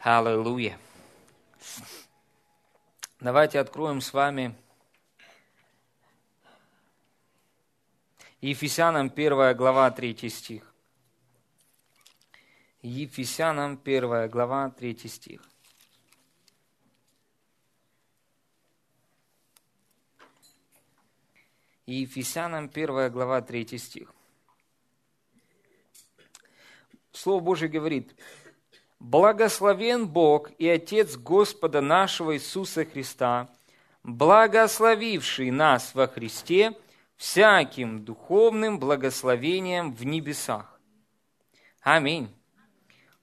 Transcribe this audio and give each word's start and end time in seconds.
Аллилуйя. 0.00 0.78
Давайте 3.18 3.58
откроем 3.58 4.00
с 4.00 4.12
вами 4.12 4.54
Ефесянам 8.40 9.06
1 9.08 9.56
глава 9.56 9.90
3 9.90 10.30
стих. 10.30 10.72
Ефесянам 12.80 13.80
1 13.84 14.30
глава 14.30 14.70
3 14.70 15.08
стих. 15.08 15.42
Ефесянам 21.86 22.70
1 22.72 23.10
глава 23.10 23.42
3 23.42 23.78
стих. 23.78 24.14
Слово 27.10 27.40
Божье 27.40 27.66
говорит, 27.66 28.14
Благословен 29.00 30.08
Бог 30.08 30.50
и 30.58 30.68
Отец 30.68 31.16
Господа 31.16 31.80
нашего 31.80 32.34
Иисуса 32.34 32.84
Христа, 32.84 33.48
благословивший 34.02 35.50
нас 35.50 35.94
во 35.94 36.08
Христе 36.08 36.76
всяким 37.16 38.04
духовным 38.04 38.78
благословением 38.78 39.92
в 39.92 40.04
небесах. 40.04 40.80
Аминь. 41.80 42.28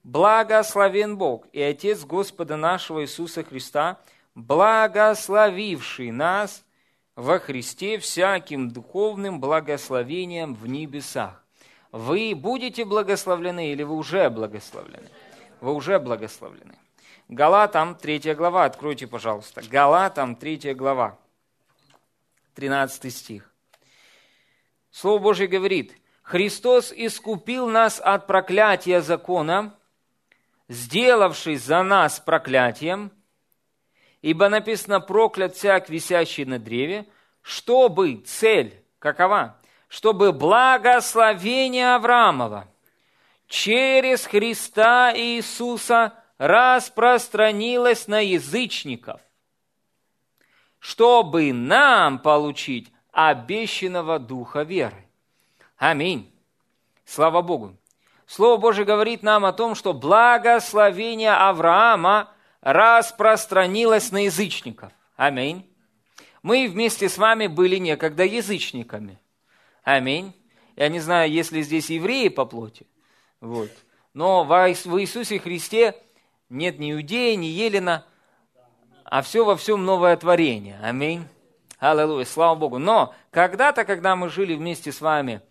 Благословен 0.04 1.18
Бог 1.18 1.48
и 1.52 1.62
Отец 1.62 2.06
Господа 2.06 2.56
нашего 2.56 3.02
Иисуса 3.02 3.44
Христа, 3.44 4.00
благословивший 4.34 6.12
нас 6.12 6.64
во 7.16 7.40
Христе 7.40 7.98
всяким 8.00 8.70
духовным 8.70 9.42
благословением 9.42 10.54
в 10.54 10.68
небесах. 10.68 11.44
Вы 11.92 12.34
будете 12.36 12.86
благословлены 12.86 13.72
или 13.72 13.84
вы 13.84 13.96
уже 13.96 14.30
благословлены? 14.30 15.10
Вы 15.66 15.74
уже 15.74 16.00
благословлены. 16.00 16.78
Галатам, 17.28 17.96
3 17.96 18.36
глава, 18.36 18.66
откройте, 18.66 19.08
пожалуйста. 19.08 19.62
Галатам, 19.68 20.36
3 20.36 20.76
глава, 20.76 21.18
13 22.54 23.12
стих. 23.12 23.52
Слово 24.92 25.20
Божье 25.20 25.48
говорит, 25.48 26.00
Христос 26.22 26.94
искупил 26.96 27.68
нас 27.68 28.00
от 28.00 28.28
проклятия 28.28 29.02
закона, 29.02 29.76
сделавшись 30.70 31.64
за 31.64 31.82
нас 31.82 32.20
проклятием, 32.20 33.12
ибо 34.22 34.50
написано 34.50 35.00
проклят 35.02 35.56
всяк 35.56 35.90
висящий 35.90 36.46
на 36.46 36.60
древе, 36.60 37.08
чтобы 37.42 38.18
цель 38.18 38.84
какова? 39.00 39.60
Чтобы 39.88 40.32
благословение 40.32 41.96
Авраамова– 41.96 42.68
через 43.48 44.26
Христа 44.26 45.14
Иисуса 45.16 46.14
распространилось 46.38 48.08
на 48.08 48.20
язычников, 48.20 49.22
чтобы 50.80 51.54
нам 51.54 52.20
получить 52.20 52.92
обещанного 53.12 54.20
Духа 54.20 54.64
веры. 54.64 55.08
Аминь. 55.78 56.32
Слава 57.06 57.42
Богу. 57.42 57.78
Слово 58.26 58.58
Божье 58.58 58.86
говорит 58.86 59.24
нам 59.24 59.46
о 59.46 59.54
том, 59.54 59.76
что 59.76 59.94
благословение 59.94 61.34
Авраама 61.34 62.32
распространилось 62.62 64.12
на 64.12 64.26
язычников. 64.26 64.92
Аминь. 65.16 65.70
Мы 66.42 66.68
вместе 66.68 67.10
с 67.10 67.18
вами 67.18 67.48
были 67.48 67.78
некогда 67.78 68.24
язычниками. 68.24 69.20
Аминь. 69.84 70.34
Я 70.76 70.90
не 70.90 71.00
знаю, 71.00 71.32
есть 71.32 71.52
ли 71.52 71.62
здесь 71.62 71.90
евреи 71.90 72.28
по 72.28 72.46
плоти, 72.46 72.88
вот. 73.42 73.72
Но 74.14 74.44
в 74.44 74.52
Иисусе 75.00 75.40
Христе 75.40 75.96
нет 76.50 76.80
ни 76.80 76.94
иудея, 76.94 77.36
ни 77.36 77.48
елена, 77.48 78.06
а 79.04 79.22
все 79.22 79.44
во 79.44 79.56
всем 79.56 79.86
новое 79.86 80.16
творение. 80.18 80.80
Аминь. 80.82 81.28
Аллилуйя, 81.80 82.26
слава 82.26 82.56
Богу. 82.56 82.80
Но 82.80 83.14
когда-то, 83.30 83.84
когда 83.84 84.16
мы 84.16 84.30
жили 84.30 84.56
вместе 84.56 84.92
с 84.92 85.02
вами 85.02 85.42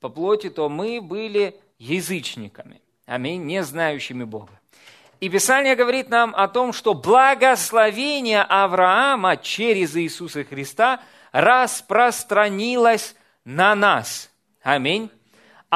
по 0.00 0.08
плоти, 0.08 0.50
то 0.50 0.68
мы 0.68 1.00
были 1.00 1.58
язычниками. 1.78 2.82
Аминь, 3.06 3.44
не 3.44 3.62
знающими 3.62 4.24
Бога. 4.24 4.52
И 5.20 5.28
Писание 5.28 5.76
говорит 5.76 6.10
нам 6.10 6.34
о 6.34 6.48
том, 6.48 6.72
что 6.72 6.92
благословение 6.92 8.42
Авраама 8.42 9.36
через 9.36 9.96
Иисуса 9.96 10.44
Христа 10.44 11.00
распространилось 11.32 13.14
на 13.44 13.74
нас. 13.74 14.30
Аминь 14.62 15.10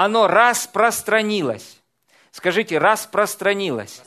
оно 0.05 0.29
распространилось. 0.29 1.79
Скажите, 2.31 2.79
распространилось. 2.79 4.03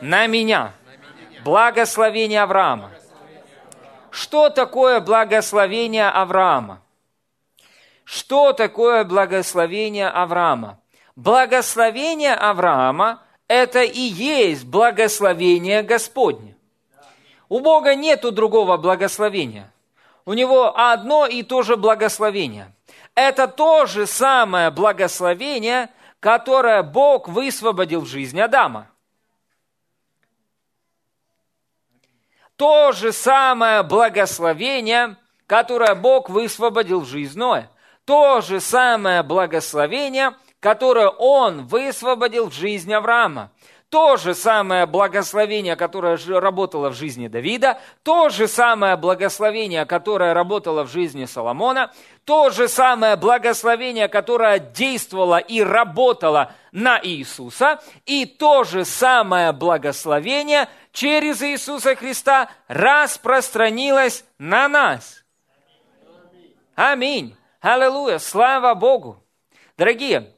На 0.00 0.26
меня. 0.26 0.72
Благословение 1.44 2.40
Авраама. 2.40 2.90
Что 4.10 4.48
такое 4.48 5.00
благословение 5.00 6.08
Авраама? 6.08 6.80
Что 8.04 8.54
такое 8.54 9.04
благословение 9.04 10.08
Авраама? 10.08 10.80
Благословение 11.14 12.32
Авраама– 12.32 13.22
это 13.48 13.82
и 13.82 14.00
есть 14.00 14.64
благословение 14.64 15.82
Господне. 15.82 16.56
У 17.50 17.60
Бога 17.60 17.94
нету 17.94 18.32
другого 18.32 18.78
благословения. 18.78 19.70
У 20.24 20.32
Него 20.32 20.74
одно 20.74 21.26
и 21.26 21.42
то 21.42 21.60
же 21.62 21.76
благословение– 21.76 22.72
это 23.18 23.48
то 23.48 23.86
же 23.86 24.06
самое 24.06 24.70
благословение, 24.70 25.90
которое 26.20 26.84
Бог 26.84 27.28
высвободил 27.28 28.02
в 28.02 28.06
жизнь 28.06 28.40
Адама. 28.40 28.88
То 32.54 32.92
же 32.92 33.12
самое 33.12 33.82
благословение, 33.82 35.16
которое 35.48 35.96
Бог 35.96 36.30
высвободил 36.30 37.00
в 37.00 37.08
жизнь 37.08 37.36
Ноя. 37.36 37.68
То 38.04 38.40
же 38.40 38.60
самое 38.60 39.24
благословение, 39.24 40.36
которое 40.60 41.08
Он 41.08 41.66
высвободил 41.66 42.50
в 42.50 42.54
жизнь 42.54 42.92
Авраама 42.92 43.50
то 43.90 44.16
же 44.16 44.34
самое 44.34 44.84
благословение, 44.86 45.74
которое 45.74 46.18
работало 46.40 46.90
в 46.90 46.94
жизни 46.94 47.26
Давида, 47.28 47.80
то 48.02 48.28
же 48.28 48.46
самое 48.46 48.96
благословение, 48.96 49.86
которое 49.86 50.34
работало 50.34 50.84
в 50.84 50.90
жизни 50.90 51.24
Соломона, 51.24 51.92
то 52.24 52.50
же 52.50 52.68
самое 52.68 53.16
благословение, 53.16 54.08
которое 54.08 54.58
действовало 54.58 55.38
и 55.38 55.62
работало 55.62 56.52
на 56.70 57.00
Иисуса, 57.02 57.80
и 58.04 58.26
то 58.26 58.64
же 58.64 58.84
самое 58.84 59.52
благословение 59.52 60.68
через 60.92 61.42
Иисуса 61.42 61.94
Христа 61.94 62.50
распространилось 62.68 64.24
на 64.38 64.68
нас. 64.68 65.24
Аминь. 66.74 67.34
Аллилуйя. 67.60 68.18
Слава 68.18 68.74
Богу. 68.74 69.24
Дорогие, 69.78 70.32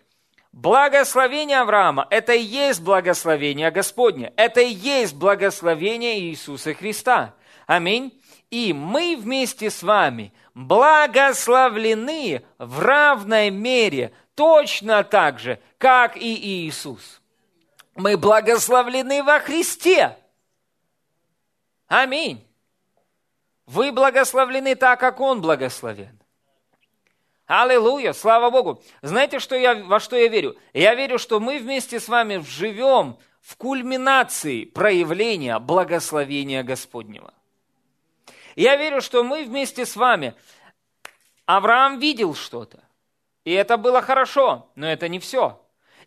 Благословение 0.53 1.61
Авраама– 1.61 2.07
это 2.11 2.33
и 2.33 2.43
есть 2.43 2.83
благословение 2.83 3.71
Господне. 3.71 4.33
Это 4.37 4.61
и 4.61 4.73
есть 4.73 5.15
благословение 5.15 6.19
Иисуса 6.21 6.75
Христа. 6.75 7.35
Аминь. 7.67 8.21
И 8.51 8.73
мы 8.73 9.17
вместе 9.17 9.71
с 9.71 9.83
вами 9.83 10.33
благословлены 10.55 12.45
в 12.59 12.81
равной 12.81 13.51
мере, 13.51 14.13
точно 14.35 15.05
так 15.05 15.39
же, 15.39 15.61
как 15.79 16.17
и 16.17 16.35
Иисус. 16.67 17.21
Мы 17.95 18.17
благословлены 18.17 19.23
во 19.23 19.39
Христе. 19.39 20.17
Аминь. 21.87 22.45
Вы 23.67 23.93
благословлены 23.93 24.75
так, 24.75 24.99
как 24.99 25.21
Он 25.21 25.41
благословен. 25.41 26.20
Аллилуйя, 27.53 28.13
слава 28.13 28.49
Богу. 28.49 28.81
Знаете, 29.03 29.41
что 29.41 29.57
я, 29.57 29.75
во 29.75 29.99
что 29.99 30.15
я 30.15 30.29
верю? 30.29 30.57
Я 30.73 30.95
верю, 30.95 31.19
что 31.19 31.41
мы 31.41 31.59
вместе 31.59 31.99
с 31.99 32.09
вами 32.09 32.45
живем 32.47 33.19
в 33.41 33.57
кульминации 33.57 34.65
проявления 34.65 35.59
благословения 35.59 36.63
Господнего. 36.63 37.35
Я 38.55 38.77
верю, 38.77 39.01
что 39.01 39.25
мы 39.25 39.43
вместе 39.43 39.85
с 39.85 39.97
вами, 39.97 40.35
Авраам 41.45 41.99
видел 41.99 42.37
что-то, 42.37 42.85
и 43.45 43.51
это 43.51 43.79
было 43.79 44.01
хорошо, 44.01 44.71
но 44.77 44.87
это 44.87 45.09
не 45.09 45.19
все. 45.19 45.61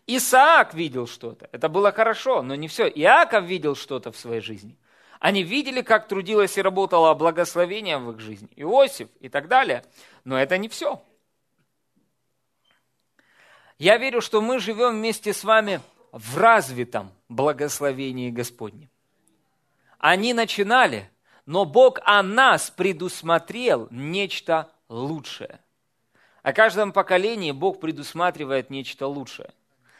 Исаак 0.06 0.72
видел 0.72 1.06
что-то, 1.06 1.46
это 1.52 1.68
было 1.68 1.92
хорошо, 1.92 2.40
но 2.40 2.54
не 2.54 2.68
все. 2.68 2.88
Иаков 2.88 3.44
видел 3.44 3.76
что-то 3.76 4.12
в 4.12 4.16
своей 4.16 4.40
жизни. 4.40 4.78
Они 5.20 5.42
видели, 5.42 5.82
как 5.82 6.08
трудилось 6.08 6.56
и 6.56 6.62
работало 6.62 7.12
благословение 7.12 7.98
в 7.98 8.12
их 8.12 8.20
жизни. 8.20 8.48
Иосиф 8.56 9.08
и 9.20 9.28
так 9.28 9.48
далее. 9.48 9.84
Но 10.24 10.40
это 10.40 10.56
не 10.56 10.70
все. 10.70 11.02
Я 13.78 13.98
верю, 13.98 14.20
что 14.20 14.40
мы 14.40 14.60
живем 14.60 14.98
вместе 14.98 15.32
с 15.32 15.42
вами 15.42 15.80
в 16.12 16.36
развитом 16.38 17.10
благословении 17.28 18.30
Господнем. 18.30 18.88
Они 19.98 20.32
начинали, 20.32 21.10
но 21.44 21.64
Бог 21.64 21.98
о 22.04 22.22
нас 22.22 22.70
предусмотрел 22.70 23.88
нечто 23.90 24.70
лучшее. 24.88 25.60
О 26.42 26.52
каждом 26.52 26.92
поколении 26.92 27.50
Бог 27.52 27.80
предусматривает 27.80 28.70
нечто 28.70 29.06
лучшее. 29.06 29.52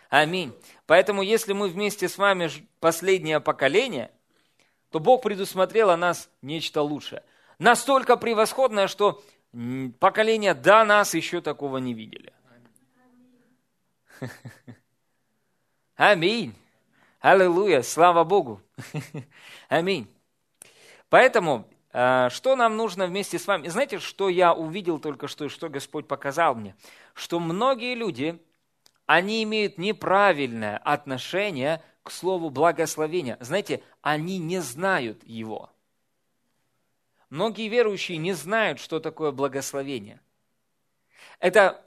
Аминь. 0.08 0.54
Поэтому, 0.86 1.22
если 1.22 1.52
мы 1.52 1.68
вместе 1.68 2.08
с 2.08 2.18
вами 2.18 2.48
последнее 2.78 3.40
поколение, 3.40 4.12
то 4.90 5.00
Бог 5.00 5.22
предусмотрел 5.22 5.90
о 5.90 5.96
нас 5.96 6.30
нечто 6.42 6.82
лучшее. 6.82 7.24
Настолько 7.58 8.16
превосходное, 8.16 8.86
что 8.86 9.24
поколения 9.98 10.54
до 10.54 10.84
нас 10.84 11.14
еще 11.14 11.40
такого 11.40 11.78
не 11.78 11.94
видели. 11.94 12.32
Аминь. 15.96 16.54
Аллилуйя. 17.20 17.82
Слава 17.82 18.24
Богу. 18.24 18.60
Аминь. 19.68 20.08
Поэтому, 21.08 21.68
э, 21.92 22.28
что 22.30 22.56
нам 22.56 22.76
нужно 22.76 23.06
вместе 23.06 23.38
с 23.38 23.46
вами? 23.46 23.68
Знаете, 23.68 23.98
что 23.98 24.28
я 24.28 24.52
увидел 24.52 24.98
только 24.98 25.28
что, 25.28 25.46
и 25.46 25.48
что 25.48 25.68
Господь 25.68 26.08
показал 26.08 26.54
мне? 26.54 26.76
Что 27.14 27.40
многие 27.40 27.94
люди, 27.94 28.38
они 29.06 29.42
имеют 29.44 29.78
неправильное 29.78 30.78
отношение 30.78 31.82
к 32.02 32.10
слову 32.10 32.50
благословения. 32.50 33.36
Знаете, 33.40 33.82
они 34.02 34.38
не 34.38 34.60
знают 34.60 35.22
его. 35.24 35.70
Многие 37.30 37.68
верующие 37.68 38.18
не 38.18 38.32
знают, 38.32 38.78
что 38.78 39.00
такое 39.00 39.32
благословение. 39.32 40.20
Это 41.40 41.84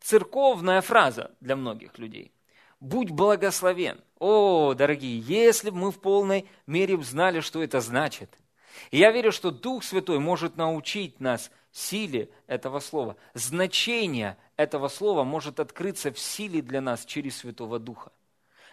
церковная 0.00 0.80
фраза 0.80 1.32
для 1.40 1.56
многих 1.56 1.98
людей. 1.98 2.32
Будь 2.80 3.10
благословен. 3.10 4.00
О, 4.18 4.74
дорогие, 4.74 5.18
если 5.20 5.70
бы 5.70 5.76
мы 5.76 5.92
в 5.92 6.00
полной 6.00 6.46
мере 6.66 7.00
знали, 7.02 7.40
что 7.40 7.62
это 7.62 7.80
значит. 7.80 8.36
И 8.90 8.98
я 8.98 9.10
верю, 9.10 9.32
что 9.32 9.50
Дух 9.50 9.84
Святой 9.84 10.18
может 10.18 10.56
научить 10.56 11.20
нас 11.20 11.50
силе 11.72 12.30
этого 12.46 12.80
слова. 12.80 13.16
Значение 13.34 14.36
этого 14.56 14.88
слова 14.88 15.24
может 15.24 15.60
открыться 15.60 16.10
в 16.12 16.18
силе 16.18 16.62
для 16.62 16.80
нас 16.80 17.04
через 17.04 17.38
Святого 17.38 17.78
Духа. 17.78 18.12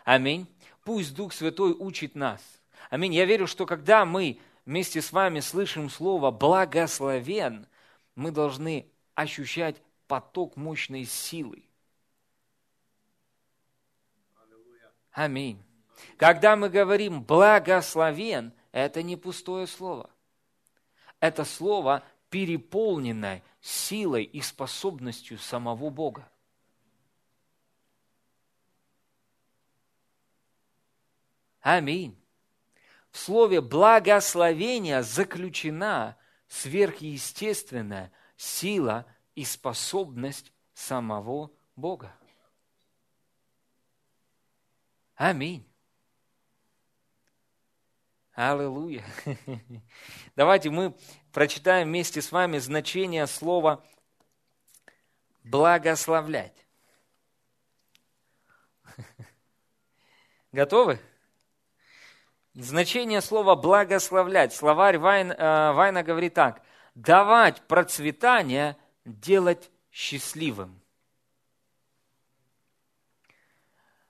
Аминь. 0.06 0.48
Пусть 0.84 1.14
Дух 1.16 1.34
Святой 1.34 1.74
учит 1.74 2.16
нас. 2.16 2.42
Аминь. 2.90 3.14
Я 3.14 3.26
верю, 3.26 3.48
что 3.48 3.66
когда 3.66 4.06
мы 4.06 4.40
вместе 4.66 5.02
с 5.02 5.12
вами 5.12 5.42
слышим 5.42 5.90
слово 5.90 6.32
«благословен», 6.32 7.68
мы 8.16 8.32
должны 8.32 8.88
ощущать 9.16 9.82
поток 10.08 10.56
мощной 10.56 11.06
силы. 11.06 11.64
Аминь. 15.12 15.64
Когда 16.18 16.56
мы 16.56 16.70
говорим 16.70 17.24
«благословен», 17.24 18.54
это 18.72 19.02
не 19.02 19.16
пустое 19.16 19.66
слово. 19.66 20.10
Это 21.20 21.44
слово, 21.44 22.04
переполненное 22.30 23.44
силой 23.62 24.24
и 24.24 24.42
способностью 24.42 25.40
самого 25.40 25.90
Бога. 25.90 26.30
Аминь. 31.62 32.16
В 33.10 33.18
слове 33.18 33.62
благословения 33.62 35.02
заключена 35.02 36.18
сверхъестественная 36.48 38.12
сила 38.38 39.06
и 39.38 39.46
способность 39.46 40.52
самого 40.74 41.52
Бога. 41.76 42.12
Аминь. 45.14 45.64
Аллилуйя. 48.34 49.06
Давайте 50.36 50.72
мы 50.72 50.98
прочитаем 51.32 51.90
вместе 51.90 52.20
с 52.20 52.32
вами 52.32 52.58
значение 52.58 53.28
слова 53.28 53.86
благословлять. 55.44 56.66
Готовы? 60.52 61.00
Значение 62.56 63.22
слова 63.22 63.56
благословлять. 63.56 64.52
Словарь 64.52 64.98
Вайн, 64.98 65.32
э, 65.32 65.72
Вайна 65.74 66.02
говорит 66.02 66.34
так. 66.34 66.64
Давать 66.96 67.62
процветание– 67.68 68.76
делать 69.08 69.72
счастливым. 69.92 70.80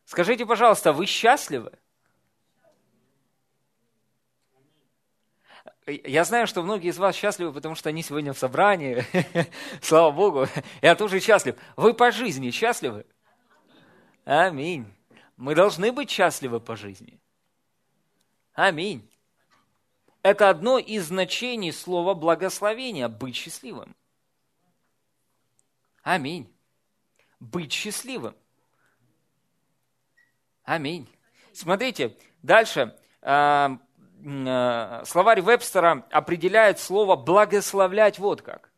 Скажите, 0.05 0.45
пожалуйста, 0.45 0.93
вы 0.93 1.05
счастливы? 1.05 1.71
Я 5.85 6.25
знаю, 6.25 6.47
что 6.47 6.63
многие 6.63 6.89
из 6.89 6.97
вас 6.97 7.15
счастливы, 7.15 7.53
потому 7.53 7.75
что 7.75 7.89
они 7.89 8.03
сегодня 8.03 8.33
в 8.33 8.37
собрании. 8.37 9.05
Слава 9.81 10.11
Богу. 10.11 10.47
Я 10.81 10.95
тоже 10.95 11.19
счастлив. 11.21 11.55
Вы 11.77 11.93
по 11.93 12.11
жизни 12.11 12.51
счастливы? 12.51 13.05
Аминь. 14.25 14.85
Мы 15.37 15.55
должны 15.55 15.93
быть 15.93 16.09
счастливы 16.09 16.59
по 16.59 16.75
жизни. 16.75 17.21
Аминь. 18.53 19.09
Это 20.23 20.49
одно 20.49 20.77
из 20.77 21.05
значений 21.05 21.71
слова 21.71 22.13
благословения– 22.13 23.07
быть 23.09 23.35
счастливым. 23.35 23.95
Аминь. 26.07 26.49
Быть 27.41 27.73
счастливым. 27.73 28.33
Аминь. 30.63 31.05
Смотрите, 31.51 32.17
дальше. 32.41 32.97
А, 33.21 33.77
а, 34.25 35.03
словарь 35.05 35.41
Вебстера 35.41 36.07
определяет 36.09 36.79
слово 36.79 37.17
«благословлять» 37.17 38.19
вот 38.19 38.41
как. 38.41 38.71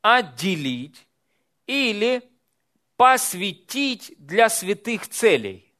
Отделить 0.00 1.04
или 1.66 2.22
посвятить 2.96 4.14
для 4.18 4.50
святых 4.50 5.08
целей. 5.08 5.74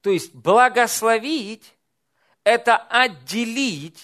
То 0.00 0.08
есть 0.08 0.34
благословить– 0.34 1.76
это 2.42 2.78
отделить 2.78 4.02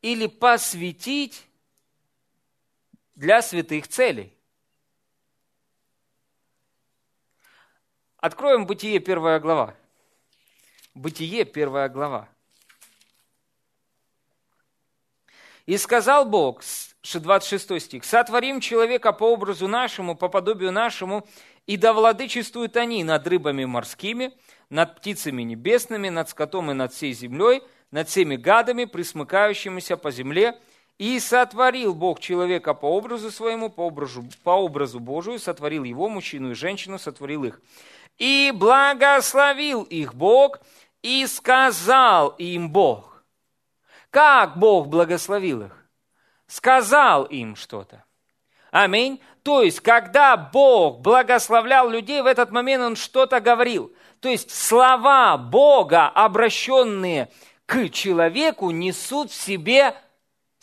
или 0.00 0.26
посвятить 0.26 1.46
для 3.16 3.42
святых 3.42 3.88
целей. 3.88 4.32
Откроем 8.18 8.66
Бытие, 8.66 9.00
первая 9.00 9.40
глава. 9.40 9.74
Бытие, 10.94 11.44
первая 11.44 11.88
глава. 11.88 12.28
И 15.64 15.76
сказал 15.78 16.24
Бог, 16.26 16.62
26 17.20 17.80
стих, 17.80 18.04
«Сотворим 18.04 18.60
человека 18.60 19.12
по 19.12 19.24
образу 19.24 19.66
нашему, 19.66 20.14
по 20.14 20.28
подобию 20.28 20.72
нашему, 20.72 21.26
и 21.66 21.76
да 21.76 21.92
владычествуют 21.92 22.76
они 22.76 23.02
над 23.02 23.26
рыбами 23.26 23.64
морскими, 23.64 24.32
над 24.70 24.96
птицами 24.96 25.42
небесными, 25.42 26.08
над 26.08 26.28
скотом 26.28 26.70
и 26.70 26.74
над 26.74 26.92
всей 26.92 27.12
землей, 27.12 27.62
над 27.90 28.08
всеми 28.08 28.36
гадами, 28.36 28.84
присмыкающимися 28.84 29.96
по 29.96 30.10
земле, 30.10 30.60
и 30.98 31.20
сотворил 31.20 31.94
Бог 31.94 32.20
человека 32.20 32.72
по 32.74 32.86
образу 32.86 33.30
своему, 33.30 33.68
по 33.68 33.82
образу, 33.82 34.24
по 34.42 34.50
образу 34.50 34.98
Божию, 34.98 35.38
сотворил 35.38 35.84
его, 35.84 36.08
мужчину 36.08 36.52
и 36.52 36.54
женщину, 36.54 36.98
сотворил 36.98 37.44
их. 37.44 37.60
И 38.18 38.50
благословил 38.54 39.82
их 39.82 40.14
Бог, 40.14 40.60
и 41.02 41.26
сказал 41.26 42.30
им 42.38 42.70
Бог. 42.70 43.22
Как 44.10 44.56
Бог 44.56 44.88
благословил 44.88 45.62
их? 45.62 45.86
Сказал 46.46 47.24
им 47.24 47.56
что-то. 47.56 48.04
Аминь. 48.70 49.20
То 49.42 49.62
есть, 49.62 49.80
когда 49.80 50.36
Бог 50.36 51.00
благословлял 51.00 51.88
людей, 51.88 52.22
в 52.22 52.26
этот 52.26 52.50
момент 52.50 52.82
Он 52.82 52.96
что-то 52.96 53.40
говорил. 53.40 53.92
То 54.20 54.28
есть, 54.28 54.50
слова 54.50 55.36
Бога, 55.36 56.08
обращенные 56.08 57.30
к 57.66 57.88
человеку, 57.90 58.70
несут 58.70 59.30
в 59.30 59.34
себе 59.34 59.94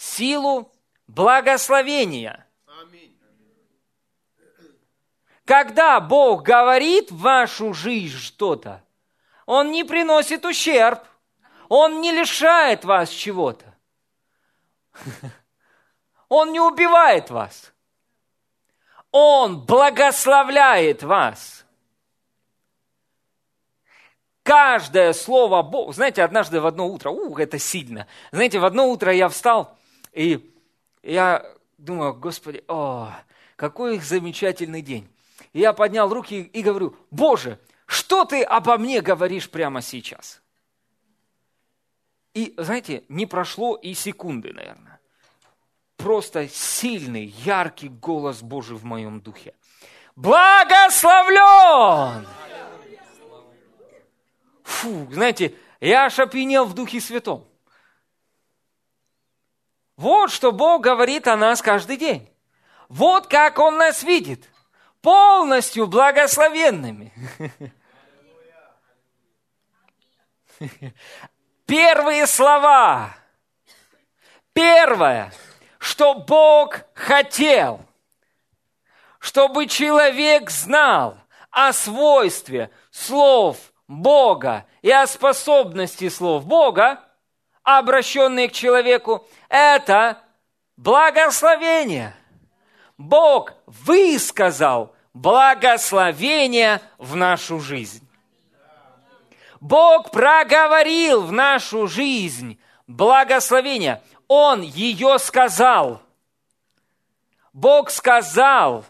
силу 0.04 0.72
благословения. 1.08 2.48
Когда 5.46 6.00
Бог 6.00 6.44
говорит 6.44 7.12
в 7.12 7.18
вашу 7.20 7.74
жизнь 7.74 8.18
что-то, 8.18 8.84
Он 9.46 9.72
не 9.72 9.84
приносит 9.84 10.46
ущерб, 10.46 11.04
Он 11.70 12.02
не 12.02 12.12
лишает 12.12 12.86
вас 12.86 13.10
чего-то. 13.10 13.76
Он 16.30 16.52
не 16.52 16.60
убивает 16.60 17.30
вас. 17.30 17.74
Он 19.12 19.64
благословляет 19.64 21.04
вас. 21.04 21.66
Каждое 24.42 25.14
слово 25.14 25.62
Бога. 25.62 25.94
Знаете, 25.94 26.24
однажды 26.24 26.60
в 26.60 26.66
одно 26.66 26.88
утро, 26.88 27.12
ух, 27.12 27.40
это 27.40 27.60
сильно. 27.60 28.08
Знаете, 28.32 28.58
в 28.60 28.66
одно 28.66 28.90
утро 28.90 29.14
я 29.14 29.30
встал, 29.30 29.78
и 30.14 30.54
я 31.02 31.46
думаю, 31.78 32.14
Господи, 32.14 32.64
о, 32.68 33.12
какой 33.56 34.00
замечательный 34.00 34.82
день. 34.82 35.10
И 35.52 35.60
я 35.60 35.74
поднял 35.74 36.14
руки 36.14 36.42
и 36.42 36.62
говорю, 36.62 36.96
Боже, 37.12 37.60
что 37.86 38.26
ты 38.26 38.44
обо 38.44 38.78
мне 38.78 39.02
говоришь 39.02 39.50
прямо 39.50 39.82
сейчас? 39.82 40.42
И, 42.34 42.54
знаете, 42.58 43.04
не 43.10 43.26
прошло 43.26 43.76
и 43.76 43.94
секунды, 43.94 44.54
наверное. 44.54 45.00
Просто 45.98 46.48
сильный, 46.48 47.26
яркий 47.26 47.90
голос 47.90 48.42
Божий 48.42 48.78
в 48.78 48.84
моем 48.84 49.22
духе. 49.22 49.54
благословлен. 50.16 52.26
Фу, 54.64 55.08
знаете, 55.12 55.56
я 55.80 56.06
аж 56.06 56.20
опьянел 56.20 56.66
в 56.66 56.74
Духе 56.74 57.00
Святом. 57.00 57.46
Вот 59.96 60.32
что 60.32 60.52
Бог 60.52 60.82
говорит 60.82 61.28
о 61.28 61.38
нас 61.38 61.62
каждый 61.62 61.98
день. 61.98 62.30
Вот 62.90 63.28
как 63.28 63.60
Он 63.60 63.78
нас 63.78 64.04
видит. 64.04 64.50
Полностью 65.02 65.88
благословенными. 65.88 67.14
Первые 71.66 72.28
слова. 72.28 73.16
Первое, 74.54 75.34
что 75.80 76.14
Бог 76.14 76.82
хотел, 76.94 77.82
чтобы 79.20 79.68
человек 79.68 80.50
знал 80.50 81.18
о 81.50 81.74
свойстве 81.74 82.70
слов 82.92 83.58
Бога 83.88 84.66
и 84.82 84.92
о 84.92 85.08
способности 85.08 86.10
слов 86.10 86.46
Бога, 86.46 87.04
обращенные 87.64 88.50
к 88.50 88.54
человеку, 88.54 89.28
это 89.54 90.18
благословение. 90.78 92.16
Бог 92.98 93.54
высказал 93.68 94.96
благословение 95.14 96.82
в 96.98 97.16
нашу 97.16 97.60
жизнь. 97.60 98.06
Бог 99.62 100.10
проговорил 100.10 101.22
в 101.22 101.32
нашу 101.32 101.88
жизнь 101.88 102.60
благословение. 102.88 104.02
Он 104.28 104.62
ее 104.64 105.20
сказал. 105.20 106.02
Бог 107.54 107.92
сказал 107.92 108.84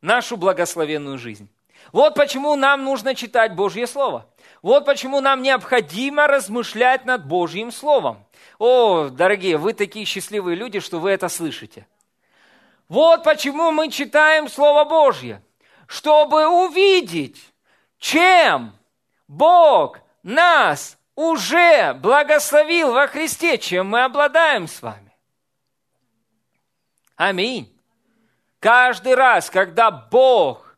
нашу 0.00 0.38
благословенную 0.38 1.18
жизнь. 1.18 1.50
Вот 1.92 2.14
почему 2.14 2.56
нам 2.56 2.84
нужно 2.84 3.14
читать 3.14 3.54
Божье 3.54 3.86
Слово. 3.86 4.26
Вот 4.62 4.86
почему 4.86 5.20
нам 5.20 5.42
необходимо 5.42 6.26
размышлять 6.26 7.04
над 7.04 7.26
Божьим 7.26 7.70
Словом. 7.70 8.24
О, 8.58 9.08
дорогие, 9.08 9.56
вы 9.56 9.72
такие 9.72 10.04
счастливые 10.04 10.56
люди, 10.56 10.80
что 10.80 11.00
вы 11.00 11.10
это 11.10 11.28
слышите. 11.28 11.86
Вот 12.88 13.24
почему 13.24 13.70
мы 13.70 13.90
читаем 13.90 14.48
Слово 14.48 14.84
Божье, 14.84 15.42
чтобы 15.86 16.46
увидеть, 16.46 17.52
чем 17.98 18.76
Бог 19.26 19.98
нас 20.22 20.98
уже 21.14 21.94
благословил 21.94 22.92
во 22.92 23.06
Христе, 23.06 23.58
чем 23.58 23.88
мы 23.88 24.04
обладаем 24.04 24.68
с 24.68 24.82
вами. 24.82 25.12
Аминь. 27.16 27.70
Каждый 28.58 29.14
раз, 29.14 29.50
когда 29.50 29.90
Бог 29.90 30.76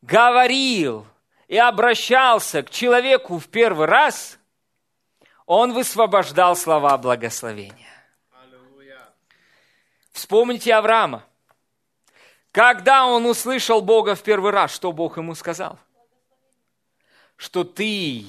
говорил 0.00 1.06
и 1.46 1.56
обращался 1.56 2.62
к 2.62 2.70
человеку 2.70 3.38
в 3.38 3.48
первый 3.48 3.86
раз, 3.86 4.38
он 5.60 5.72
высвобождал 5.72 6.56
слова 6.56 6.96
благословения. 6.98 7.88
Вспомните 10.12 10.74
Авраама. 10.74 11.24
Когда 12.50 13.06
он 13.06 13.24
услышал 13.26 13.80
Бога 13.80 14.14
в 14.14 14.22
первый 14.22 14.52
раз, 14.52 14.72
что 14.74 14.92
Бог 14.92 15.16
ему 15.16 15.34
сказал– 15.34 15.78
что 17.42 17.64
ты, 17.64 18.24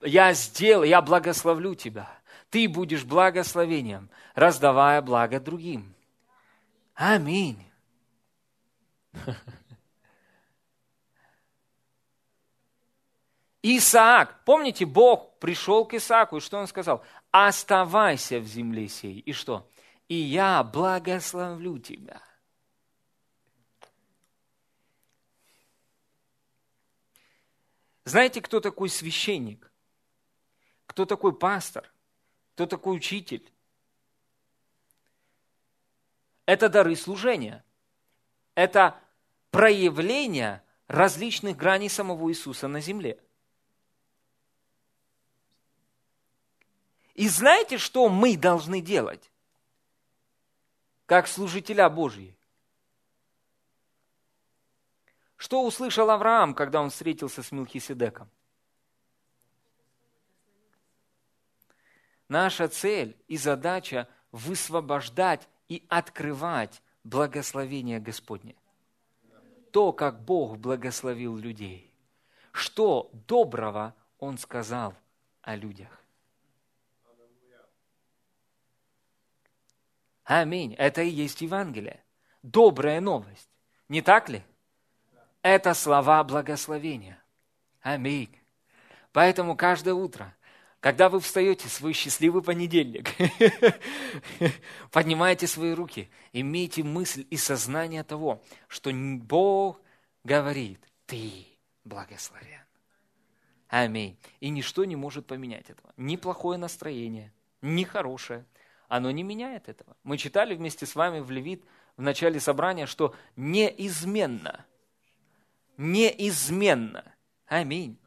я 0.00 0.32
сделал, 0.32 0.84
я 0.84 1.02
благословлю 1.02 1.74
тебя. 1.74 2.08
Ты 2.48 2.66
будешь 2.66 3.04
благословением, 3.04 4.08
раздавая 4.34 5.02
благо 5.02 5.38
другим. 5.38 5.94
Аминь. 6.94 7.62
Исаак, 13.66 14.44
помните, 14.44 14.84
Бог 14.84 15.38
пришел 15.38 15.86
к 15.86 15.94
Исааку, 15.94 16.36
и 16.36 16.40
что 16.40 16.58
он 16.58 16.66
сказал? 16.66 17.02
Оставайся 17.30 18.38
в 18.38 18.44
земле 18.44 18.88
сей. 18.88 19.20
И 19.20 19.32
что? 19.32 19.66
И 20.06 20.16
я 20.16 20.62
благословлю 20.62 21.78
тебя. 21.78 22.20
Знаете, 28.04 28.42
кто 28.42 28.60
такой 28.60 28.90
священник? 28.90 29.72
Кто 30.84 31.06
такой 31.06 31.34
пастор? 31.34 31.90
Кто 32.52 32.66
такой 32.66 32.94
учитель? 32.94 33.50
Это 36.44 36.68
дары 36.68 36.96
служения. 36.96 37.64
Это 38.54 39.00
проявление 39.50 40.62
различных 40.86 41.56
граней 41.56 41.88
самого 41.88 42.28
Иисуса 42.28 42.68
на 42.68 42.82
земле. 42.82 43.23
И 47.14 47.28
знаете, 47.28 47.78
что 47.78 48.08
мы 48.08 48.36
должны 48.36 48.80
делать? 48.80 49.30
Как 51.06 51.28
служителя 51.28 51.88
Божьи. 51.88 52.36
Что 55.36 55.64
услышал 55.64 56.10
Авраам, 56.10 56.54
когда 56.54 56.80
он 56.80 56.90
встретился 56.90 57.42
с 57.42 57.52
Милхиседеком? 57.52 58.28
Наша 62.28 62.68
цель 62.68 63.16
и 63.28 63.36
задача– 63.36 64.08
высвобождать 64.32 65.48
и 65.68 65.84
открывать 65.88 66.82
благословение 67.04 68.00
Господне. 68.00 68.56
То, 69.70 69.92
как 69.92 70.24
Бог 70.24 70.58
благословил 70.58 71.36
людей. 71.36 71.92
Что 72.50 73.10
доброго 73.28 73.94
Он 74.18 74.38
сказал 74.38 74.94
о 75.42 75.54
людях. 75.54 76.03
Аминь. 80.24 80.74
Это 80.74 81.02
и 81.02 81.08
есть 81.08 81.40
Евангелие. 81.40 82.02
Добрая 82.42 83.00
новость. 83.00 83.48
Не 83.88 84.02
так 84.02 84.28
ли? 84.28 84.42
Это 85.42 85.74
слова 85.74 86.24
благословения. 86.24 87.22
Аминь. 87.82 88.34
Поэтому 89.12 89.56
каждое 89.56 89.94
утро, 89.94 90.34
когда 90.80 91.08
вы 91.08 91.20
встаете 91.20 91.68
в 91.68 91.72
свой 91.72 91.92
счастливый 91.92 92.42
понедельник, 92.42 93.10
поднимайте 94.90 95.46
свои 95.46 95.72
руки, 95.72 96.10
имейте 96.32 96.82
мысль 96.82 97.26
и 97.30 97.36
сознание 97.36 98.02
того, 98.02 98.42
что 98.68 98.90
Бог 98.92 99.80
говорит, 100.24 100.80
ты 101.06 101.46
благословен. 101.84 102.64
Аминь. 103.68 104.18
И 104.40 104.48
ничто 104.48 104.84
не 104.84 104.96
может 104.96 105.26
поменять 105.26 105.68
этого. 105.68 105.92
Ни 105.96 106.16
плохое 106.16 106.58
настроение, 106.58 107.32
ни 107.60 107.84
хорошее. 107.84 108.46
Оно 108.88 109.10
не 109.10 109.22
меняет 109.22 109.68
этого. 109.68 109.96
Мы 110.02 110.18
читали 110.18 110.54
вместе 110.54 110.86
с 110.86 110.94
вами 110.94 111.20
в 111.20 111.30
Левит 111.30 111.64
в 111.96 112.02
начале 112.02 112.40
собрания, 112.40 112.86
что 112.86 113.14
неизменно– 113.36 114.64
неизменно. 115.76 117.04
Аминь. 117.46 117.98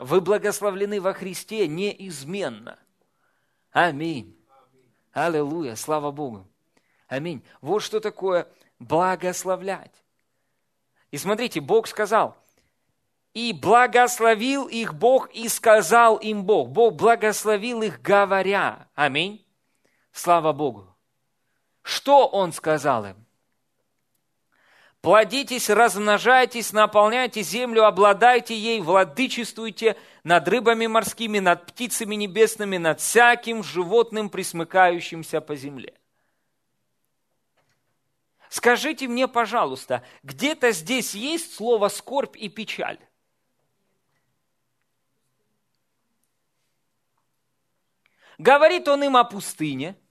Вы 0.00 0.20
благословлены 0.20 1.00
во 1.00 1.12
Христе 1.14 1.66
неизменно. 1.68 2.78
Аминь. 3.72 4.36
Аллилуйя, 5.12 5.74
слава 5.74 6.10
Богу. 6.10 6.46
Аминь. 7.08 7.42
Вот 7.60 7.80
что 7.80 8.00
такое 8.00 8.48
благословлять. 8.78 10.02
И 11.10 11.18
смотрите, 11.18 11.60
Бог 11.60 11.86
сказал, 11.86 12.36
и 13.32 13.52
благословил 13.52 14.66
их 14.66 14.94
Бог, 14.94 15.30
и 15.30 15.48
сказал 15.48 16.16
им 16.16 16.44
Бог. 16.44 16.70
Бог 16.70 16.94
благословил 16.94 17.82
их, 17.82 18.02
говоря. 18.02 18.88
Аминь. 18.94 19.45
Слава 20.16 20.54
Богу. 20.54 20.96
Что 21.82 22.26
Он 22.26 22.50
сказал 22.54 23.04
им? 23.04 23.26
Плодитесь, 25.02 25.68
размножайтесь, 25.68 26.72
наполняйте 26.72 27.42
землю, 27.42 27.84
обладайте 27.84 28.58
ей, 28.58 28.80
владычествуйте 28.80 29.94
над 30.24 30.48
рыбами 30.48 30.86
морскими, 30.86 31.38
над 31.38 31.66
птицами 31.66 32.14
небесными, 32.14 32.78
над 32.78 32.98
всяким 33.00 33.62
животным, 33.62 34.30
присмыкающимся 34.30 35.42
по 35.42 35.54
земле. 35.54 35.94
Скажите 38.48 39.08
мне, 39.08 39.28
пожалуйста, 39.28 40.02
где-то 40.22 40.72
здесь 40.72 41.14
есть 41.14 41.54
слово 41.54 41.88
скорбь 41.88 42.38
и 42.38 42.48
печаль? 42.48 42.98
Говорит 48.38 48.88
он 48.88 49.04
им 49.04 49.18
о 49.18 49.24
пустыне– 49.24 49.94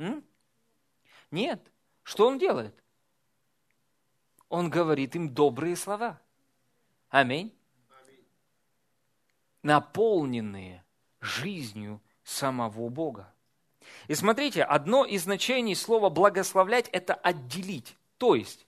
М? 0.00 0.24
Нет. 1.30 1.60
Что 2.02 2.26
он 2.26 2.38
делает? 2.38 2.74
Он 4.48 4.70
говорит 4.70 5.14
им 5.14 5.32
добрые 5.34 5.76
слова. 5.76 6.18
Аминь. 7.10 7.54
Наполненные 9.62 10.82
жизнью 11.20 12.00
самого 12.24 12.88
Бога. 12.88 13.32
И 14.08 14.14
смотрите, 14.14 14.62
одно 14.62 15.04
из 15.04 15.24
значений 15.24 15.74
слова 15.74 16.08
«благословлять»– 16.08 16.88
это 16.92 17.14
«отделить». 17.14 17.96
То 18.16 18.34
есть, 18.34 18.66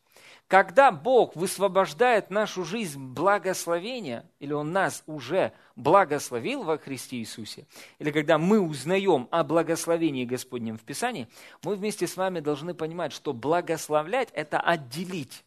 когда 0.52 0.92
Бог 0.92 1.34
высвобождает 1.34 2.28
нашу 2.28 2.62
жизнь 2.62 3.00
благословения, 3.00 4.28
или 4.38 4.52
Он 4.52 4.70
нас 4.70 5.02
уже 5.06 5.54
благословил 5.76 6.62
во 6.62 6.76
Христе 6.76 7.16
Иисусе, 7.16 7.66
или 7.98 8.10
когда 8.10 8.36
мы 8.36 8.60
узнаем 8.60 9.28
о 9.30 9.44
благословении 9.44 10.26
Господнем 10.26 10.76
в 10.76 10.82
Писании, 10.82 11.26
мы 11.62 11.74
вместе 11.74 12.06
с 12.06 12.18
вами 12.18 12.40
должны 12.40 12.74
понимать, 12.74 13.14
что 13.14 13.32
благословлять– 13.32 14.28
это 14.34 14.60
отделить. 14.60 15.42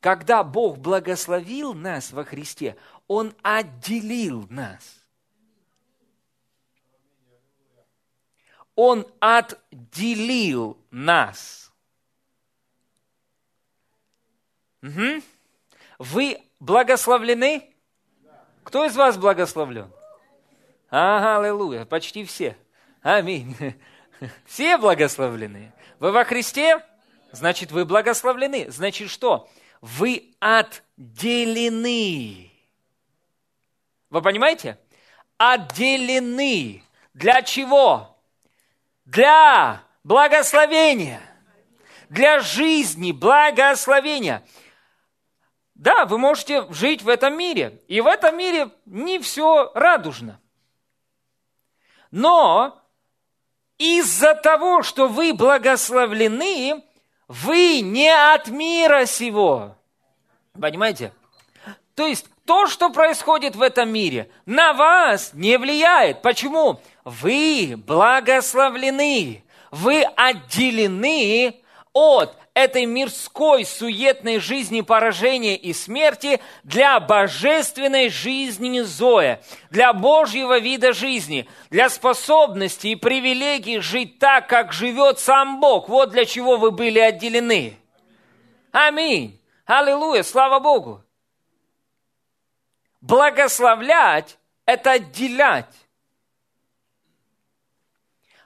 Когда 0.00 0.44
Бог 0.44 0.76
благословил 0.76 1.72
нас 1.72 2.12
во 2.12 2.22
Христе, 2.22 2.76
Он 3.08 3.32
отделил 3.40 4.46
нас. 4.50 5.02
Он 8.74 9.06
отделил 9.18 10.76
нас. 10.90 11.65
Угу. 14.86 15.22
Вы 15.98 16.38
благословлены? 16.60 17.68
Кто 18.62 18.84
из 18.84 18.96
вас 18.96 19.16
благословлен? 19.16 19.90
Ага, 20.90 21.38
аллилуйя, 21.38 21.84
почти 21.84 22.24
все. 22.24 22.56
Аминь. 23.02 23.56
Все 24.46 24.78
благословлены. 24.78 25.72
Вы 25.98 26.10
во 26.10 26.24
Христе? 26.24 26.84
Значит, 27.32 27.70
вы 27.70 27.84
благословлены. 27.84 28.70
Значит, 28.70 29.10
что? 29.10 29.48
Вы 29.80 30.34
отделены. 30.40 32.50
Вы 34.10 34.22
понимаете? 34.22 34.78
Отделены. 35.36 36.82
Для 37.14 37.42
чего? 37.42 38.16
Для 39.04 39.82
благословения. 40.02 41.20
Для 42.08 42.40
жизни, 42.40 43.12
благословения. 43.12 44.42
Да, 45.76 46.06
вы 46.06 46.16
можете 46.16 46.66
жить 46.72 47.02
в 47.02 47.08
этом 47.08 47.36
мире, 47.36 47.82
и 47.86 48.00
в 48.00 48.06
этом 48.06 48.36
мире 48.38 48.70
не 48.86 49.18
все 49.18 49.70
радужно. 49.74 50.40
Но 52.10 52.82
из-за 53.76 54.34
того, 54.34 54.82
что 54.82 55.06
вы 55.06 55.34
благословлены, 55.34 56.82
вы 57.28 57.82
не 57.82 58.08
от 58.08 58.48
мира 58.48 59.04
сего. 59.04 59.76
Понимаете? 60.58 61.12
То 61.94 62.06
есть 62.06 62.26
то, 62.46 62.68
что 62.68 62.88
происходит 62.88 63.54
в 63.54 63.60
этом 63.60 63.90
мире, 63.90 64.30
на 64.46 64.72
вас 64.72 65.34
не 65.34 65.58
влияет. 65.58 66.22
Почему? 66.22 66.80
Вы 67.04 67.74
благословлены, 67.76 69.44
вы 69.70 70.04
отделены 70.04 71.60
от 71.92 72.34
этой 72.56 72.86
мирской 72.86 73.66
суетной 73.66 74.38
жизни 74.38 74.80
поражения 74.80 75.56
и 75.56 75.74
смерти 75.74 76.40
для 76.64 76.98
божественной 76.98 78.08
жизни 78.08 78.80
Зоя, 78.80 79.42
для 79.68 79.92
Божьего 79.92 80.58
вида 80.58 80.94
жизни, 80.94 81.46
для 81.68 81.90
способности 81.90 82.86
и 82.86 82.96
привилегий 82.96 83.80
жить 83.80 84.18
так, 84.18 84.48
как 84.48 84.72
живет 84.72 85.18
сам 85.18 85.60
Бог. 85.60 85.90
Вот 85.90 86.12
для 86.12 86.24
чего 86.24 86.56
вы 86.56 86.70
были 86.70 86.98
отделены. 86.98 87.76
Аминь. 88.72 89.38
Аллилуйя, 89.66 90.22
слава 90.22 90.58
Богу. 90.58 91.04
Благословлять– 93.02 94.38
это 94.64 94.92
отделять. 94.92 95.74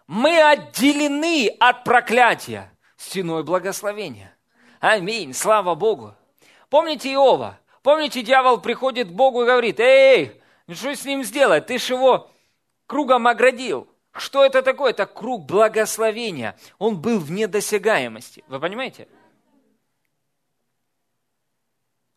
Мы 0.08 0.42
отделены 0.42 1.54
от 1.60 1.84
проклятия 1.84 2.72
стеной 3.00 3.42
благословения. 3.42 4.37
Аминь, 4.78 5.33
слава 5.33 5.75
Богу. 5.75 6.14
Помните 6.69 7.12
Иова? 7.12 7.59
Помните, 7.83 8.23
дьявол 8.23 8.61
приходит 8.61 9.09
к 9.09 9.12
Богу 9.12 9.42
и 9.42 9.47
говорит, 9.47 9.80
эй, 9.80 10.40
что 10.69 10.95
с 10.95 11.04
ним 11.04 11.25
сделать? 11.25 11.67
Ты 11.67 11.78
ж 11.78 11.91
его 11.91 12.30
кругом 12.86 13.26
оградил. 13.26 13.89
Что 14.13 14.45
это 14.45 14.63
такое? 14.63 14.91
Это 14.91 15.06
круг 15.06 15.47
благословения. 15.47 16.58
Он 16.78 17.00
был 17.00 17.19
в 17.19 17.30
недосягаемости. 17.30 18.45
Вы 18.49 18.60
понимаете? 18.60 19.08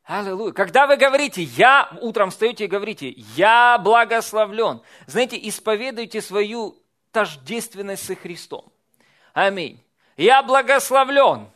Аллилуйя. 0.03 0.51
Когда 0.51 0.85
вы 0.85 0.97
говорите, 0.97 1.43
я, 1.43 1.97
утром 2.01 2.29
встаете 2.29 2.65
и 2.65 2.67
говорите, 2.67 3.09
я 3.35 3.77
благословлен, 3.77 4.81
знаете, 5.07 5.39
исповедуйте 5.47 6.21
свою 6.21 6.77
тождественность 7.11 8.05
со 8.05 8.15
Христом. 8.15 8.71
Аминь. 9.33 9.82
Я 10.17 10.43
благословлен, 10.43 11.49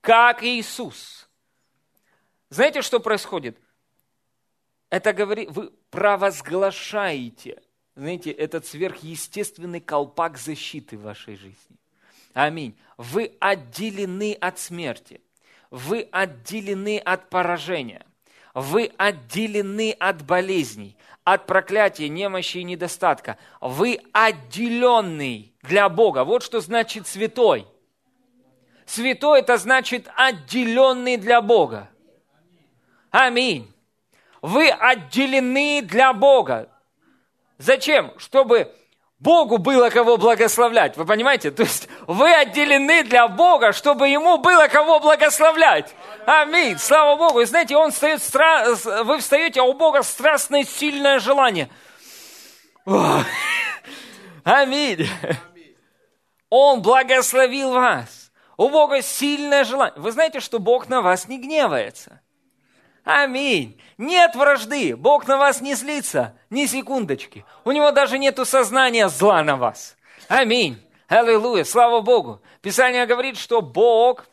как 0.00 0.42
Иисус. 0.42 1.28
Знаете, 2.50 2.82
что 2.82 3.00
происходит? 3.00 3.58
Это 4.90 5.12
говорит, 5.12 5.50
вы 5.50 5.70
провозглашаете, 5.90 7.62
знаете, 7.96 8.30
этот 8.30 8.66
сверхъестественный 8.66 9.80
колпак 9.80 10.36
защиты 10.36 10.96
в 10.96 11.02
вашей 11.02 11.36
жизни. 11.36 11.76
Аминь. 12.32 12.76
Вы 12.96 13.36
отделены 13.40 14.34
от 14.34 14.58
смерти. 14.58 15.20
Вы 15.70 16.08
отделены 16.12 16.98
от 16.98 17.30
поражения. 17.30 18.06
Вы 18.52 18.92
отделены 18.98 19.92
от 19.98 20.24
болезней 20.24 20.96
от 21.24 21.46
проклятия, 21.46 22.08
немощи 22.08 22.58
и 22.58 22.64
недостатка. 22.64 23.38
Вы 23.60 23.98
отделенный 24.12 25.53
для 25.64 25.88
Бога. 25.88 26.24
Вот 26.24 26.42
что 26.42 26.60
значит 26.60 27.06
святой. 27.06 27.66
Святой 28.86 29.40
это 29.40 29.56
значит 29.56 30.08
отделенный 30.14 31.16
для 31.16 31.40
Бога. 31.40 31.88
Аминь. 33.10 33.72
Вы 34.42 34.68
отделены 34.68 35.80
для 35.82 36.12
Бога. 36.12 36.68
Зачем? 37.56 38.12
Чтобы 38.18 38.74
Богу 39.18 39.56
было 39.56 39.88
кого 39.88 40.18
благословлять. 40.18 40.98
Вы 40.98 41.06
понимаете? 41.06 41.50
То 41.50 41.62
есть 41.62 41.88
вы 42.06 42.30
отделены 42.34 43.04
для 43.04 43.26
Бога, 43.26 43.72
чтобы 43.72 44.08
Ему 44.08 44.36
было 44.36 44.68
кого 44.68 45.00
благословлять. 45.00 45.94
Аминь. 46.26 46.78
Слава 46.78 47.16
Богу. 47.16 47.40
И 47.40 47.46
знаете, 47.46 47.74
он 47.76 47.90
встает, 47.90 48.22
стра... 48.22 48.74
вы 49.04 49.18
встаете, 49.18 49.60
а 49.60 49.64
у 49.64 49.72
Бога 49.72 50.02
страстное, 50.02 50.64
сильное 50.64 51.20
желание. 51.20 51.70
Аминь. 54.44 55.08
Он 56.56 56.82
благословил 56.82 57.72
вас. 57.72 58.30
У 58.56 58.68
Бога 58.68 59.02
сильное 59.02 59.64
желание. 59.64 60.00
Вы 60.00 60.12
знаете, 60.12 60.38
что 60.38 60.60
Бог 60.60 60.88
на 60.88 61.02
вас 61.02 61.26
не 61.26 61.40
гневается. 61.40 62.20
Аминь. 63.02 63.82
Нет 63.98 64.36
вражды. 64.36 64.94
Бог 64.94 65.26
на 65.26 65.36
вас 65.36 65.60
не 65.60 65.74
злится. 65.74 66.38
Ни 66.50 66.66
секундочки. 66.66 67.44
У 67.64 67.72
него 67.72 67.90
даже 67.90 68.20
нету 68.20 68.44
сознания 68.44 69.08
зла 69.08 69.42
на 69.42 69.56
вас. 69.56 69.96
Аминь. 70.28 70.80
Аллилуйя. 71.08 71.64
Слава 71.64 72.02
Богу. 72.02 72.40
Писание 72.62 73.04
говорит, 73.06 73.36
что 73.36 73.60
Бог 73.60 74.24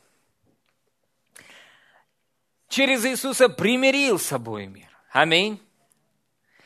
через 2.69 3.03
Иисуса 3.03 3.49
примирил 3.49 4.19
с 4.19 4.27
собой 4.27 4.67
мир. 4.67 4.95
Аминь. 5.11 5.59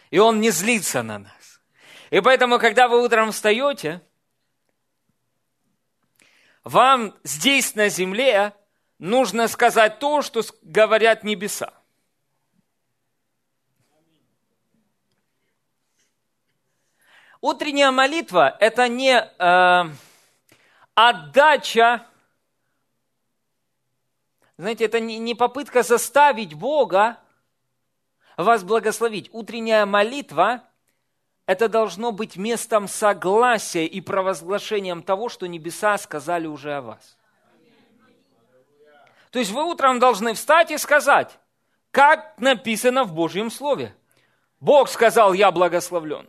И 0.09 0.19
Он 0.19 0.41
не 0.41 0.49
злится 0.49 1.01
на 1.01 1.19
нас. 1.19 1.61
И 2.09 2.19
поэтому, 2.19 2.59
когда 2.59 2.89
вы 2.89 3.01
утром 3.01 3.31
встаете, 3.31 4.01
вам 6.65 7.15
здесь 7.23 7.75
на 7.75 7.89
земле 7.89 8.53
нужно 8.97 9.47
сказать 9.47 9.99
то, 9.99 10.21
что 10.21 10.41
говорят 10.63 11.23
небеса. 11.23 11.71
Утренняя 17.39 17.91
молитва– 17.91 18.57
это 18.59 18.87
не 18.87 19.13
э, 19.13 19.95
отдача, 20.95 22.07
знаете, 24.57 24.85
это 24.85 24.99
не, 24.99 25.19
не 25.19 25.35
попытка 25.35 25.83
заставить 25.83 26.55
Бога 26.55 27.19
вас 28.37 28.63
благословить. 28.63 29.29
Утренняя 29.31 29.85
молитва– 29.85 30.63
это 31.45 31.69
должно 31.69 32.11
быть 32.11 32.37
местом 32.37 32.87
согласия 32.87 33.85
и 33.85 34.01
провозглашением 34.01 35.03
того, 35.03 35.29
что 35.29 35.47
небеса 35.47 35.97
сказали 35.97 36.47
уже 36.47 36.73
о 36.73 36.81
вас. 36.81 37.17
То 39.29 39.39
есть 39.39 39.51
вы 39.51 39.63
утром 39.63 39.99
должны 39.99 40.33
встать 40.33 40.71
и 40.71 40.77
сказать, 40.77 41.37
как 41.91 42.33
написано 42.39 43.03
в 43.03 43.13
Божьем 43.13 43.51
Слове. 43.51 43.95
Бог 44.59 44.89
сказал, 44.89 45.33
я 45.33 45.51
благословлен. 45.51 46.27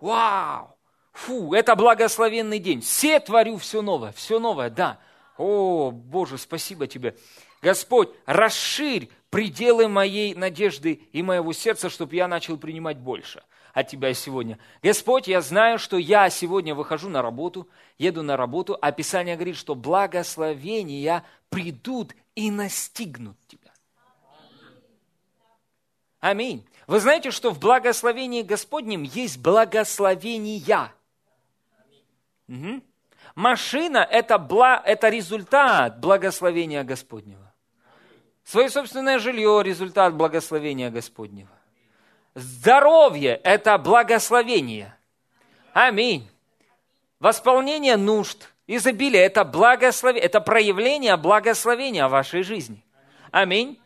Вау! 0.00 0.76
Фу, 1.12 1.54
это 1.54 1.76
благословенный 1.76 2.58
день. 2.58 2.80
Все 2.80 3.20
творю 3.20 3.56
все 3.56 3.80
новое, 3.80 4.12
все 4.12 4.40
новое, 4.40 4.68
да. 4.68 4.98
О, 5.38 5.92
Боже, 5.92 6.36
спасибо 6.36 6.86
тебе. 6.86 7.16
Господь, 7.64 8.10
расширь 8.26 9.08
пределы 9.30 9.88
моей 9.88 10.34
надежды 10.34 11.00
и 11.12 11.22
моего 11.22 11.54
сердца, 11.54 11.88
чтобы 11.88 12.14
я 12.14 12.28
начал 12.28 12.58
принимать 12.58 12.98
больше. 12.98 13.42
от 13.72 13.88
Тебя 13.88 14.12
сегодня. 14.12 14.58
Господь, 14.82 15.26
я 15.28 15.40
знаю, 15.40 15.78
что 15.78 15.96
я 15.96 16.28
сегодня 16.28 16.74
выхожу 16.74 17.08
на 17.08 17.22
работу, 17.22 17.66
еду 17.96 18.22
на 18.22 18.36
работу, 18.36 18.78
а 18.80 18.92
Писание 18.92 19.34
говорит, 19.34 19.56
что 19.56 19.74
благословения 19.74 21.24
придут 21.48 22.14
и 22.34 22.50
настигнут 22.50 23.36
Тебя. 23.48 23.72
Аминь. 26.20 26.66
Вы 26.86 27.00
знаете, 27.00 27.30
что 27.30 27.50
в 27.50 27.58
благословении 27.58 28.42
Господнем 28.42 29.04
есть 29.04 29.38
благословения. 29.38 30.92
Угу. 32.46 32.82
Машина 33.34 34.06
это, 34.08 34.36
бла, 34.36 34.82
это 34.84 35.08
результат 35.08 35.98
благословения 35.98 36.84
Господнего. 36.84 37.43
Свое 38.44 38.68
собственное 38.68 39.18
жилье– 39.18 39.62
результат 39.64 40.14
благословения 40.14 40.90
Господнего. 40.90 41.50
Здоровье– 42.34 43.40
это 43.44 43.78
благословение. 43.78 44.94
Аминь. 45.72 46.28
Восполнение 47.20 47.96
нужд, 47.96 48.50
изобилие– 48.66 49.22
это 49.24 49.44
благословение, 49.44 50.26
это 50.26 50.40
проявление 50.40 51.16
благословения 51.16 52.06
в 52.06 52.10
вашей 52.10 52.42
жизни. 52.42 52.84
Аминь. 53.30 53.80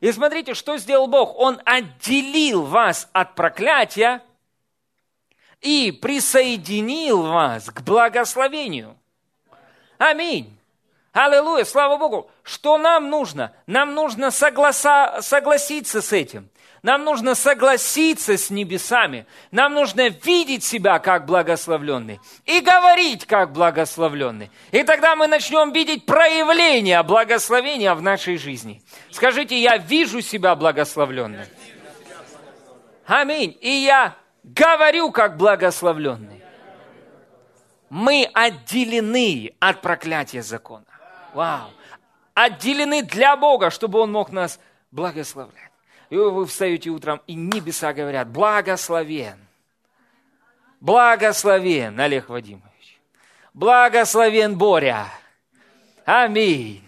И 0.00 0.12
смотрите, 0.12 0.54
что 0.54 0.76
сделал 0.76 1.06
Бог. 1.06 1.38
Он 1.38 1.60
отделил 1.64 2.62
вас 2.62 3.08
от 3.12 3.34
проклятия 3.34 4.22
и 5.60 5.90
присоединил 5.92 7.22
вас 7.22 7.70
к 7.70 7.80
благословению. 7.82 8.96
Аминь. 9.96 10.58
Аллилуйя, 11.12 11.64
слава 11.64 11.98
Богу. 11.98 12.30
Что 12.42 12.78
нам 12.78 13.10
нужно? 13.10 13.52
Нам 13.66 13.94
нужно 13.94 14.30
согласа, 14.30 15.20
согласиться 15.20 16.00
с 16.00 16.10
этим. 16.10 16.48
Нам 16.82 17.04
нужно 17.04 17.34
согласиться 17.34 18.38
с 18.38 18.48
небесами. 18.48 19.26
Нам 19.50 19.74
нужно 19.74 20.08
видеть 20.08 20.64
себя 20.64 20.98
как 20.98 21.26
благословленный 21.26 22.18
и 22.46 22.60
говорить 22.60 23.26
как 23.26 23.52
благословленный. 23.52 24.50
И 24.72 24.82
тогда 24.84 25.14
мы 25.14 25.26
начнем 25.26 25.70
видеть 25.72 26.06
проявление 26.06 27.02
благословения 27.02 27.94
в 27.94 28.00
нашей 28.00 28.38
жизни. 28.38 28.82
Скажите, 29.10 29.60
я 29.60 29.76
вижу 29.76 30.22
себя 30.22 30.56
благословленным. 30.56 31.44
Аминь. 33.06 33.56
И 33.60 33.70
я 33.70 34.16
говорю 34.42 35.12
как 35.12 35.36
благословленный. 35.36 36.42
Мы 37.90 38.28
отделены 38.32 39.54
от 39.60 39.82
проклятия 39.82 40.42
закона. 40.42 40.86
Вау! 41.34 41.70
Отделены 42.34 43.02
для 43.02 43.36
Бога, 43.36 43.70
чтобы 43.70 44.00
Он 44.00 44.12
мог 44.12 44.30
нас 44.32 44.58
благословлять. 44.90 45.70
И 46.10 46.16
вы 46.16 46.46
встаете 46.46 46.90
утром, 46.90 47.22
и 47.26 47.34
небеса 47.34 47.92
говорят, 47.92 48.28
благословен. 48.28 49.38
Благословен, 50.80 51.98
Олег 51.98 52.28
Вадимович. 52.28 53.00
Благословен 53.54 54.56
Боря. 54.58 55.06
Аминь. 56.04 56.82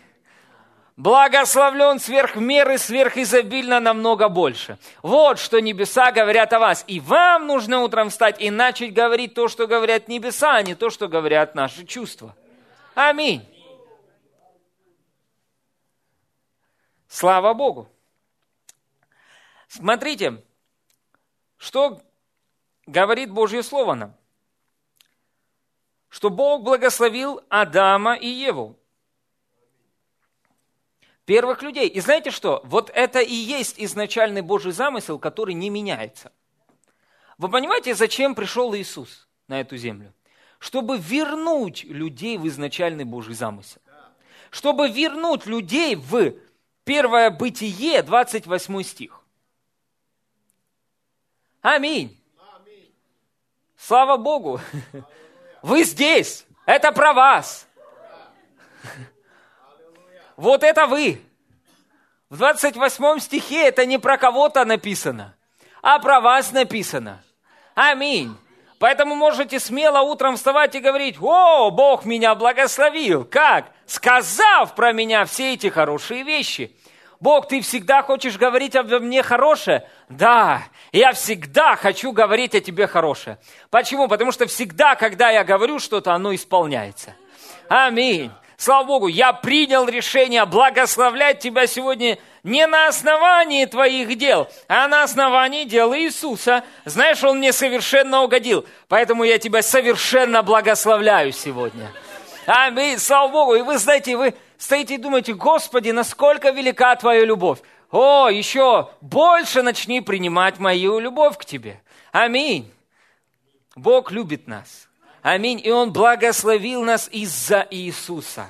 Благословлен 0.97 1.99
сверх 1.99 2.37
меры, 2.37 2.79
сверхизобильно 2.79 3.81
намного 3.81 4.29
больше. 4.29 4.79
Вот 5.03 5.39
что 5.39 5.61
небеса 5.61 6.13
говорят 6.13 6.53
о 6.53 6.61
вас. 6.61 6.85
И 6.87 7.01
вам 7.01 7.47
нужно 7.47 7.81
утром 7.81 8.11
встать 8.11 8.41
и 8.41 8.51
начать 8.51 8.93
говорить 8.93 9.35
то, 9.35 9.49
что 9.49 9.67
говорят 9.67 10.07
небеса, 10.07 10.55
а 10.55 10.63
не 10.63 10.75
то, 10.75 10.91
что 10.91 11.09
говорят 11.09 11.55
наши 11.55 11.85
чувства. 11.85 12.35
Аминь. 12.95 13.43
Слава 17.15 17.55
Богу. 17.55 17.89
Смотрите, 19.69 20.43
что 21.57 22.03
говорит 22.87 23.31
Божье 23.31 23.63
Слово 23.63 23.95
нам. 23.95 24.17
Что 26.09 26.29
Бог 26.29 26.65
благословил 26.65 27.41
Адама 27.49 28.17
и 28.17 28.27
Еву. 28.27 28.77
Первых 31.25 31.63
людей. 31.63 31.87
И 31.87 32.01
знаете 32.01 32.33
что? 32.33 32.61
Вот 32.65 32.91
это 32.93 33.21
и 33.21 33.33
есть 33.33 33.77
изначальный 33.79 34.43
Божий 34.43 34.73
замысел, 34.73 35.21
который 35.21 35.55
не 35.55 35.71
меняется. 35.71 36.33
Вы 37.39 37.49
понимаете, 37.49 37.95
зачем 37.95 38.35
пришел 38.35 38.75
Иисус 38.75 39.29
на 39.47 39.61
эту 39.61 39.77
землю? 39.77 40.13
Чтобы 40.59 40.99
вернуть 40.99 41.85
людей 41.85 42.39
в 42.39 42.49
изначальный 42.49 43.05
Божий 43.05 43.37
замысел. 43.37 43.81
Чтобы 44.51 44.89
вернуть 44.89 45.47
людей 45.47 45.95
в 45.95 46.35
Первое 46.85 47.31
Бытие, 47.31 48.03
28 48.03 48.83
стих. 48.83 49.21
Аминь. 51.63 52.21
Слава 53.77 54.17
Богу. 54.17 54.61
Вы 55.63 55.85
здесь. 55.85 56.47
Это 56.67 56.93
про 56.93 57.13
вас. 57.13 57.67
Вот 60.37 60.65
это 60.65 60.89
вы. 60.89 61.23
В 62.29 62.39
28 62.39 63.21
стихе 63.21 63.69
это 63.69 63.87
не 63.87 63.99
про 63.99 64.19
кого-то 64.19 64.65
написано, 64.65 65.37
а 65.81 66.01
про 66.01 66.21
вас 66.21 66.51
написано. 66.51 67.23
Аминь. 67.77 68.37
Поэтому 68.79 69.15
можете 69.15 69.61
смело 69.61 70.01
утром 70.01 70.37
вставать 70.37 70.75
и 70.75 70.81
говорить, 70.81 71.17
о, 71.21 71.71
Бог 71.71 72.05
меня 72.05 72.35
благословил. 72.35 73.25
Как? 73.25 73.67
Сказав 73.87 74.75
про 74.75 74.93
меня 74.93 75.25
все 75.25 75.55
эти 75.55 75.69
хорошие 75.69 76.23
вещи. 76.23 76.75
Бог, 77.21 77.49
ты 77.49 77.61
всегда 77.61 78.03
хочешь 78.03 78.37
говорить 78.37 78.77
обо 78.77 78.99
мне 78.99 79.23
хорошее? 79.23 79.89
Да, 80.09 80.63
я 80.93 81.13
всегда 81.13 81.77
хочу 81.77 82.13
говорить 82.13 82.55
о 82.55 82.61
тебе 82.61 82.87
хорошее. 82.87 83.39
Почему? 83.71 84.09
Потому 84.09 84.33
что 84.33 84.47
всегда, 84.47 84.95
когда 84.95 85.31
я 85.31 85.45
говорю 85.45 85.79
что-то, 85.79 86.13
оно 86.13 86.35
исполняется. 86.35 87.15
Аминь. 87.69 88.31
Слава 88.57 88.87
Богу, 88.87 89.07
я 89.09 89.33
принял 89.33 89.89
решение 89.89 90.45
благословлять 90.45 91.41
тебя 91.41 91.67
сегодня 91.67 92.19
не 92.45 92.67
на 92.67 92.89
основании 92.89 93.65
твоих 93.65 94.17
дел, 94.17 94.49
а 94.69 94.87
на 94.87 95.03
основании 95.03 95.65
дела 95.65 95.99
Иисуса. 95.99 96.63
Знаешь, 96.85 97.25
Он 97.25 97.39
мне 97.39 97.53
совершенно 97.53 98.23
угодил, 98.23 98.67
поэтому 98.87 99.25
я 99.25 99.39
тебя 99.39 99.63
совершенно 99.63 100.43
благословляю 100.43 101.33
сегодня. 101.33 101.91
Аминь, 102.47 102.99
слава 102.99 103.33
Богу. 103.33 103.55
И 103.55 103.63
вы 103.63 103.79
знаете, 103.79 104.17
вы 104.17 104.35
стоите 104.59 104.97
и 104.97 104.99
думаете, 104.99 105.33
Господи, 105.33 105.91
насколько 105.91 106.51
велика 106.51 106.95
Твоя 106.97 107.25
любовь. 107.25 107.61
О, 107.91 108.29
еще 108.29 108.91
больше 109.01 109.63
начни 109.63 110.03
принимать 110.03 110.59
мою 110.59 110.99
любовь 110.99 111.39
к 111.39 111.47
Тебе. 111.47 111.81
Аминь. 112.13 112.71
Бог 113.75 114.11
любит 114.11 114.47
нас. 114.47 114.89
Аминь. 115.23 115.61
И 115.65 115.71
Он 115.71 115.93
благословил 115.93 116.85
нас 116.85 117.09
из-за 117.11 117.67
Иисуса. 117.71 118.49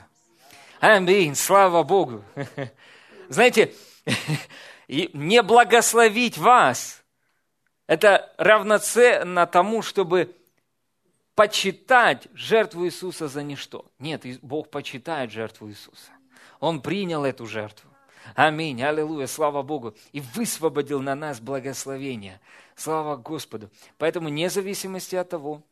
Аминь. 0.80 1.36
Слава 1.36 1.84
Богу. 1.84 2.24
Знаете, 3.28 3.72
не 4.88 5.42
благословить 5.42 6.38
вас, 6.38 7.02
это 7.86 8.32
равноценно 8.38 9.46
тому, 9.46 9.82
чтобы 9.82 10.34
почитать 11.34 12.28
жертву 12.32 12.86
Иисуса 12.86 13.28
за 13.28 13.42
ничто. 13.42 13.90
Нет, 13.98 14.24
Бог 14.42 14.70
почитает 14.70 15.30
жертву 15.30 15.68
Иисуса. 15.68 16.10
Он 16.60 16.80
принял 16.80 17.24
эту 17.24 17.46
жертву. 17.46 17.90
Аминь, 18.34 18.82
аллилуйя, 18.82 19.26
слава 19.26 19.62
Богу. 19.62 19.94
И 20.12 20.20
высвободил 20.20 21.02
на 21.02 21.14
нас 21.14 21.40
благословение. 21.40 22.40
Слава 22.74 23.16
Господу. 23.16 23.70
Поэтому, 23.98 24.28
вне 24.28 24.48
зависимости 24.48 25.14
от 25.14 25.28
того, 25.28 25.62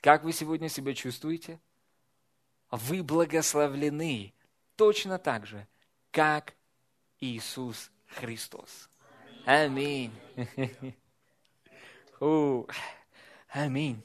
как 0.00 0.24
вы 0.24 0.32
сегодня 0.32 0.68
себя 0.68 0.94
чувствуете? 0.94 1.60
Вы 2.70 3.02
благословлены 3.02 4.34
точно 4.74 5.18
так 5.18 5.46
же, 5.46 5.66
как 6.10 6.54
Иисус 7.26 7.90
Христос. 8.06 8.88
Аминь. 9.44 10.12
Аминь. 13.48 14.02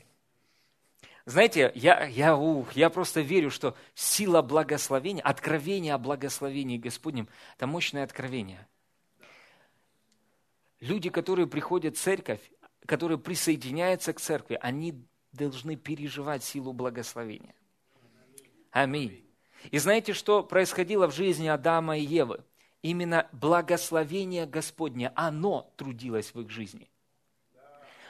Знаете, 1.26 1.72
я, 1.76 2.06
я, 2.06 2.36
ух, 2.36 2.74
я 2.74 2.90
просто 2.90 3.22
верю, 3.22 3.52
что 3.52 3.76
сила 3.94 4.42
благословения, 4.42 5.22
откровение 5.24 5.94
о 5.94 5.98
благословении 5.98 6.78
Господнем– 6.78 7.30
это 7.56 7.68
мощное 7.68 8.04
откровение. 8.04 8.68
Люди, 10.80 11.10
которые 11.10 11.46
приходят 11.48 11.96
в 11.96 12.02
церковь, 12.02 12.42
которые 12.88 13.20
присоединяются 13.20 14.14
к 14.14 14.20
церкви, 14.20 14.58
они 14.60 15.06
должны 15.32 15.76
переживать 15.76 16.44
силу 16.44 16.74
благословения. 16.74 17.54
Аминь. 18.72 19.24
И 19.70 19.78
знаете, 19.78 20.14
что 20.14 20.44
происходило 20.44 21.08
в 21.08 21.14
жизни 21.14 21.48
Адама 21.48 21.98
и 21.98 22.02
Евы? 22.02 22.44
Именно 22.82 23.28
благословение 23.32 24.46
Господне, 24.46 25.12
оно 25.16 25.72
трудилось 25.78 26.34
в 26.34 26.42
их 26.42 26.50
жизни. 26.50 26.90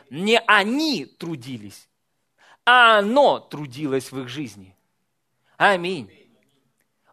Не 0.09 0.39
они 0.39 1.05
трудились, 1.05 1.89
а 2.65 2.99
оно 2.99 3.39
трудилось 3.39 4.11
в 4.11 4.21
их 4.21 4.29
жизни. 4.29 4.75
Аминь. 5.57 6.09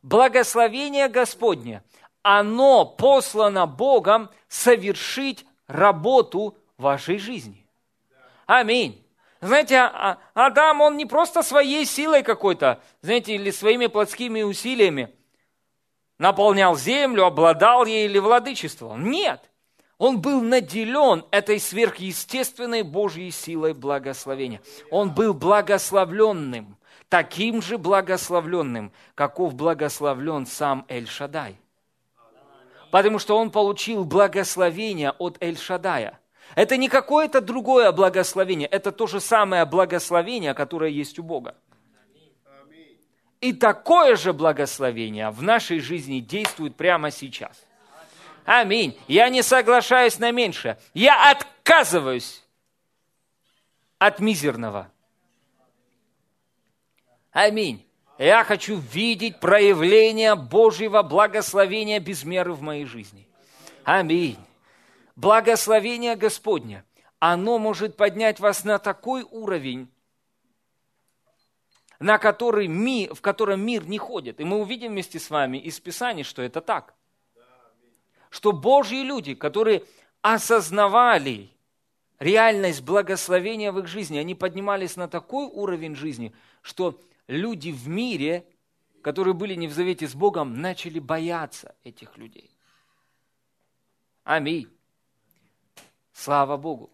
Благословение 0.02 1.08
Господне, 1.08 1.82
оно 2.22 2.86
послано 2.86 3.66
Богом 3.66 4.30
совершить 4.48 5.44
работу 5.66 6.56
вашей 6.76 7.18
жизни. 7.18 7.66
Аминь. 8.46 9.04
Знаете, 9.40 9.78
а, 9.78 10.18
а, 10.34 10.46
Адам, 10.46 10.80
он 10.80 10.96
не 10.96 11.06
просто 11.06 11.42
своей 11.42 11.84
силой 11.84 12.22
какой-то, 12.22 12.82
знаете, 13.02 13.34
или 13.34 13.50
своими 13.50 13.86
плотскими 13.86 14.42
усилиями 14.42 15.14
наполнял 16.18 16.76
землю, 16.76 17.24
обладал 17.24 17.86
ей 17.86 18.06
или 18.06 18.18
владычествовал. 18.18 18.96
Нет. 18.96 19.50
Он 19.98 20.20
был 20.20 20.40
наделен 20.40 21.24
этой 21.32 21.58
сверхъестественной 21.58 22.82
Божьей 22.82 23.30
силой 23.32 23.74
благословения. 23.74 24.60
Он 24.90 25.12
был 25.12 25.34
благословленным, 25.34 26.76
таким 27.08 27.60
же 27.60 27.78
благословленным, 27.78 28.92
каков 29.16 29.54
благословлен 29.54 30.46
сам 30.46 30.84
Эль-Шадай. 30.88 31.56
Потому 32.92 33.18
что 33.18 33.36
он 33.36 33.50
получил 33.50 34.04
благословение 34.04 35.10
от 35.18 35.36
Эль-Шадая. 35.40 36.20
Это 36.54 36.76
не 36.76 36.88
какое-то 36.88 37.40
другое 37.40 37.90
благословение, 37.92 38.68
это 38.68 38.92
то 38.92 39.06
же 39.06 39.20
самое 39.20 39.66
благословение, 39.66 40.54
которое 40.54 40.90
есть 40.90 41.18
у 41.18 41.22
Бога. 41.22 41.56
И 43.40 43.52
такое 43.52 44.16
же 44.16 44.32
благословение 44.32 45.30
в 45.30 45.42
нашей 45.42 45.78
жизни 45.78 46.20
действует 46.20 46.76
прямо 46.76 47.10
сейчас. 47.10 47.64
Аминь. 48.44 48.98
Я 49.06 49.28
не 49.28 49.42
соглашаюсь 49.42 50.18
на 50.18 50.30
меньшее. 50.32 50.78
Я 50.94 51.30
отказываюсь 51.30 52.42
от 53.98 54.20
мизерного. 54.20 54.90
Аминь. 57.30 57.86
Я 58.18 58.42
хочу 58.42 58.78
видеть 58.78 59.38
проявление 59.38 60.34
Божьего 60.34 61.02
благословения 61.02 62.00
без 62.00 62.24
меры 62.24 62.52
в 62.52 62.62
моей 62.62 62.84
жизни. 62.84 63.28
Аминь. 63.84 64.38
Благословение 65.14 66.16
Господня, 66.16 66.84
оно 67.20 67.58
может 67.58 67.96
поднять 67.96 68.40
вас 68.40 68.64
на 68.64 68.78
такой 68.78 69.22
уровень, 69.22 69.88
на 71.98 72.18
который 72.18 72.68
ми, 72.68 73.08
в 73.12 73.20
котором 73.20 73.60
мир 73.60 73.86
не 73.86 73.98
ходит. 73.98 74.40
И 74.40 74.44
мы 74.44 74.58
увидим 74.58 74.92
вместе 74.92 75.18
с 75.18 75.30
вами 75.30 75.58
из 75.58 75.80
Писаний, 75.80 76.22
что 76.22 76.42
это 76.42 76.60
так. 76.60 76.94
Что 78.30 78.52
Божьи 78.52 79.02
люди, 79.02 79.34
которые 79.34 79.84
осознавали 80.22 81.50
реальность 82.18 82.82
благословения 82.82 83.72
в 83.72 83.78
их 83.78 83.86
жизни, 83.86 84.18
они 84.18 84.34
поднимались 84.34 84.96
на 84.96 85.08
такой 85.08 85.46
уровень 85.46 85.94
жизни, 85.94 86.34
что 86.62 87.00
люди 87.26 87.70
в 87.70 87.88
мире, 87.88 88.44
которые 89.02 89.34
были 89.34 89.54
не 89.54 89.66
в 89.66 89.72
завете 89.72 90.06
с 90.06 90.14
Богом, 90.14 90.60
начали 90.60 90.98
бояться 90.98 91.74
этих 91.84 92.16
людей. 92.16 92.50
Аминь. 94.24 94.68
Слава 96.12 96.56
Богу. 96.56 96.90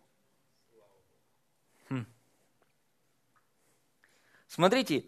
Смотрите, 4.55 5.05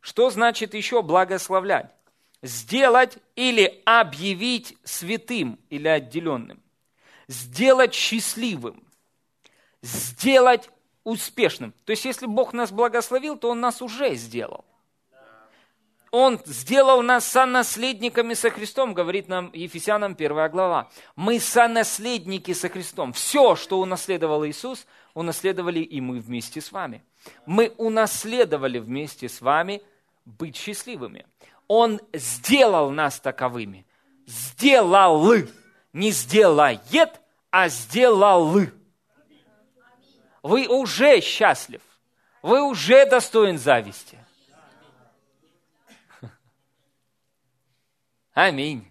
что 0.00 0.30
значит 0.30 0.74
еще 0.74 1.00
благословлять? 1.00 1.92
Сделать 2.42 3.18
или 3.36 3.80
объявить 3.86 4.76
святым 4.82 5.60
или 5.70 5.86
отделенным. 5.86 6.60
Сделать 7.28 7.94
счастливым. 7.94 8.82
Сделать 9.80 10.70
успешным. 11.04 11.72
То 11.84 11.92
есть, 11.92 12.04
если 12.04 12.26
Бог 12.26 12.52
нас 12.52 12.72
благословил, 12.72 13.36
то 13.36 13.50
Он 13.50 13.60
нас 13.60 13.80
уже 13.80 14.16
сделал. 14.16 14.64
Он 16.10 16.40
сделал 16.44 17.00
нас 17.02 17.28
сонаследниками 17.28 18.34
со 18.34 18.50
Христом, 18.50 18.92
говорит 18.92 19.28
нам 19.28 19.52
Ефесянам 19.54 20.16
1 20.18 20.50
глава. 20.50 20.90
Мы 21.14 21.38
сонаследники 21.38 22.54
со 22.54 22.68
Христом. 22.68 23.12
Все, 23.12 23.54
что 23.54 23.78
унаследовал 23.78 24.44
Иисус, 24.44 24.84
унаследовали 25.14 25.78
и 25.78 26.00
мы 26.00 26.18
вместе 26.18 26.60
с 26.60 26.72
вами. 26.72 27.04
Мы 27.46 27.74
унаследовали 27.76 28.78
вместе 28.78 29.28
с 29.28 29.40
вами 29.40 29.82
быть 30.24 30.56
счастливыми. 30.56 31.26
Он 31.68 32.00
сделал 32.12 32.90
нас 32.90 33.20
таковыми. 33.20 33.86
Сделал. 34.26 35.32
Не 35.92 36.10
сделает, 36.10 37.20
а 37.50 37.68
сделал. 37.68 38.60
Вы 40.42 40.66
уже 40.66 41.20
счастлив. 41.20 41.82
Вы 42.42 42.62
уже 42.62 43.08
достоин 43.08 43.58
зависти. 43.58 44.18
Аминь. 48.32 48.90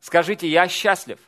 Скажите, 0.00 0.48
я 0.48 0.66
счастлив. 0.68 1.20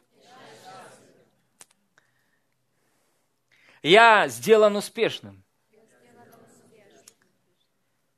Я 3.82 4.28
сделан 4.28 4.76
успешным. 4.76 5.39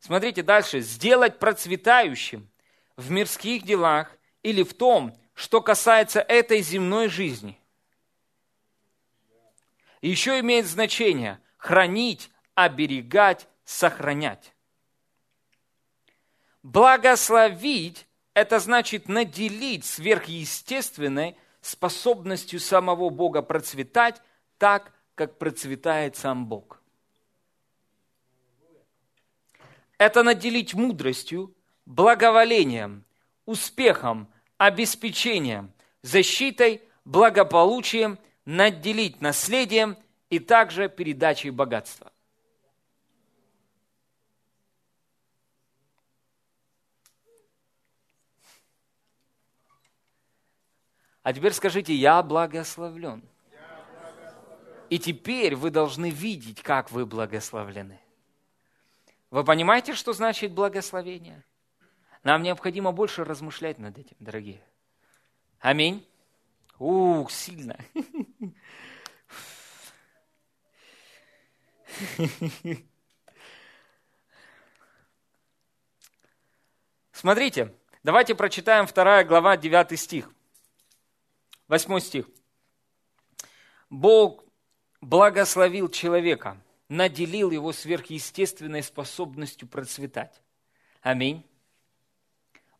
Смотрите 0.02 0.42
дальше. 0.42 0.80
Сделать 0.80 1.38
процветающим 1.38 2.50
в 2.96 3.12
мирских 3.12 3.62
делах 3.62 4.10
или 4.42 4.64
в 4.64 4.74
том, 4.74 5.16
что 5.32 5.60
касается 5.60 6.18
этой 6.20 6.60
земной 6.60 7.08
жизни. 7.08 7.56
Еще 10.00 10.40
имеет 10.40 10.66
значение 10.66 11.38
хранить, 11.56 12.32
оберегать, 12.56 13.46
сохранять. 13.64 14.52
Благословить 16.64 18.08
это 18.34 18.58
значит 18.58 19.08
наделить 19.08 19.84
сверхъестественной 19.84 21.36
способностью 21.60 22.58
самого 22.58 23.08
Бога 23.08 23.40
процветать 23.40 24.20
так, 24.58 24.92
как 25.14 25.38
процветает 25.38 26.16
сам 26.16 26.46
Бог. 26.46 26.81
Это 30.02 30.24
наделить 30.24 30.74
мудростью, 30.74 31.54
благоволением, 31.86 33.04
успехом, 33.46 34.26
обеспечением, 34.58 35.72
защитой, 36.02 36.82
благополучием, 37.04 38.18
наделить 38.44 39.20
наследием 39.20 39.96
и 40.28 40.40
также 40.40 40.88
передачей 40.88 41.50
богатства. 41.50 42.10
А 51.22 51.32
теперь 51.32 51.52
скажите, 51.52 51.94
я 51.94 52.20
благословлен. 52.24 53.22
И 54.90 54.98
теперь 54.98 55.54
вы 55.54 55.70
должны 55.70 56.10
видеть, 56.10 56.60
как 56.60 56.90
вы 56.90 57.06
благословлены. 57.06 58.01
Вы 59.32 59.42
понимаете, 59.44 59.94
что 59.94 60.12
значит 60.12 60.52
благословение? 60.52 61.42
Нам 62.22 62.42
необходимо 62.42 62.92
больше 62.92 63.24
размышлять 63.24 63.78
над 63.78 63.96
этим, 63.96 64.14
дорогие. 64.20 64.62
Аминь. 65.58 66.06
Ух, 66.78 67.30
сильно. 67.30 67.78
Смотрите, 77.12 77.74
давайте 78.02 78.34
прочитаем 78.34 78.84
2 78.84 79.24
глава, 79.24 79.56
9 79.56 79.98
стих. 79.98 80.30
Восьмой 81.68 82.02
стих. 82.02 82.26
Бог 83.88 84.44
благословил 85.00 85.88
человека, 85.88 86.62
наделил 86.92 87.50
его 87.50 87.72
сверхъестественной 87.72 88.82
способностью 88.82 89.66
процветать. 89.66 90.42
Аминь. 91.00 91.48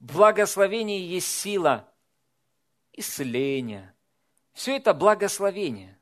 Благословение 0.01 1.09
есть 1.09 1.29
сила 1.29 1.89
исцеления. 2.93 3.95
Все 4.53 4.77
это 4.77 4.93
благословение. 4.93 5.99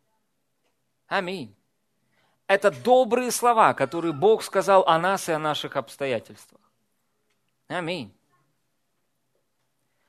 Аминь. 1.07 1.55
Это 2.49 2.73
добрые 2.73 3.31
слова, 3.31 3.75
которые 3.75 4.13
Бог 4.13 4.43
сказал 4.43 4.83
о 4.89 4.99
нас 4.99 5.29
и 5.29 5.33
о 5.33 5.39
наших 5.39 5.77
обстоятельствах. 5.77 6.61
Аминь. 7.69 8.13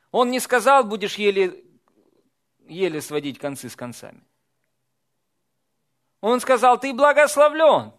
Он 0.09 0.31
не 0.31 0.39
сказал, 0.39 0.83
будешь 0.83 1.15
еле 1.15 1.63
еле 2.67 2.99
сводить 2.99 3.37
концы 3.37 3.69
с 3.69 3.75
концами. 3.75 4.23
Он 6.21 6.39
сказал, 6.39 6.79
ты 6.79 6.93
благословлен. 6.93 7.91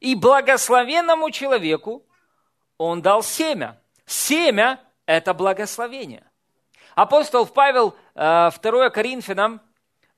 И 0.00 0.14
благословенному 0.14 1.30
человеку 1.30 2.04
он 2.76 3.00
дал 3.00 3.22
семя. 3.22 3.80
Семя– 4.04 4.80
это 5.06 5.32
благословение. 5.32 6.24
Апостол 6.94 7.46
Павел, 7.46 7.96
2 8.14 8.52
э, 8.54 8.90
Коринфянам, 8.90 9.62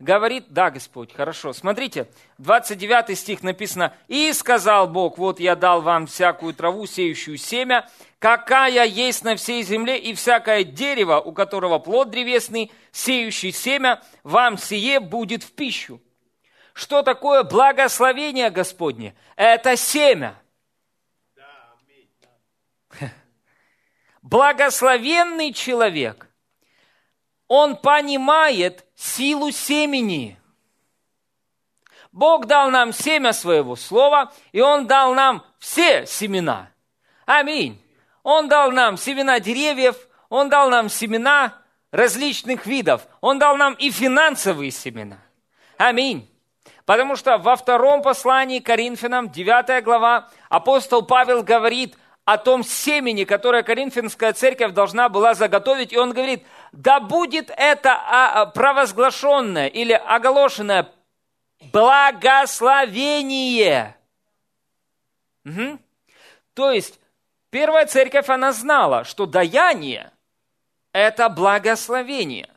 говорит, 0.00 0.46
да, 0.48 0.70
Господь, 0.70 1.14
хорошо. 1.14 1.52
Смотрите, 1.52 2.09
29 2.38 3.16
стих 3.16 3.42
написано, 3.42 3.94
«И 4.09 4.33
сказал 4.33 4.88
Бог, 4.88 5.16
вот 5.18 5.40
я 5.40 5.55
дал 5.57 5.81
вам 5.81 6.07
всякую 6.07 6.52
траву, 6.52 6.87
сеющую 6.87 7.38
семя, 7.38 7.88
какая 8.18 8.85
есть 8.85 9.24
на 9.24 9.37
всей 9.37 9.62
земле, 9.62 9.98
и 9.98 10.14
всякое 10.14 10.64
дерево, 10.64 11.20
у 11.20 11.33
которого 11.33 11.79
плод 11.79 12.11
древесный, 12.11 12.72
сеющий 12.92 13.52
семя, 13.52 14.02
вам 14.24 14.59
сие 14.59 15.00
будет 15.00 15.44
в 15.44 15.52
пищу». 15.52 16.00
Что 16.77 17.03
такое 17.03 17.43
благословение 17.43 18.51
Господне? 18.51 19.17
Это 19.35 19.79
семя. 19.79 20.39
Благословенный 24.21 25.55
человек, 25.55 26.29
он 27.49 27.77
понимает 27.77 28.85
силу 28.95 29.53
семени. 29.53 30.39
Бог 32.12 32.45
дал 32.45 32.71
нам 32.71 32.93
семя 32.93 33.33
своего 33.33 33.75
слова, 33.75 34.35
и 34.53 34.61
Он 34.61 34.87
дал 34.87 35.15
нам 35.15 35.47
все 35.59 36.05
семена. 36.05 36.71
Аминь. 37.25 37.83
Он 38.23 38.49
дал 38.49 38.71
нам 38.71 38.99
семена 38.99 39.41
деревьев, 39.41 39.97
Он 40.29 40.51
дал 40.51 40.69
нам 40.69 40.91
семена 40.91 41.57
различных 41.91 42.67
видов. 42.67 43.07
Он 43.23 43.39
дал 43.39 43.57
нам 43.57 43.73
и 43.73 43.91
финансовые 43.91 44.73
семена. 44.73 45.19
Аминь. 45.79 46.31
Потому 46.87 47.16
что 47.16 47.37
во 47.37 47.57
втором 47.57 48.01
послании 48.01 48.61
Коринфянам, 48.61 49.29
9 49.29 49.85
глава, 49.85 50.31
апостол 50.49 51.03
Павел 51.03 51.42
говорит 51.42 51.99
о 52.25 52.38
том 52.38 52.62
семени, 52.62 53.25
которое 53.25 53.64
Коринфянская 53.64 54.33
церковь 54.33 54.72
должна 54.72 55.09
была 55.09 55.35
заготовить. 55.35 55.92
И 55.92 55.99
он 55.99 56.12
говорит, 56.12 56.46
да 56.70 57.01
будет 57.01 57.51
это 57.57 57.92
а, 57.92 58.42
а, 58.42 58.46
провозглашенное 58.46 59.66
или 59.66 59.92
оголошенное 59.92 60.92
благословение. 61.72 63.96
Угу. 65.44 65.81
То 66.55 66.70
есть, 66.70 67.01
первая 67.51 67.87
церковь, 67.87 68.29
она 68.29 68.53
знала, 68.53 69.03
что 69.03 69.27
даяние– 69.27 70.12
это 70.92 71.29
благословение, 71.29 72.49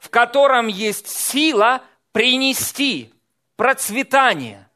в 0.00 0.10
котором 0.10 0.66
есть 0.66 1.08
сила 1.08 1.82
принести 2.10 3.14
процветание, 3.58 4.68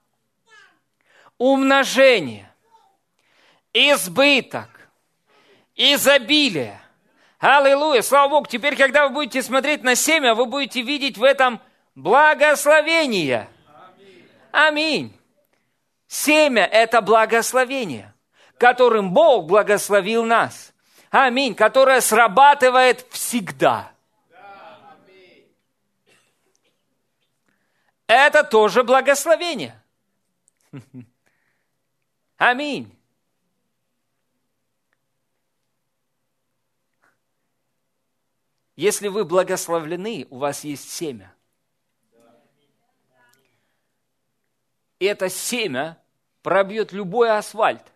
умножение, 1.38 2.52
избыток, 3.72 4.68
изобилие. 5.76 6.80
Аллилуйя! 7.38 8.02
Слава 8.02 8.28
Богу! 8.28 8.46
Теперь, 8.48 8.76
когда 8.76 9.06
вы 9.06 9.14
будете 9.14 9.40
смотреть 9.40 9.84
на 9.84 9.94
семя, 9.94 10.34
вы 10.34 10.46
будете 10.46 10.82
видеть 10.82 11.16
в 11.16 11.22
этом 11.22 11.60
благословение. 11.94 13.48
Аминь. 14.50 15.16
Семя– 16.08 16.64
это 16.72 17.00
благословение, 17.02 18.12
которым 18.58 19.12
Бог 19.12 19.46
благословил 19.46 20.24
нас. 20.24 20.72
Аминь. 21.10 21.54
Которое 21.54 22.00
срабатывает 22.00 23.06
всегда. 23.10 23.91
Это 28.12 28.44
тоже 28.44 28.82
благословение. 28.84 29.80
Аминь. 32.36 32.98
Если 38.74 39.08
вы 39.08 39.24
благословлены, 39.24 40.26
у 40.30 40.38
вас 40.38 40.64
есть 40.64 40.90
семя. 40.90 41.32
И 44.98 45.04
это 45.04 45.28
семя 45.28 46.02
пробьет 46.42 46.92
любой 46.92 47.30
асфальт. 47.30 47.91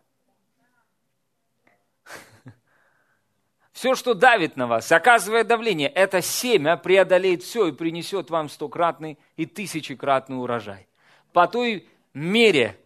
Все, 3.87 3.95
что 3.95 4.15
давит 4.15 4.57
на 4.57 4.67
вас, 4.67 4.91
оказывает 4.91 5.47
давление, 5.47 5.89
это 5.89 6.21
семя 6.21 6.77
преодолеет 6.77 7.45
все 7.45 7.69
и 7.69 7.73
принесет 7.73 8.31
вам 8.31 8.49
стократный 8.49 9.17
и 9.37 9.47
тысячекратный 9.47 10.37
урожай. 10.37 10.89
По 11.33 11.47
той 11.47 11.89
мере 12.13 12.77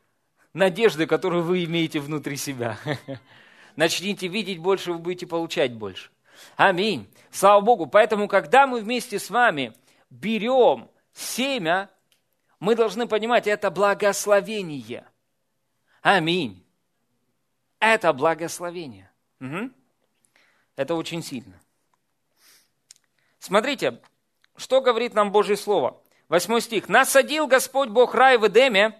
надежды, 0.52 1.06
которую 1.06 1.42
вы 1.42 1.64
имеете 1.64 2.00
внутри 2.00 2.36
себя. 2.36 2.78
Начните 3.76 4.28
видеть 4.28 4.58
больше, 4.58 4.92
вы 4.92 4.98
будете 4.98 5.26
получать 5.26 5.72
больше. 5.72 6.10
Аминь. 6.56 7.08
Слава 7.30 7.62
Богу. 7.62 7.86
Поэтому, 7.86 8.28
когда 8.28 8.66
мы 8.66 8.82
вместе 8.82 9.18
с 9.18 9.30
вами 9.30 9.72
берем 10.10 10.90
семя, 11.14 11.88
мы 12.58 12.74
должны 12.74 13.06
понимать, 13.06 13.46
это 13.46 13.70
благословение. 13.70 15.06
Аминь. 16.02 16.62
Это 17.78 18.12
благословение. 18.12 19.10
Угу. 19.40 19.79
Это 20.80 20.94
очень 20.94 21.22
сильно. 21.22 21.60
Смотрите, 23.38 24.00
что 24.56 24.80
говорит 24.80 25.12
нам 25.12 25.30
Божье 25.30 25.58
Слово. 25.58 26.02
Восьмой 26.26 26.62
стих. 26.62 26.88
«Насадил 26.88 27.46
Господь 27.46 27.90
Бог 27.90 28.14
рай 28.14 28.38
в 28.38 28.48
Эдеме 28.48 28.98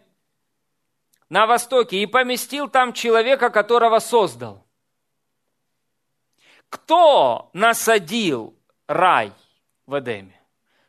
на 1.31 1.47
востоке 1.47 2.03
и 2.03 2.05
поместил 2.05 2.69
там 2.69 2.93
человека, 2.93 3.49
которого 3.49 3.99
создал». 3.99 4.67
Кто 6.69 7.49
насадил 7.55 8.55
рай 8.87 9.33
в 9.87 9.99
Эдеме? 9.99 10.39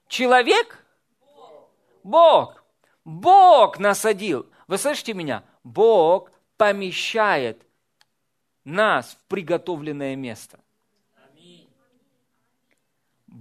Человек? 0.10 0.86
Бог. 2.04 2.65
Бог 3.06 3.80
насадил. 3.80 4.45
Вы 4.67 4.77
слышите 4.77 5.13
меня? 5.13 5.45
Бог 5.63 6.32
помещает 6.58 7.65
нас 8.65 9.13
в 9.13 9.27
приготовленное 9.30 10.17
место. 10.17 10.60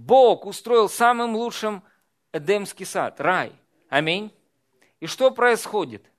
Бог 0.01 0.47
устроил 0.47 0.89
самым 0.89 1.35
лучшим 1.35 1.83
Эдемский 2.33 2.87
сад, 2.87 3.21
рай. 3.21 3.53
Аминь. 3.87 4.33
И 4.99 5.05
что 5.05 5.29
происходит? 5.29 6.09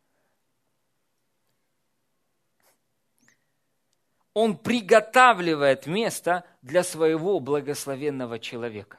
Он 4.35 4.57
приготавливает 4.57 5.87
место 5.87 6.45
для 6.62 6.85
своего 6.85 7.40
благословенного 7.40 8.38
человека. 8.38 8.99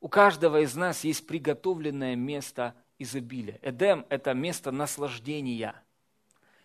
У 0.00 0.08
каждого 0.08 0.60
из 0.60 0.76
нас 0.76 1.04
есть 1.04 1.26
приготовленное 1.26 2.14
место 2.14 2.76
изобилия. 2.98 3.58
Эдем– 3.62 4.06
это 4.08 4.34
место 4.34 4.70
наслаждения– 4.70 5.74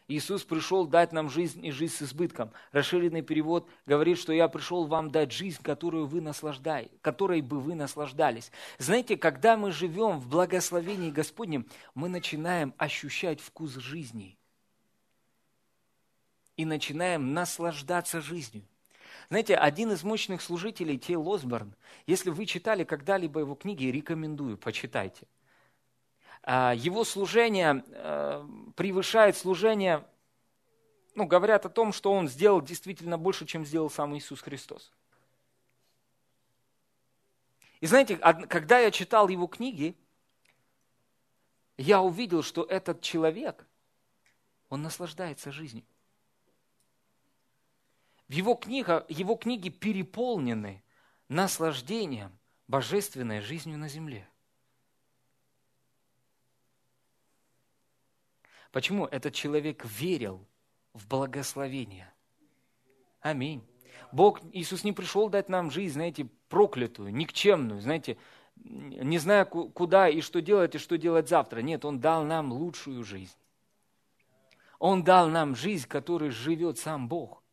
Иисус 0.08 0.44
пришел 0.44 0.88
дать 0.88 1.12
нам 1.12 1.30
жизнь 1.30 1.66
и 1.66 1.72
жизнь 1.72 1.94
с 1.94 2.02
избытком. 2.04 2.52
Расширенный 2.72 3.22
перевод 3.22 3.70
говорит, 3.86 4.18
что 4.18 4.32
я 4.32 4.48
пришел 4.48 4.86
вам 4.86 5.12
дать 5.12 5.34
жизнь, 5.34 5.62
которую 5.62 6.08
вы 6.08 6.22
наслаждаете, 6.22 6.92
которой 7.02 7.42
бы 7.42 7.60
вы 7.60 7.76
наслаждались. 7.76 8.52
Знаете, 8.78 9.18
когда 9.18 9.58
мы 9.58 9.72
живем 9.72 10.20
в 10.20 10.30
благословении 10.30 11.12
Господнем, 11.12 11.68
мы 11.94 12.08
начинаем 12.08 12.74
ощущать 12.78 13.42
вкус 13.42 13.74
жизни 13.76 14.38
и 16.56 16.64
начинаем 16.64 17.34
наслаждаться 17.34 18.22
жизнью. 18.22 18.64
Знаете, 19.30 19.56
один 19.56 19.92
из 19.92 20.06
мощных 20.06 20.42
служителей, 20.42 20.98
Тей 20.98 21.18
Лосборн, 21.18 21.76
если 22.06 22.30
вы 22.30 22.46
читали 22.46 22.86
когда-либо 22.86 23.42
его 23.42 23.56
книги, 23.56 23.86
рекомендую, 23.86 24.58
почитайте. 24.58 25.28
А, 26.50 26.74
его 26.74 27.04
служение 27.04 27.84
э, 27.90 28.48
превышает 28.78 29.36
служение, 29.36 30.08
ну, 31.14 31.26
говорят 31.26 31.66
о 31.66 31.70
том, 31.70 31.92
что 31.92 32.14
он 32.14 32.30
сделал 32.30 32.62
действительно 32.62 33.18
больше, 33.18 33.46
чем 33.46 33.66
сделал 33.66 33.90
сам 33.90 34.16
Иисус 34.16 34.40
Христос. 34.40 34.94
И 37.82 37.86
знаете, 37.86 38.16
когда 38.16 38.80
я 38.80 38.92
читал 38.92 39.28
его 39.28 39.48
книги, 39.48 39.98
я 41.76 42.02
увидел, 42.02 42.44
что 42.44 42.64
этот 42.64 43.02
человек, 43.02 43.68
он 44.70 44.82
наслаждается 44.82 45.52
жизнью. 45.52 45.84
В 48.30 48.32
его, 48.32 48.56
книгах, 48.56 49.04
его 49.10 49.36
книги 49.36 49.68
переполнены 49.68 50.82
наслаждением 51.28 52.40
божественной 52.70 53.42
жизнью 53.42 53.78
на 53.78 53.90
земле. 53.90 54.30
Почему? 58.72 59.06
Этот 59.06 59.34
человек 59.34 59.86
верил 59.86 60.46
в 60.94 61.08
благословение. 61.08 62.14
Аминь. 63.22 63.64
Бог, 64.12 64.42
Иисус 64.54 64.84
не 64.84 64.94
пришел 64.94 65.30
дать 65.30 65.50
нам 65.50 65.72
жизнь, 65.72 65.94
знаете, 65.94 66.28
проклятую, 66.50 67.14
никчемную, 67.14 67.82
знаете, 67.82 68.18
не 68.56 69.18
зная, 69.18 69.46
куда 69.46 70.10
и 70.10 70.22
что 70.22 70.42
делать, 70.42 70.76
и 70.76 70.80
что 70.80 70.98
делать 70.98 71.30
завтра. 71.30 71.60
Нет, 71.62 71.86
Он 71.86 72.00
дал 72.00 72.24
нам 72.24 72.52
лучшую 72.52 73.04
жизнь. 73.04 73.36
Он 74.80 75.04
дал 75.04 75.30
нам 75.30 75.56
жизнь, 75.56 75.88
которой 75.88 76.30
живет 76.30 76.78
сам 76.78 77.08
Бог. 77.08 77.44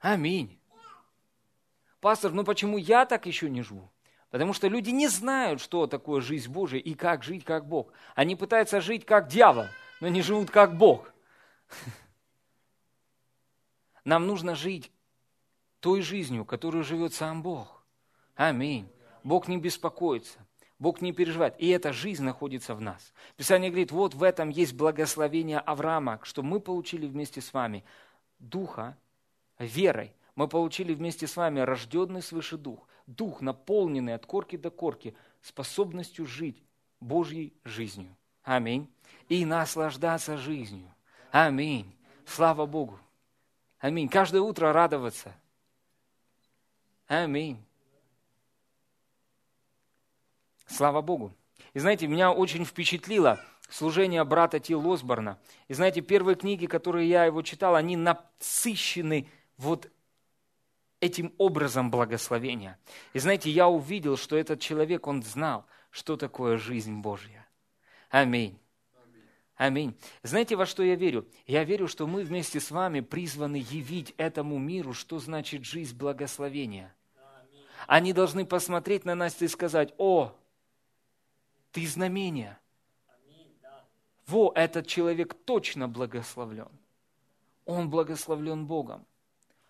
Аминь. 0.00 0.58
Пастор, 2.00 2.32
ну 2.32 2.42
почему 2.42 2.76
я 2.78 3.06
так 3.06 3.26
еще 3.26 3.48
не 3.48 3.62
живу? 3.62 3.88
Потому 4.32 4.54
что 4.54 4.66
люди 4.66 4.88
не 4.88 5.08
знают, 5.08 5.60
что 5.60 5.86
такое 5.86 6.22
жизнь 6.22 6.50
Божия 6.50 6.80
и 6.80 6.94
как 6.94 7.22
жить 7.22 7.44
как 7.44 7.68
Бог. 7.68 7.92
Они 8.14 8.34
пытаются 8.34 8.80
жить 8.80 9.04
как 9.04 9.28
дьявол, 9.28 9.66
но 10.00 10.08
не 10.08 10.22
живут 10.22 10.50
как 10.50 10.74
Бог. 10.78 11.12
Нам 14.04 14.26
нужно 14.26 14.54
жить 14.54 14.90
той 15.80 16.00
жизнью, 16.00 16.46
которую 16.46 16.82
живет 16.82 17.12
сам 17.12 17.42
Бог. 17.42 17.84
Аминь. 18.34 18.88
Бог 19.22 19.48
не 19.48 19.58
беспокоится. 19.58 20.38
Бог 20.78 21.02
не 21.02 21.12
переживает. 21.12 21.54
И 21.58 21.68
эта 21.68 21.92
жизнь 21.92 22.24
находится 22.24 22.74
в 22.74 22.80
нас. 22.80 23.12
Писание 23.36 23.70
говорит, 23.70 23.92
вот 23.92 24.14
в 24.14 24.22
этом 24.22 24.48
есть 24.48 24.72
благословение 24.72 25.58
Авраама, 25.58 26.20
что 26.22 26.42
мы 26.42 26.58
получили 26.58 27.06
вместе 27.06 27.42
с 27.42 27.52
вами 27.52 27.84
Духа 28.38 28.96
верой. 29.58 30.14
Мы 30.36 30.48
получили 30.48 30.94
вместе 30.94 31.26
с 31.26 31.36
вами 31.36 31.60
рожденный 31.60 32.22
свыше 32.22 32.56
Дух. 32.56 32.88
Дух, 33.06 33.40
наполненный 33.40 34.14
от 34.14 34.26
корки 34.26 34.56
до 34.56 34.70
корки, 34.70 35.14
способностью 35.40 36.26
жить 36.26 36.62
Божьей 37.00 37.52
жизнью. 37.64 38.16
Аминь. 38.42 38.92
И 39.28 39.44
наслаждаться 39.44 40.36
жизнью. 40.36 40.92
Аминь. 41.30 41.94
Слава 42.26 42.66
Богу. 42.66 42.98
Аминь. 43.78 44.08
Каждое 44.08 44.40
утро 44.40 44.72
радоваться. 44.72 45.34
Аминь. 47.06 47.62
Слава 50.66 51.02
Богу. 51.02 51.34
И 51.74 51.78
знаете, 51.78 52.06
меня 52.06 52.32
очень 52.32 52.64
впечатлило 52.64 53.40
служение 53.68 54.24
брата 54.24 54.60
Ти 54.60 54.74
Лосборна. 54.74 55.38
И 55.68 55.74
знаете, 55.74 56.00
первые 56.00 56.36
книги, 56.36 56.66
которые 56.66 57.08
я 57.08 57.24
его 57.24 57.42
читал, 57.42 57.74
они 57.74 57.96
насыщены 57.96 59.28
вот 59.56 59.90
этим 61.02 61.34
образом 61.36 61.90
благословения. 61.90 62.78
И 63.12 63.18
знаете, 63.18 63.50
я 63.50 63.68
увидел, 63.68 64.16
что 64.16 64.36
этот 64.36 64.60
человек, 64.60 65.08
он 65.08 65.22
знал, 65.22 65.66
что 65.90 66.16
такое 66.16 66.56
жизнь 66.58 67.00
Божья. 67.00 67.44
Аминь. 68.08 68.56
Аминь. 69.56 69.98
Знаете, 70.22 70.54
во 70.54 70.64
что 70.64 70.84
я 70.84 70.94
верю? 70.94 71.26
Я 71.46 71.64
верю, 71.64 71.88
что 71.88 72.06
мы 72.06 72.22
вместе 72.22 72.60
с 72.60 72.70
вами 72.70 73.00
призваны 73.00 73.56
явить 73.56 74.14
этому 74.16 74.58
миру, 74.58 74.92
что 74.92 75.18
значит 75.18 75.64
жизнь 75.64 75.96
благословения. 75.96 76.94
Они 77.88 78.12
должны 78.12 78.46
посмотреть 78.46 79.04
на 79.04 79.16
нас 79.16 79.42
и 79.42 79.48
сказать, 79.48 79.92
о, 79.98 80.32
ты 81.72 81.84
знамение. 81.84 82.58
Во, 84.28 84.52
этот 84.54 84.86
человек 84.86 85.34
точно 85.34 85.88
благословлен. 85.88 86.70
Он 87.64 87.90
благословлен 87.90 88.66
Богом. 88.66 89.04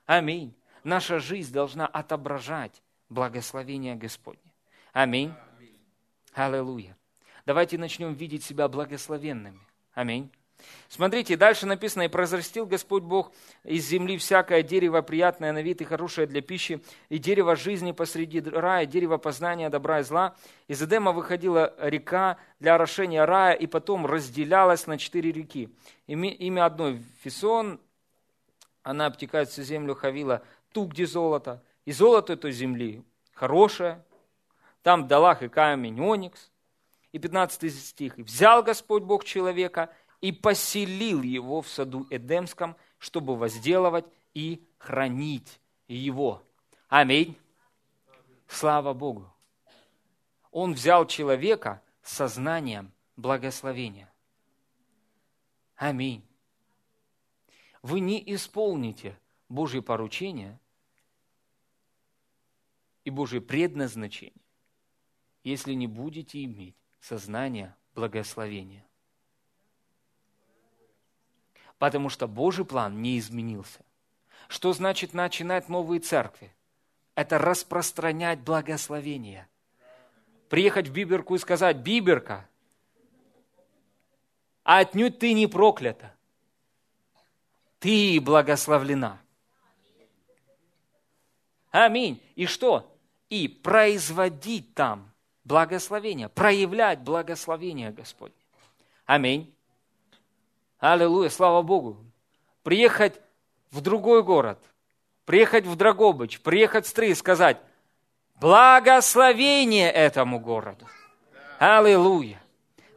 Аминь. 0.05 0.55
Наша 0.85 1.19
жизнь 1.21 1.53
должна 1.53 1.87
отображать 1.87 2.83
благословение 3.09 3.95
Господне. 3.95 4.53
Аминь. 4.93 5.33
Аллилуйя. 6.35 6.97
Давайте 7.47 7.79
начнем 7.79 8.15
видеть 8.15 8.45
себя 8.45 8.69
благословенными. 8.69 9.61
Аминь. 9.95 10.31
Смотрите, 10.89 11.37
дальше 11.37 11.67
написано, 11.67 12.03
«И 12.03 12.09
произрастил 12.09 12.67
Господь 12.67 13.03
Бог 13.03 13.33
из 13.65 13.87
земли 13.87 14.17
всякое 14.17 14.63
дерево, 14.63 15.03
приятное 15.03 15.53
на 15.53 15.63
вид 15.63 15.81
и 15.81 15.85
хорошее 15.85 16.27
для 16.27 16.41
пищи, 16.41 16.83
и 17.09 17.19
дерево 17.19 17.57
жизни 17.57 17.93
посреди 17.93 18.41
рая, 18.41 18.87
дерево 18.87 19.17
познания 19.17 19.71
добра 19.71 20.01
и 20.01 20.03
зла. 20.03 20.37
Из 20.69 20.81
Эдема 20.83 21.13
выходила 21.13 21.75
река 21.79 22.39
для 22.61 22.75
орошения 22.75 23.25
рая, 23.25 23.55
и 23.55 23.67
потом 23.67 24.07
разделялась 24.07 24.87
на 24.87 24.99
четыре 24.99 25.33
реки. 25.33 25.69
Имя 26.07 26.65
одной– 26.65 27.03
Фисон, 27.23 27.81
она 28.83 29.07
обтекает 29.07 29.49
всю 29.49 29.63
землю 29.63 29.95
Хавила, 29.95 30.43
ту, 30.73 30.87
где 30.87 31.07
золото. 31.07 31.63
И 31.85 31.93
золото 31.93 32.37
той 32.37 32.53
земли 32.53 33.05
хорошее, 33.33 34.05
там 34.83 35.07
Далах 35.09 35.43
и 35.43 35.49
камень 35.49 36.01
Оникс. 36.01 36.51
И 37.13 37.19
15 37.19 37.75
стих. 37.75 38.19
«И 38.19 38.23
взял 38.23 38.63
Господь 38.63 39.03
Бог 39.03 39.25
человека– 39.25 39.91
и 40.23 40.31
поселил 40.31 41.21
его 41.21 41.61
в 41.61 41.69
саду 41.69 42.07
Эдемском, 42.09 42.77
чтобы 42.99 43.37
возделывать 43.37 44.07
и 44.33 44.65
хранить 44.79 45.61
его. 45.89 46.43
Аминь. 46.89 47.37
Слава 48.47 48.95
Богу. 48.95 49.29
Он 50.53 50.75
взял 50.75 51.07
человека 51.07 51.83
с 52.03 52.13
сознанием 52.13 52.93
благословения. 53.17 54.11
Аминь. 55.75 56.25
Вы 57.83 57.99
не 57.99 58.23
исполните 58.33 59.19
Божье 59.53 59.83
поручение 59.83 60.59
и 63.05 63.11
Божье 63.11 63.41
предназначение, 63.41 64.33
если 65.45 65.75
не 65.75 65.87
будете 65.87 66.43
иметь 66.45 66.77
сознание 67.01 67.75
благословения 67.95 68.85
потому 71.83 72.11
что 72.11 72.29
Божий 72.29 72.65
план 72.65 73.03
не 73.03 73.19
изменился. 73.19 73.81
Что 74.47 74.73
значит 74.73 75.15
начинать 75.15 75.69
новые 75.69 75.99
церкви? 75.99 76.55
Это 77.17 77.39
распространять 77.39 78.39
благословение. 78.39 79.49
Приехать 80.49 80.87
в 80.87 80.93
Биберку 80.93 81.35
и 81.35 81.39
сказать, 81.39 81.79
Биберка, 81.79 82.49
а 84.63 84.79
отнюдь 84.79 85.19
ты 85.19 85.33
не 85.33 85.49
проклята. 85.49 86.15
Ты 87.81 88.21
благословлена. 88.21 89.21
Аминь. 91.73 92.23
И 92.37 92.47
что? 92.47 92.89
И 93.29 93.49
производить 93.49 94.75
там 94.75 95.11
благословение, 95.43 96.29
проявлять 96.29 97.01
благословение 97.01 97.91
Господне. 97.91 98.37
Аминь. 99.07 99.53
Аллилуйя, 100.79 101.31
слава 101.31 101.63
Богу. 101.63 101.97
Приехать 102.63 103.21
в 103.71 103.81
другой 103.81 104.23
город, 104.23 104.59
приехать 105.25 105.67
в 105.67 105.75
Драгобыч, 105.75 106.41
приехать 106.41 106.85
в 106.85 106.89
Стры 106.89 107.09
и 107.09 107.15
сказать, 107.15 107.57
благословение 108.41 109.91
этому 109.91 110.39
городу. 110.39 110.87
Аллилуйя. 111.59 112.41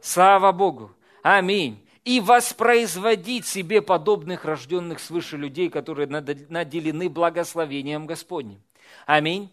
Слава 0.02 0.52
Богу. 0.52 0.92
Аминь. 1.22 1.82
И 2.04 2.20
воспроизводить 2.20 3.46
себе 3.46 3.82
подобных 3.82 4.44
рожденных 4.44 5.00
свыше 5.00 5.36
людей, 5.36 5.70
которые 5.70 6.06
наделены 6.06 7.08
благословением 7.08 8.06
Господним. 8.06 8.62
Аминь. 9.06 9.50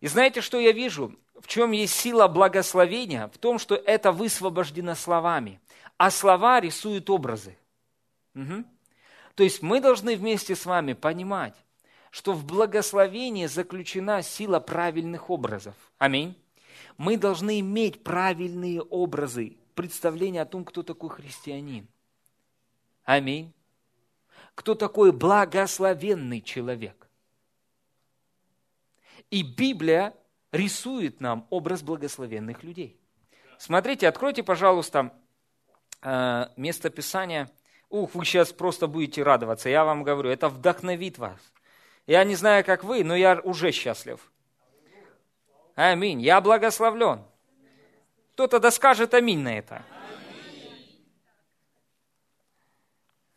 И 0.00 0.08
знаете, 0.08 0.40
что 0.40 0.58
я 0.58 0.72
вижу? 0.72 1.14
В 1.40 1.46
чем 1.46 1.70
есть 1.70 1.94
сила 1.94 2.26
благословения? 2.26 3.28
В 3.28 3.38
том, 3.38 3.60
что 3.60 3.76
это 3.76 4.10
высвобождено 4.10 4.96
словами 4.96 5.60
а 5.96 6.10
слова 6.10 6.60
рисуют 6.60 7.08
образы. 7.10 7.56
Угу. 8.34 8.64
То 9.34 9.42
есть 9.42 9.62
мы 9.62 9.80
должны 9.80 10.16
вместе 10.16 10.54
с 10.54 10.66
вами 10.66 10.92
понимать, 10.92 11.54
что 12.10 12.32
в 12.32 12.44
благословении 12.44 13.46
заключена 13.46 14.22
сила 14.22 14.60
правильных 14.60 15.30
образов. 15.30 15.74
Аминь. 15.98 16.36
Мы 16.96 17.16
должны 17.16 17.60
иметь 17.60 18.04
правильные 18.04 18.80
образы, 18.80 19.56
представление 19.74 20.42
о 20.42 20.46
том, 20.46 20.64
кто 20.64 20.82
такой 20.82 21.10
христианин. 21.10 21.88
Аминь. 23.04 23.52
Кто 24.54 24.76
такой 24.76 25.10
благословенный 25.10 26.40
человек. 26.40 27.03
И 29.34 29.42
Библия 29.42 30.14
рисует 30.52 31.20
нам 31.20 31.46
образ 31.50 31.82
благословенных 31.82 32.62
людей. 32.62 33.00
Смотрите, 33.58 34.08
откройте, 34.08 34.42
пожалуйста, 34.42 35.12
Э, 36.04 36.48
место 36.56 36.90
Писания, 36.90 37.50
ух, 37.88 38.14
вы 38.14 38.26
сейчас 38.26 38.52
просто 38.52 38.86
будете 38.86 39.22
радоваться, 39.22 39.70
я 39.70 39.84
вам 39.86 40.02
говорю, 40.02 40.28
это 40.28 40.50
вдохновит 40.50 41.16
вас. 41.16 41.40
Я 42.06 42.22
не 42.24 42.34
знаю, 42.34 42.62
как 42.62 42.84
вы, 42.84 43.02
но 43.02 43.16
я 43.16 43.40
уже 43.42 43.72
счастлив. 43.72 44.20
Аминь. 45.74 46.20
Я 46.20 46.42
благословлен. 46.42 47.24
Кто-то 48.34 48.60
да 48.60 48.70
скажет 48.70 49.14
аминь 49.14 49.40
на 49.40 49.58
это. 49.58 49.82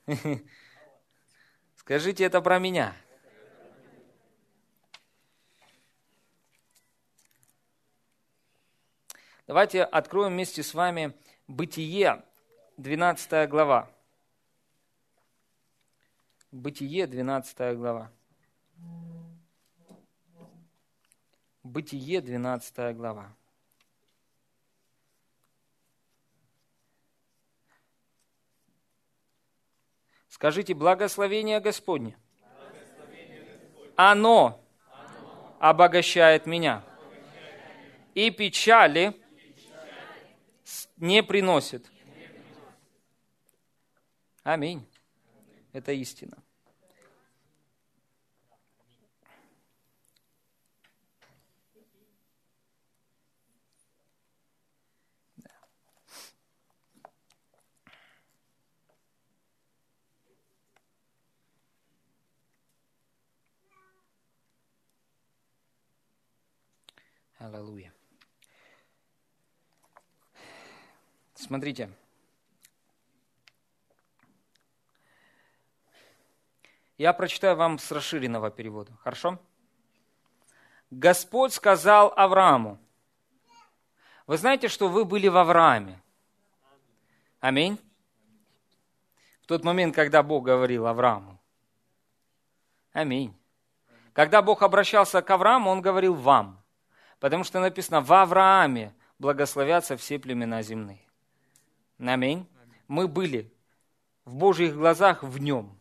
Скажите 1.78 2.26
это 2.26 2.42
про 2.42 2.60
меня. 2.60 2.94
Давайте 9.48 9.84
откроем 9.84 10.34
вместе 10.34 10.62
с 10.62 10.74
вами 10.74 11.14
Бытие, 11.48 12.22
12 12.76 13.50
глава. 13.50 13.90
Бытие, 16.52 17.08
12 17.08 17.78
глава. 17.78 18.12
Бытие, 21.64 22.20
12 22.20 22.94
глава. 22.98 23.34
Скажите, 30.28 30.74
благословение 30.74 31.62
Господне. 31.62 32.18
Благословение 32.60 33.44
Господне. 33.46 33.94
Оно, 33.96 34.62
Оно 34.92 35.58
обогащает 35.62 36.46
меня. 36.46 36.84
И 38.14 38.30
печали, 38.30 39.12
печали 39.12 39.27
не 40.98 41.24
приносит. 41.24 41.90
Аминь. 44.44 44.86
Это 45.74 45.92
истина. 45.92 46.44
Аллилуйя. 67.40 67.97
Смотрите. 71.38 71.90
Я 76.98 77.14
прочитаю 77.14 77.56
вам 77.56 77.78
с 77.78 77.92
расширенного 77.92 78.50
перевода. 78.50 78.92
Хорошо? 79.04 79.38
Господь 80.90 81.54
сказал 81.54 82.12
Аврааму. 82.16 82.80
Вы 84.26 84.38
знаете, 84.38 84.68
что 84.68 84.90
вы 84.90 85.06
были 85.06 85.28
в 85.28 85.38
Аврааме? 85.38 86.02
Аминь. 87.40 87.80
В 89.44 89.46
тот 89.46 89.64
момент, 89.64 89.94
когда 89.94 90.24
Бог 90.24 90.44
говорил 90.44 90.88
Аврааму. 90.88 91.40
Аминь. 92.94 93.38
Когда 94.14 94.42
Бог 94.42 94.64
обращался 94.64 95.22
к 95.22 95.30
Аврааму, 95.30 95.70
Он 95.70 95.82
говорил 95.82 96.16
вам. 96.16 96.64
Потому 97.20 97.44
что 97.44 97.60
написано, 97.60 98.02
в 98.02 98.12
Аврааме 98.12 98.96
благословятся 99.20 99.98
все 99.98 100.18
племена 100.18 100.64
земные. 100.64 101.07
Аминь. 102.00 102.48
Мы 102.88 103.08
были 103.08 103.52
в 104.26 104.36
Божьих 104.36 104.76
глазах 104.76 105.24
в 105.24 105.40
нем. 105.40 105.80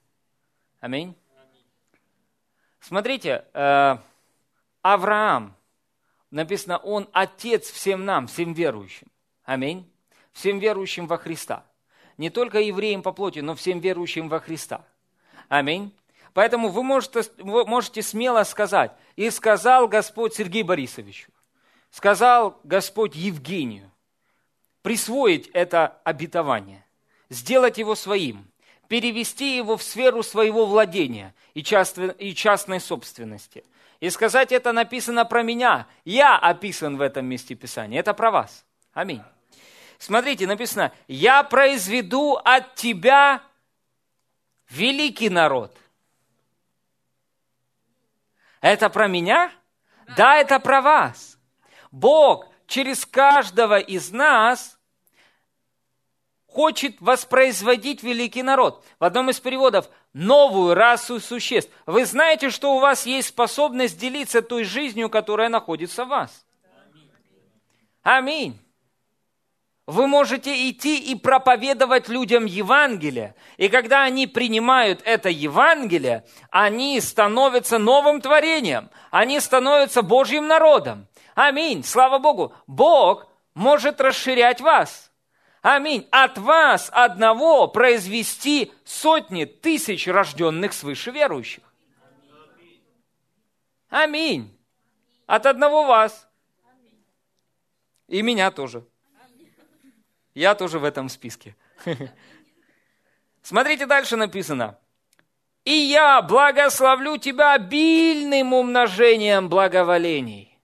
Аминь. 0.80 1.14
Смотрите, 2.80 3.44
э, 3.52 3.96
Авраам, 4.82 5.56
написано, 6.30 6.78
он 6.78 7.08
отец 7.12 7.70
всем 7.70 8.04
нам, 8.04 8.28
всем 8.28 8.52
верующим. 8.52 9.08
Аминь. 9.44 9.90
Всем 10.32 10.58
верующим 10.58 11.06
во 11.06 11.18
Христа. 11.18 11.64
Не 12.16 12.30
только 12.30 12.60
евреям 12.60 13.02
по 13.02 13.12
плоти, 13.12 13.40
но 13.40 13.54
всем 13.54 13.80
верующим 13.80 14.28
во 14.28 14.40
Христа. 14.40 14.84
Аминь. 15.48 15.92
Поэтому 16.32 16.68
вы 16.68 16.82
можете, 16.82 17.22
вы 17.38 17.64
можете 17.66 18.02
смело 18.02 18.42
сказать, 18.44 18.92
и 19.16 19.30
сказал 19.30 19.88
Господь 19.88 20.34
Сергею 20.34 20.66
Борисовичу, 20.66 21.32
сказал 21.90 22.60
Господь 22.62 23.14
Евгению, 23.14 23.90
присвоить 24.86 25.48
это 25.48 25.98
обетование, 26.04 26.86
сделать 27.28 27.76
его 27.76 27.96
своим, 27.96 28.46
перевести 28.86 29.56
его 29.56 29.76
в 29.76 29.82
сферу 29.82 30.22
своего 30.22 30.64
владения 30.64 31.34
и 31.54 31.64
частной 31.64 32.78
собственности. 32.78 33.64
И 33.98 34.08
сказать, 34.10 34.52
это 34.52 34.70
написано 34.70 35.24
про 35.24 35.42
меня, 35.42 35.88
я 36.04 36.38
описан 36.38 36.98
в 36.98 37.00
этом 37.00 37.26
месте 37.26 37.56
Писания, 37.56 37.98
это 37.98 38.14
про 38.14 38.30
вас. 38.30 38.64
Аминь. 38.92 39.24
Смотрите, 39.98 40.46
написано, 40.46 40.92
я 41.08 41.42
произведу 41.42 42.38
от 42.44 42.76
тебя 42.76 43.42
великий 44.70 45.30
народ– 45.30 45.76
это 48.60 48.88
про 48.88 49.08
меня? 49.08 49.50
Да, 50.16 50.36
это 50.36 50.60
про 50.60 50.80
вас. 50.80 51.40
Бог 51.90 52.46
через 52.68 53.04
каждого 53.04 53.80
из 53.80 54.12
нас 54.12 54.75
хочет 56.56 56.96
воспроизводить 57.00 58.02
великий 58.02 58.42
народ. 58.42 58.82
В 58.98 59.04
одном 59.04 59.28
из 59.28 59.38
переводов 59.38 59.90
новую 60.14 60.72
расу 60.72 61.20
существ. 61.20 61.70
Вы 61.84 62.06
знаете, 62.06 62.48
что 62.48 62.74
у 62.74 62.78
вас 62.78 63.04
есть 63.04 63.28
способность 63.28 63.98
делиться 63.98 64.40
той 64.40 64.64
жизнью, 64.64 65.10
которая 65.10 65.50
находится 65.50 66.06
в 66.06 66.08
вас. 66.08 66.46
Аминь. 68.02 68.58
Вы 69.86 70.06
можете 70.06 70.70
идти 70.70 70.98
и 70.98 71.14
проповедовать 71.14 72.08
людям 72.08 72.46
Евангелие. 72.46 73.34
И 73.58 73.68
когда 73.68 74.04
они 74.04 74.26
принимают 74.26 75.02
это 75.04 75.28
Евангелие, 75.28 76.24
они 76.50 76.98
становятся 77.02 77.76
новым 77.76 78.22
творением. 78.22 78.88
Они 79.10 79.40
становятся 79.40 80.00
Божьим 80.00 80.46
народом. 80.46 81.06
Аминь. 81.34 81.84
Слава 81.84 82.18
Богу. 82.18 82.54
Бог 82.66 83.26
может 83.52 84.00
расширять 84.00 84.62
вас. 84.62 85.12
Аминь. 85.68 86.06
От 86.12 86.38
вас 86.38 86.90
одного 86.92 87.66
произвести 87.66 88.72
сотни 88.84 89.46
тысяч 89.46 90.06
рожденных 90.06 90.72
свыше 90.72 91.10
верующих. 91.10 91.64
Аминь. 93.88 94.56
От 95.26 95.44
одного 95.44 95.84
вас. 95.84 96.28
И 98.06 98.22
меня 98.22 98.52
тоже. 98.52 98.86
Я 100.34 100.54
тоже 100.54 100.78
в 100.78 100.84
этом 100.84 101.08
списке. 101.08 101.56
Смотрите, 103.42 103.86
дальше 103.86 104.14
написано. 104.14 104.78
«И 105.64 105.72
я 105.72 106.22
благословлю 106.22 107.16
тебя 107.16 107.54
обильным 107.54 108.52
умножением 108.52 109.48
благоволений». 109.48 110.60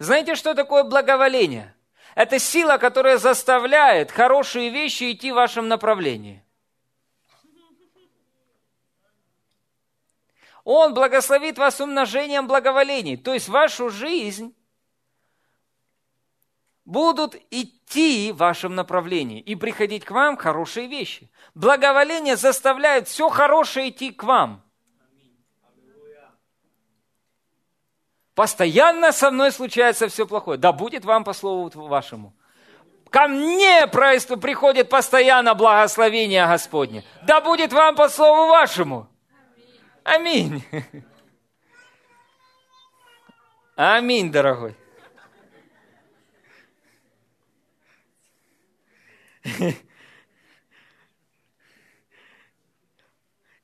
Знаете, 0.00 0.34
что 0.34 0.56
такое 0.56 0.82
благоволение? 0.82 1.76
Это 2.14 2.38
сила, 2.38 2.78
которая 2.78 3.18
заставляет 3.18 4.10
хорошие 4.10 4.70
вещи 4.70 5.12
идти 5.12 5.32
в 5.32 5.36
вашем 5.36 5.68
направлении. 5.68 6.44
Он 10.64 10.94
благословит 10.94 11.58
вас 11.58 11.80
умножением 11.80 12.46
благоволений. 12.46 13.16
То 13.16 13.32
есть 13.32 13.48
вашу 13.48 13.90
жизнь 13.90 14.54
будут 16.84 17.36
идти 17.50 18.32
в 18.32 18.36
вашем 18.36 18.74
направлении 18.74 19.40
и 19.40 19.54
приходить 19.54 20.04
к 20.04 20.10
вам 20.10 20.36
хорошие 20.36 20.86
вещи. 20.86 21.30
Благоволение 21.54 22.36
заставляет 22.36 23.08
все 23.08 23.28
хорошее 23.28 23.90
идти 23.90 24.12
к 24.12 24.24
вам. 24.24 24.64
Постоянно 28.34 29.12
со 29.12 29.30
мной 29.30 29.52
случается 29.52 30.08
все 30.08 30.26
плохое. 30.26 30.58
Да 30.58 30.72
будет 30.72 31.04
вам 31.04 31.24
по 31.24 31.32
слову 31.32 31.70
вашему. 31.74 32.34
Ко 33.10 33.26
мне 33.26 33.86
приходит 33.88 34.88
постоянно 34.88 35.54
благословение 35.54 36.46
Господне. 36.46 37.04
Да 37.22 37.40
будет 37.40 37.72
вам 37.72 37.96
по 37.96 38.08
слову 38.08 38.48
вашему. 38.48 39.08
Аминь. 40.04 40.64
Аминь, 43.76 44.30
дорогой. 44.30 44.76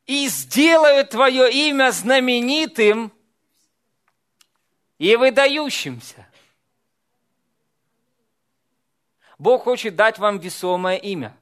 и 0.07 0.29
сделают 0.29 1.11
твое 1.11 1.53
имя 1.53 1.91
знаменитым 1.91 3.13
и 4.99 5.17
выдающимся. 5.17 6.27
Бог 9.39 9.65
хочет 9.65 9.97
дать 9.97 10.19
вам 10.19 10.39
весомое 10.39 10.97
имя. 10.97 11.37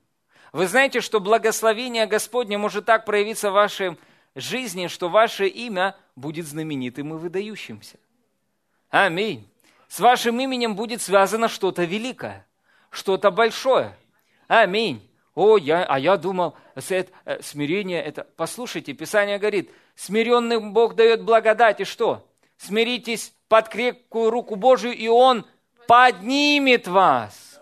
Вы 0.52 0.66
знаете, 0.66 1.00
что 1.00 1.20
благословение 1.20 2.06
Господне 2.06 2.58
может 2.58 2.84
так 2.84 3.04
проявиться 3.04 3.50
в 3.50 3.54
вашей 3.54 3.96
жизни, 4.34 4.88
что 4.88 5.08
ваше 5.08 5.46
имя 5.46 5.96
будет 6.16 6.46
знаменитым 6.46 7.14
и 7.14 7.18
выдающимся. 7.18 7.98
Аминь. 8.90 9.48
С 9.88 10.00
вашим 10.00 10.40
именем 10.40 10.74
будет 10.74 11.02
связано 11.02 11.48
что-то 11.48 11.84
великое, 11.84 12.46
что-то 12.90 13.30
большое– 13.30 13.96
Аминь. 14.48 15.08
О, 15.34 15.56
я, 15.58 15.84
а 15.84 15.98
я 15.98 16.16
думал, 16.16 16.54
э, 16.76 17.04
смирение 17.42 18.02
это... 18.02 18.24
Послушайте, 18.36 18.92
Писание 18.92 19.38
говорит, 19.38 19.70
смиренным 19.96 20.72
Бог 20.72 20.94
дает 20.94 21.24
благодать. 21.24 21.80
И 21.80 21.84
что? 21.84 22.26
Смиритесь 22.56 23.32
под 23.48 23.68
крепкую 23.68 24.30
руку 24.30 24.56
Божию, 24.56 24.94
и 24.94 25.08
Он 25.08 25.46
поднимет 25.86 26.88
вас. 26.88 27.60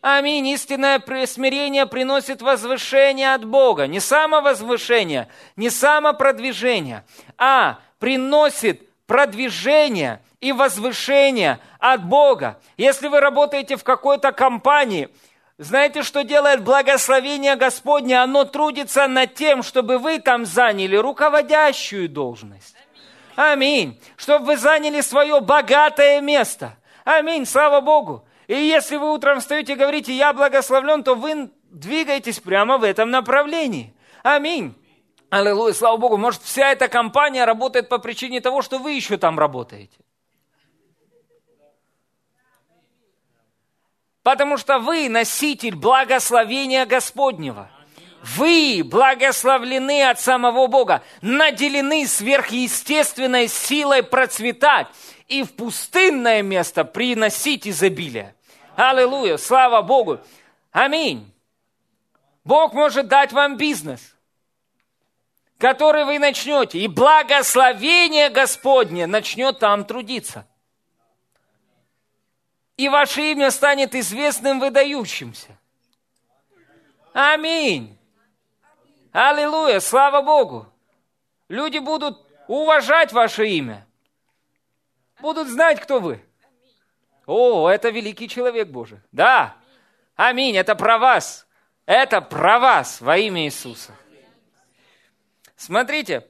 Аминь. 0.00 0.46
Истинное 0.48 1.00
смирение 1.26 1.86
приносит 1.86 2.42
возвышение 2.42 3.34
от 3.34 3.44
Бога. 3.44 3.86
Не 3.86 3.98
самовозвышение, 3.98 5.28
не 5.56 5.68
самопродвижение, 5.68 7.04
а 7.38 7.80
приносит 7.98 8.88
продвижение 9.06 10.22
и 10.40 10.52
возвышение 10.52 11.58
от 11.80 12.04
Бога. 12.04 12.60
Если 12.76 13.08
вы 13.08 13.20
работаете 13.20 13.76
в 13.76 13.84
какой-то 13.84 14.32
компании– 14.32 15.08
знаете, 15.58 16.02
что 16.02 16.22
делает 16.22 16.62
благословение 16.62 17.56
Господне? 17.56 18.20
Оно 18.20 18.44
трудится 18.44 19.08
над 19.08 19.34
тем, 19.34 19.62
чтобы 19.62 19.98
вы 19.98 20.18
там 20.18 20.44
заняли 20.44 20.96
руководящую 20.96 22.10
должность. 22.10 22.75
Аминь. 23.36 24.00
Чтобы 24.16 24.46
вы 24.46 24.56
заняли 24.56 25.02
свое 25.02 25.40
богатое 25.40 26.20
место. 26.20 26.76
Аминь. 27.04 27.46
Слава 27.46 27.80
Богу. 27.80 28.26
И 28.46 28.54
если 28.54 28.96
вы 28.96 29.12
утром 29.12 29.40
встаете 29.40 29.74
и 29.74 29.76
говорите, 29.76 30.12
я 30.12 30.32
благословлен, 30.32 31.04
то 31.04 31.14
вы 31.14 31.50
двигаетесь 31.70 32.40
прямо 32.40 32.78
в 32.78 32.82
этом 32.82 33.10
направлении. 33.10 33.94
Аминь. 34.22 34.74
Аллилуйя, 35.28 35.74
слава 35.74 35.96
Богу. 35.98 36.16
Может, 36.16 36.42
вся 36.42 36.72
эта 36.72 36.88
компания 36.88 37.44
работает 37.44 37.88
по 37.88 37.98
причине 37.98 38.40
того, 38.40 38.62
что 38.62 38.78
вы 38.78 38.92
еще 38.92 39.18
там 39.18 39.38
работаете. 39.38 39.98
Потому 44.22 44.56
что 44.56 44.78
вы 44.78 45.08
носитель 45.08 45.76
благословения 45.76 46.86
Господнего. 46.86 47.70
Вы 48.34 48.82
благословлены 48.84 50.02
от 50.02 50.18
самого 50.18 50.66
Бога, 50.66 51.04
наделены 51.22 52.08
сверхъестественной 52.08 53.46
силой 53.46 54.02
процветать 54.02 54.88
и 55.28 55.44
в 55.44 55.52
пустынное 55.52 56.42
место 56.42 56.84
приносить 56.84 57.68
изобилие. 57.68 58.34
Аллилуйя, 58.74 59.36
слава 59.36 59.80
Богу. 59.80 60.18
Аминь. 60.72 61.32
Бог 62.42 62.72
может 62.72 63.06
дать 63.06 63.32
вам 63.32 63.56
бизнес, 63.56 64.16
который 65.58 66.04
вы 66.04 66.18
начнете, 66.18 66.80
и 66.80 66.88
благословение 66.88 68.28
Господне 68.28 69.06
начнет 69.06 69.60
там 69.60 69.84
трудиться. 69.84 70.48
И 72.76 72.88
ваше 72.88 73.30
имя 73.32 73.52
станет 73.52 73.94
известным, 73.94 74.58
выдающимся. 74.58 75.56
Аминь. 77.12 77.96
Аллилуйя, 79.18 79.80
слава 79.80 80.20
Богу. 80.20 80.66
Люди 81.48 81.78
будут 81.78 82.22
уважать 82.48 83.14
ваше 83.14 83.48
имя. 83.48 83.86
Будут 85.20 85.48
знать, 85.48 85.80
кто 85.80 86.00
вы. 86.00 86.22
О, 87.24 87.66
это 87.70 87.88
великий 87.88 88.28
человек 88.28 88.68
Божий. 88.68 89.00
Да. 89.12 89.56
Аминь. 90.16 90.54
Это 90.54 90.74
про 90.74 90.98
вас. 90.98 91.46
Это 91.86 92.20
про 92.20 92.58
вас 92.58 93.00
во 93.00 93.16
имя 93.16 93.46
Иисуса. 93.46 93.92
Смотрите. 95.56 96.28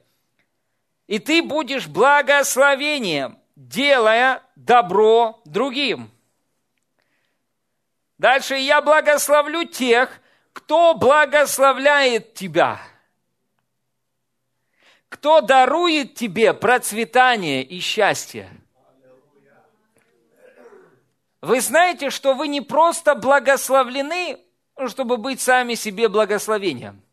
И 1.07 1.19
ты 1.19 1.43
будешь 1.43 1.87
благословением, 1.87 3.37
делая 3.57 4.41
добро 4.55 5.41
другим. 5.43 6.09
Дальше 8.17 8.55
я 8.55 8.81
благословлю 8.81 9.65
тех, 9.65 10.21
кто 10.57 10.95
благословляет 10.95 12.33
тебя. 12.33 12.81
Кто 15.07 15.41
дарует 15.41 16.15
тебе 16.15 16.51
процветание 16.51 17.61
и 17.61 17.79
счастье. 17.79 18.49
Вы 21.41 21.61
знаете, 21.61 22.09
что 22.09 22.33
вы 22.33 22.47
не 22.47 22.61
просто 22.61 23.13
благословлены, 23.13 24.39
чтобы 24.87 25.17
быть 25.17 25.41
сами 25.41 25.75
себе 25.75 26.09
благословением. 26.09 27.03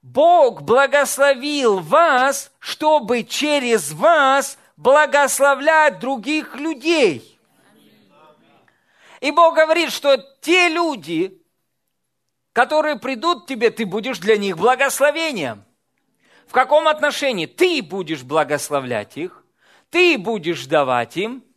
Бог 0.00 0.62
благословил 0.62 1.80
вас, 1.80 2.50
чтобы 2.58 3.22
через 3.24 3.92
вас 3.92 4.56
благословлять 4.78 5.98
других 5.98 6.56
людей. 6.56 7.38
И 9.20 9.30
Бог 9.30 9.54
говорит, 9.56 9.92
что 9.92 10.16
те 10.40 10.70
люди, 10.70 11.39
которые 12.52 12.96
придут 12.96 13.44
к 13.44 13.48
тебе, 13.48 13.70
ты 13.70 13.86
будешь 13.86 14.18
для 14.18 14.36
них 14.36 14.56
благословением. 14.56 15.64
В 16.46 16.52
каком 16.52 16.88
отношении? 16.88 17.46
Ты 17.46 17.82
будешь 17.82 18.22
благословлять 18.22 19.16
их, 19.16 19.44
ты 19.90 20.18
будешь 20.18 20.66
давать 20.66 21.16
им– 21.16 21.44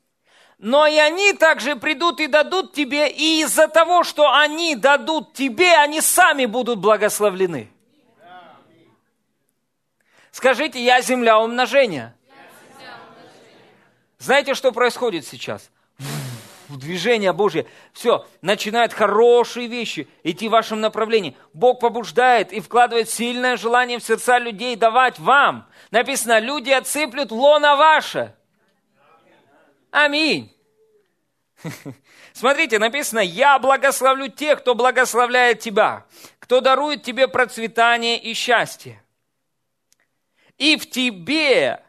но 0.64 0.88
и 0.88 0.96
они 0.96 1.34
также 1.34 1.76
придут 1.76 2.22
и 2.22 2.28
дадут 2.28 2.72
тебе, 2.72 3.12
и 3.12 3.42
из-за 3.42 3.68
того, 3.68 4.06
что 4.06 4.32
они 4.32 4.78
дадут 4.78 5.34
тебе, 5.34 5.76
они 5.76 6.00
сами 6.00 6.46
будут 6.46 6.80
благословлены. 6.80 7.70
Скажите, 10.32 10.82
я 10.82 11.02
земля 11.02 11.38
умножения. 11.42 12.16
Знаете, 14.20 14.54
что 14.54 14.72
происходит 14.72 15.28
сейчас? 15.28 15.70
Движение 16.78 17.34
Божье. 17.34 17.66
Все, 17.94 18.26
начинают 18.42 18.94
хорошие 18.94 19.68
вещи 19.68 20.08
идти 20.24 20.48
в 20.48 20.52
вашем 20.52 20.82
направлении. 20.82 21.36
Бог 21.54 21.80
побуждает 21.80 22.52
и 22.52 22.60
вкладывает 22.60 23.10
сильное 23.10 23.58
желание 23.58 24.00
в 24.00 24.04
сердца 24.04 24.40
людей 24.40 24.76
давать 24.76 25.20
вам. 25.20 25.68
Написано, 25.92 26.40
люди 26.40 26.72
отсыплют 26.72 27.32
лона 27.32 27.76
ваше. 27.76 28.36
Аминь. 29.92 30.52
Смотрите, 32.34 32.80
написано, 32.80 33.20
я 33.20 33.60
благословлю 33.60 34.28
тех, 34.28 34.60
кто 34.60 34.74
благословляет 34.76 35.60
тебя, 35.60 36.06
кто 36.40 36.62
дарует 36.62 37.04
тебе 37.04 37.28
процветание 37.28 38.18
и 38.18 38.34
счастье. 38.34 39.04
И 40.58 40.78
в 40.78 40.90
тебе 40.90 41.84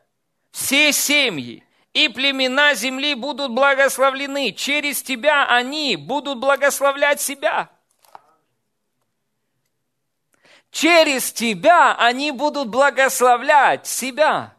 все 0.50 0.92
семьи 0.92 1.64
и 1.94 2.08
племена 2.08 2.74
земли 2.74 3.14
будут 3.14 3.52
благословлены. 3.52 4.52
Через 4.52 5.02
тебя 5.02 5.46
они 5.46 5.96
будут 5.96 6.38
благословлять 6.38 7.20
себя. 7.20 7.70
Через 10.72 11.32
тебя 11.32 11.94
они 11.94 12.32
будут 12.32 12.68
благословлять 12.68 13.86
себя. 13.86 14.56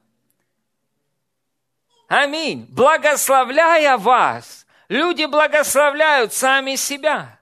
Аминь. 2.08 2.68
Благословляя 2.70 3.98
вас, 3.98 4.66
люди 4.88 5.26
благословляют 5.26 6.34
сами 6.34 6.76
себя. 6.76 7.40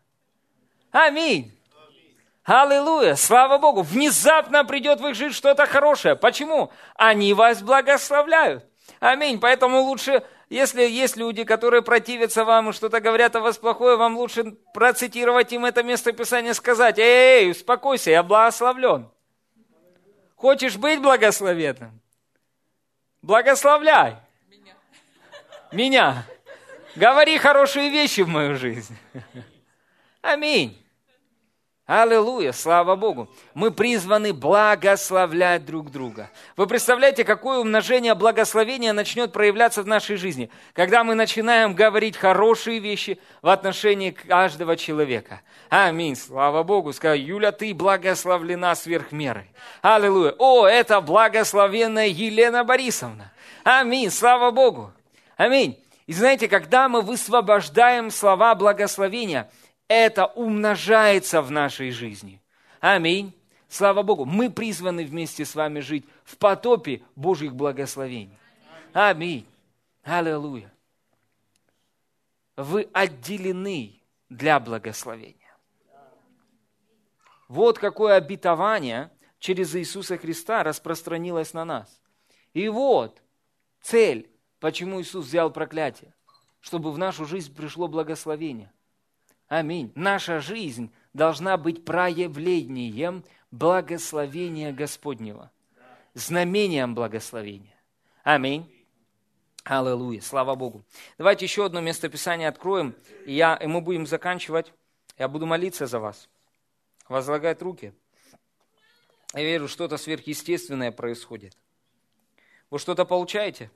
Аминь. 0.92 1.56
Аллилуйя, 2.44 3.16
слава 3.16 3.60
Богу. 3.60 3.84
Внезапно 3.84 4.66
придет 4.66 5.00
в 5.00 5.08
их 5.08 5.16
жизнь 5.16 5.36
что-то 5.36 5.68
хорошее. 5.68 6.16
Почему? 6.16 6.72
Они 6.96 7.36
вас 7.36 7.62
благословляют. 7.62 8.66
Аминь. 9.04 9.38
Поэтому 9.38 9.82
лучше, 9.82 10.24
если 10.50 10.82
есть 10.84 11.18
люди, 11.18 11.44
которые 11.44 11.82
противятся 11.82 12.46
вам 12.46 12.70
и 12.70 12.72
что-то 12.72 13.02
говорят 13.02 13.36
о 13.36 13.42
вас 13.42 13.58
плохое, 13.58 13.98
вам 13.98 14.16
лучше 14.16 14.56
процитировать 14.74 15.52
им 15.52 15.66
это 15.66 15.84
местописание, 15.84 16.54
сказать, 16.54 16.98
эй, 17.00 17.52
успокойся, 17.52 18.12
я 18.12 18.24
благословлен. 18.24 19.12
Хочешь 20.38 20.78
быть 20.78 21.02
благословенным? 21.02 22.00
Благословляй. 23.22 24.16
Меня. 25.74 26.24
Говори 26.96 27.38
хорошие 27.38 27.90
вещи 27.90 28.22
в 28.22 28.30
мою 28.30 28.56
жизнь. 28.56 28.96
Аминь. 30.22 30.82
Аллилуйя, 31.86 32.54
слава 32.54 32.96
Богу. 32.96 33.28
Мы 33.54 33.70
призваны 33.70 34.32
благословлять 34.32 35.66
друг 35.66 35.92
друга. 35.92 36.30
Вы 36.56 36.66
представляете, 36.66 37.26
какое 37.26 37.60
умножение 37.60 38.16
благословения 38.16 38.94
начнет 38.94 39.34
проявляться 39.34 39.84
в 39.84 39.88
нашей 39.88 40.16
жизни, 40.16 40.50
когда 40.72 41.04
мы 41.04 41.14
начинаем 41.14 41.74
говорить 41.74 42.16
хорошие 42.16 42.80
вещи 42.80 43.20
в 43.42 43.50
отношении 43.50 44.12
каждого 44.12 44.78
человека. 44.78 45.42
Аминь, 45.70 46.16
слава 46.16 46.64
Богу. 46.64 46.94
Скажу, 46.94 47.22
Юля, 47.22 47.52
ты 47.52 47.74
благословлена 47.74 48.76
сверх 48.76 49.12
меры. 49.12 49.46
Аллилуйя. 49.82 50.36
О, 50.40 50.66
это 50.66 51.02
благословенная 51.02 52.08
Елена 52.08 52.64
Борисовна. 52.64 53.34
Аминь, 53.66 54.10
слава 54.10 54.52
Богу. 54.52 54.94
Аминь. 55.36 55.78
И 56.08 56.14
знаете, 56.14 56.48
когда 56.48 56.88
мы 56.88 57.02
высвобождаем 57.02 58.10
слова 58.10 58.56
благословения, 58.56 59.50
это 59.94 60.26
умножается 60.26 61.42
в 61.42 61.52
нашей 61.52 61.92
жизни. 61.92 62.42
Аминь. 62.80 63.34
Слава 63.68 64.04
Богу, 64.04 64.26
мы 64.26 64.50
призваны 64.50 65.06
вместе 65.06 65.46
с 65.46 65.56
вами 65.56 65.80
жить 65.80 66.06
в 66.24 66.38
потопе 66.38 67.02
Божьих 67.16 67.56
благословений. 67.56 68.38
Аминь. 68.94 69.46
Аллилуйя. 70.04 70.72
Вы 72.56 72.88
отделены 72.94 74.00
для 74.30 74.60
благословения. 74.60 75.38
Вот 77.48 77.80
какое 77.80 78.16
обетование 78.16 79.10
через 79.40 79.76
Иисуса 79.76 80.18
Христа 80.18 80.64
распространилось 80.64 81.54
на 81.54 81.66
нас. 81.66 82.00
И 82.54 82.68
вот 82.68 83.22
цель 83.82 84.30
Почему 84.64 85.02
Иисус 85.02 85.26
взял 85.26 85.52
проклятие? 85.52 86.14
Чтобы 86.62 86.94
в 86.94 86.98
нашу 86.98 87.26
жизнь 87.26 87.54
пришло 87.54 87.90
благословение. 87.90 88.72
Аминь. 89.54 89.92
Наша 89.94 90.40
жизнь 90.40 90.92
должна 91.14 91.58
быть 91.58 91.86
проявлением 91.86 93.24
благословения 93.52 94.74
Господнего. 94.74 95.52
Знамением 96.16 96.96
благословения. 96.96 97.80
Аминь. 98.24 98.68
Аллилуйя. 99.64 100.22
Слава 100.22 100.56
Богу. 100.56 100.84
Давайте 101.20 101.46
еще 101.46 101.66
одно 101.66 101.82
местописание 101.82 102.48
откроем, 102.48 102.96
и, 103.28 103.34
я, 103.34 103.56
и 103.56 103.68
мы 103.68 103.82
будем 103.82 104.08
заканчивать. 104.08 104.74
Я 105.20 105.28
буду 105.28 105.46
молиться 105.46 105.86
за 105.86 106.00
вас. 106.00 106.30
Возлагать 107.08 107.62
руки. 107.62 107.94
Я 109.36 109.44
верю, 109.44 109.68
что-то 109.68 109.98
сверхъестественное 109.98 110.92
происходит. 110.92 111.56
Вы 112.72 112.80
что-то 112.80 113.06
получаете? 113.06 113.70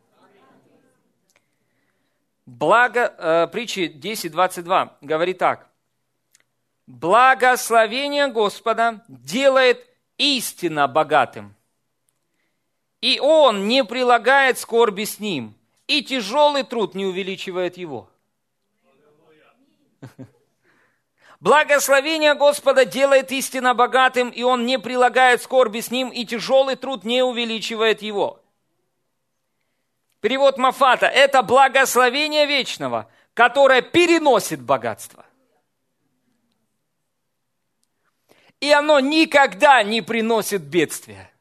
Благо, 2.48 3.14
э, 3.18 3.48
притчи 3.52 3.92
10.22 3.94 4.94
говорит 5.02 5.38
так. 5.38 5.67
Благословение 6.88 8.28
Господа 8.30 9.04
делает 9.10 9.86
истинно 10.18 10.88
богатым. 10.88 11.54
И 13.02 13.20
он 13.20 13.68
не 13.68 13.84
прилагает 13.84 14.58
скорби 14.58 15.04
с 15.04 15.20
ним, 15.20 15.54
и 15.86 16.02
тяжелый 16.02 16.64
труд 16.64 16.96
не 16.96 17.06
увеличивает 17.06 17.78
его. 17.78 18.10
Благословение 21.42 22.34
Господа 22.34 22.86
делает 22.86 23.32
истинно 23.32 23.76
богатым, 23.76 24.30
и 24.30 24.42
он 24.42 24.66
не 24.66 24.80
прилагает 24.80 25.42
скорби 25.42 25.82
с 25.82 25.92
ним, 25.92 26.10
и 26.10 26.26
тяжелый 26.26 26.78
труд 26.78 27.04
не 27.04 27.22
увеличивает 27.22 28.02
его. 28.02 28.42
Перевод 30.22 30.58
Мафата– 30.58 31.06
это 31.08 31.44
благословение 31.44 32.48
вечного, 32.48 33.08
которое 33.36 33.82
переносит 33.82 34.62
богатство. 34.62 35.27
И 38.60 38.72
оно 38.72 39.00
никогда 39.00 39.84
не 39.84 40.02
приносит 40.02 40.62
бедствия. 40.64 41.32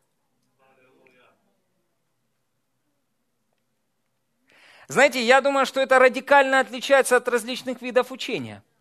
Знаете, 4.88 5.22
я 5.22 5.40
думаю, 5.40 5.66
что 5.66 5.80
это 5.80 5.98
радикально 5.98 6.60
отличается 6.60 7.16
от 7.16 7.26
различных 7.28 7.82
видов 7.82 8.12
учения– 8.12 8.62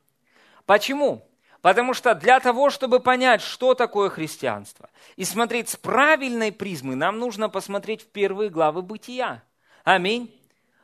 Почему? 0.66 1.28
Потому 1.62 1.94
что 1.94 2.14
для 2.14 2.40
того, 2.40 2.70
чтобы 2.70 3.00
понять, 3.00 3.42
что 3.42 3.74
такое 3.74 4.10
христианство, 4.10 4.90
и 5.16 5.24
смотреть 5.24 5.70
с 5.70 5.76
правильной 5.76 6.52
призмы, 6.52 6.96
нам 6.96 7.18
нужно 7.18 7.50
посмотреть 7.50 8.04
в 8.04 8.08
первые 8.08 8.50
главы 8.50 8.82
бытия. 8.82 9.44
Аминь. 9.84 10.32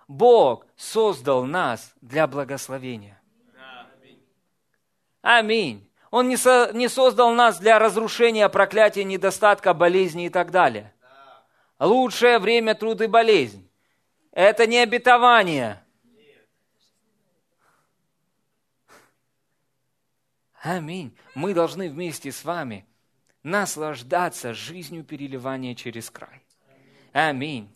Бог 0.08 0.66
создал 0.76 1.46
нас 1.46 1.94
для 2.02 2.28
благословения. 2.28 3.22
Аминь. 5.22 5.88
Он 6.12 6.28
не, 6.28 6.36
со, 6.36 6.72
не 6.74 6.90
создал 6.90 7.34
нас 7.34 7.58
для 7.58 7.80
разрушения, 7.80 8.48
проклятия, 8.50 9.06
недостатка, 9.06 9.74
болезни 9.74 10.26
и 10.26 10.30
так 10.30 10.52
далее. 10.52 10.94
Лучшее 11.80 12.38
время 12.38 12.76
труд 12.76 13.02
и 13.02 13.08
болезнь. 13.08 13.68
Это 14.34 14.68
не 14.68 14.78
обетование. 14.80 15.82
Аминь. 20.62 21.18
Мы 21.34 21.54
должны 21.54 21.90
вместе 21.90 22.32
с 22.32 22.44
вами 22.44 22.86
наслаждаться 23.42 24.54
жизнью 24.54 25.04
переливания 25.04 25.74
через 25.76 26.12
край. 26.12 26.44
Аминь. 27.14 27.74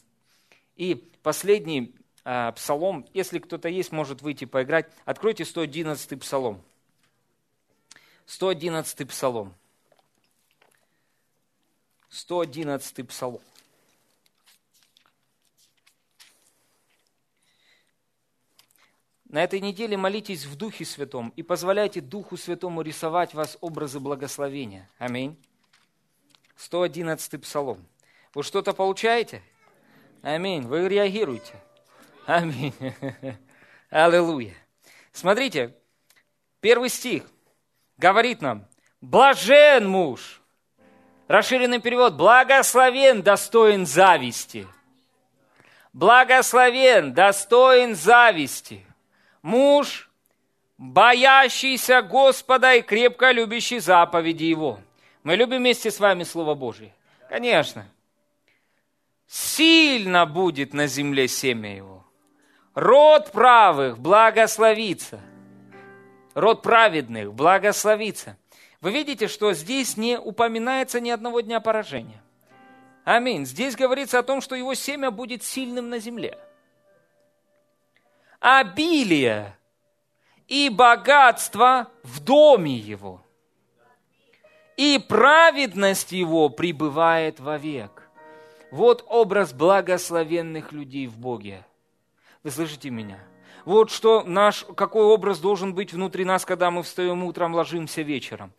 И 0.75 0.95
последний 1.23 1.95
э, 2.25 2.51
псалом, 2.51 3.07
если 3.13 3.39
кто-то 3.39 3.69
есть, 3.69 3.91
может 3.91 4.21
выйти 4.21 4.45
поиграть. 4.45 4.91
Откройте 5.05 5.45
111 5.45 6.19
псалом. 6.19 6.61
111 8.26 9.07
псалом. 9.07 9.53
111 12.09 13.07
псалом. 13.07 13.41
На 19.26 19.43
этой 19.43 19.59
неделе 19.59 19.97
молитесь 19.97 20.45
в 20.45 20.55
Духе 20.55 20.86
Святом 20.86 21.34
и 21.36 21.43
позволяйте 21.43 21.99
Духу 21.99 22.38
Святому 22.38 22.82
рисовать 22.82 23.34
вас 23.34 23.57
образы 23.59 23.99
благословения. 23.99 24.89
Аминь. 24.97 25.38
111 26.55 27.41
псалом. 27.41 27.86
Вы 28.34 28.43
что-то 28.43 28.73
получаете? 28.73 29.43
Аминь. 30.21 30.63
Вы 30.63 30.88
реагируете. 30.88 31.61
Аминь. 32.26 32.73
Аллилуйя. 33.89 34.55
Смотрите, 35.11 35.76
первый 36.61 36.89
стих 36.89 37.23
говорит 37.97 38.41
нам, 38.41 38.65
блажен 39.01 39.87
муж. 39.87 40.41
Расширенный 41.27 41.79
перевод, 41.79 42.13
благословен, 42.15 43.23
достоин 43.23 43.85
зависти. 43.85 44.67
Благословен, 45.91 47.13
достоин 47.13 47.95
зависти 47.95 48.85
муж, 49.45 50.09
боящийся 50.77 52.01
Господа 52.01 52.73
и 52.73 52.81
крепко 52.81 53.31
любящий 53.31 53.79
заповеди 53.79 54.45
Его. 54.45 54.79
Мы 55.23 55.35
любим 55.35 55.59
вместе 55.59 55.91
с 55.91 55.99
вами 55.99 56.23
Слово 56.23 56.55
Божие? 56.55 56.93
Конечно. 57.29 57.85
Сильно 59.27 60.25
будет 60.25 60.73
на 60.73 60.87
земле 60.87 61.27
семя 61.27 61.75
Его. 61.75 62.05
Род 62.73 63.31
правых 63.31 63.99
благословится. 63.99 65.21
Род 66.36 66.61
праведных 66.61 67.33
благословится. 67.33 68.38
Вы 68.81 68.91
видите, 68.91 69.27
что 69.27 69.53
здесь 69.53 69.97
не 69.97 70.19
упоминается 70.19 70.99
ни 70.99 71.09
одного 71.09 71.41
дня 71.41 71.59
поражения. 71.59 72.21
Аминь. 73.03 73.47
Здесь 73.47 73.75
говорится 73.75 74.19
о 74.19 74.23
том, 74.23 74.41
что 74.41 74.55
его 74.55 74.75
семя 74.75 75.09
будет 75.09 75.41
сильным 75.41 75.89
на 75.89 75.97
земле 75.97 76.38
обилие 78.45 79.57
и 80.47 80.69
богатство 80.69 81.89
в 82.03 82.19
доме 82.19 82.75
его. 82.75 83.23
И 84.77 84.99
праведность 84.99 86.11
его 86.11 86.49
пребывает 86.49 87.39
вовек. 87.39 88.07
Вот 88.71 89.03
образ 89.07 89.51
благословенных 89.51 90.73
людей 90.73 91.07
в 91.07 91.17
Боге. 91.17 91.65
Вы 92.43 92.51
слышите 92.51 92.91
меня? 92.91 93.19
Вот 93.66 93.89
что 93.89 94.24
наш, 94.24 94.66
какой 94.76 95.03
образ 95.03 95.39
должен 95.39 95.74
быть 95.74 95.91
внутри 95.91 96.24
нас, 96.24 96.45
когда 96.45 96.72
мы 96.72 96.84
встаем 96.84 97.24
утром, 97.24 97.53
ложимся 97.53 98.03
вечером. 98.03 98.53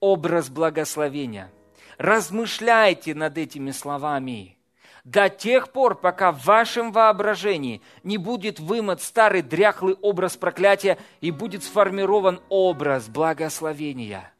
Образ 0.00 0.48
благословения. 0.48 1.52
Размышляйте 1.98 3.14
над 3.14 3.38
этими 3.38 3.70
словами 3.70 4.56
до 5.04 5.28
тех 5.28 5.70
пор, 5.70 5.96
пока 5.96 6.32
в 6.32 6.44
вашем 6.44 6.92
воображении 6.92 7.82
не 8.02 8.18
будет 8.18 8.60
вымот 8.60 9.02
старый 9.02 9.42
дряхлый 9.42 9.94
образ 9.94 10.36
проклятия 10.36 10.98
и 11.20 11.30
будет 11.30 11.64
сформирован 11.64 12.40
образ 12.48 13.08
благословения. 13.08 14.32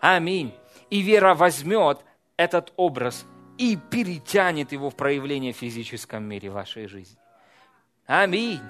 Аминь. 0.00 0.54
И 0.90 1.00
вера 1.00 1.34
возьмет 1.34 1.98
этот 2.36 2.72
образ 2.76 3.26
и 3.58 3.76
перетянет 3.76 4.72
его 4.72 4.90
в 4.90 4.96
проявление 4.96 5.52
в 5.52 5.56
физическом 5.56 6.24
мире 6.24 6.50
вашей 6.50 6.86
жизни. 6.86 7.18
Аминь. 8.06 8.60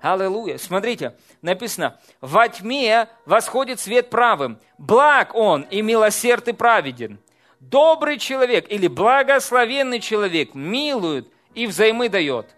Аллилуйя. 0.00 0.58
Смотрите, 0.58 1.16
написано, 1.42 1.98
во 2.20 2.48
тьме 2.48 3.08
восходит 3.26 3.80
свет 3.80 4.10
правым, 4.10 4.58
благ 4.78 5.34
он 5.34 5.62
и 5.62 5.82
милосерд 5.82 6.48
и 6.48 6.52
праведен 6.52 7.18
добрый 7.60 8.18
человек 8.18 8.70
или 8.70 8.86
благословенный 8.86 10.00
человек 10.00 10.54
милует 10.54 11.28
и 11.54 11.66
взаймы 11.66 12.08
дает. 12.08 12.54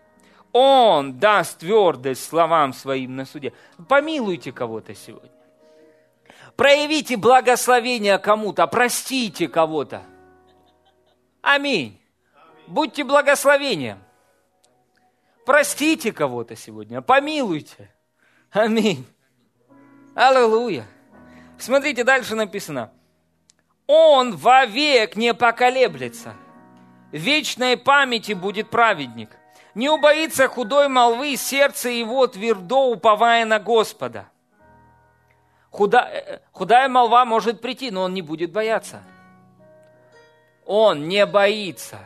Он 0.52 1.18
даст 1.18 1.58
твердость 1.58 2.24
словам 2.24 2.72
своим 2.72 3.16
на 3.16 3.24
суде. 3.24 3.52
Помилуйте 3.88 4.52
кого-то 4.52 4.94
сегодня. 4.94 5.30
Проявите 6.56 7.16
благословение 7.16 8.18
кому-то, 8.18 8.66
простите 8.66 9.48
кого-то. 9.48 10.02
Аминь. 11.40 12.00
Будьте 12.66 13.04
благословением. 13.04 14.02
Простите 15.50 16.12
кого-то 16.12 16.54
сегодня, 16.54 17.02
помилуйте. 17.02 17.90
Аминь. 18.52 19.04
Аллилуйя. 20.14 20.86
Смотрите, 21.58 22.04
дальше 22.04 22.36
написано 22.36 22.92
он 23.88 24.36
вовек 24.36 25.16
не 25.16 25.34
поколеблется. 25.34 26.34
В 27.10 27.16
вечной 27.16 27.76
памяти 27.76 28.34
будет 28.34 28.70
праведник. 28.70 29.30
Не 29.74 29.90
убоится 29.90 30.46
худой 30.46 30.86
молвы, 30.86 31.34
сердце 31.34 31.88
его 31.88 32.28
твердо 32.28 32.88
уповая 32.88 33.44
на 33.44 33.58
Господа. 33.58 34.28
Худа, 35.70 36.08
э, 36.12 36.38
худая 36.52 36.88
молва 36.88 37.24
может 37.24 37.60
прийти, 37.60 37.90
но 37.90 38.02
он 38.02 38.14
не 38.14 38.22
будет 38.22 38.52
бояться. 38.52 39.02
Он 40.64 41.08
не 41.08 41.26
боится. 41.26 41.98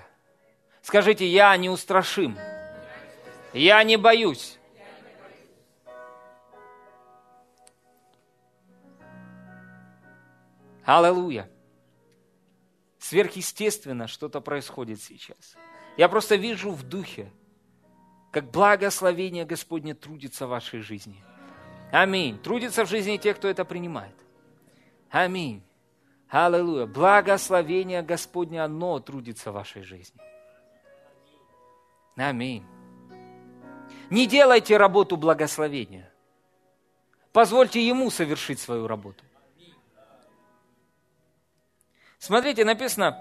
Скажите, 0.81 1.27
я 1.27 1.55
не 1.59 1.69
устрашим. 1.69 2.39
Я 3.55 3.83
не 3.85 3.97
боюсь. 3.97 4.59
Аллилуйя 10.85 11.49
сверхъестественно 12.99 14.09
что-то 14.09 14.41
происходит 14.41 15.01
сейчас. 15.01 15.57
Я 15.97 16.09
просто 16.09 16.35
вижу 16.35 16.71
в 16.71 16.83
духе, 16.83 17.31
как 18.33 18.51
благословение 18.51 19.45
Господне 19.45 19.95
трудится 19.95 20.47
в 20.47 20.51
вашей 20.51 20.81
жизни. 20.81 21.23
Аминь. 21.93 22.39
Трудится 22.39 22.85
в 22.85 22.89
жизни 22.89 23.19
тех, 23.19 23.37
кто 23.37 23.47
это 23.47 23.65
принимает. 23.65 24.17
Аминь. 25.11 25.63
Аллилуйя. 26.29 26.87
Благословение 26.87 28.03
Господне, 28.03 28.65
оно 28.65 28.99
трудится 28.99 29.53
в 29.53 29.55
вашей 29.55 29.83
жизни. 29.83 30.21
Аминь. 32.17 32.65
Не 34.11 34.27
делайте 34.27 34.77
работу 34.77 35.17
благословения. 35.17 36.11
Позвольте 37.33 37.87
Ему 37.87 38.11
совершить 38.11 38.61
свою 38.61 38.87
работу. 38.87 39.25
Смотрите, 42.19 42.65
написано, 42.65 43.19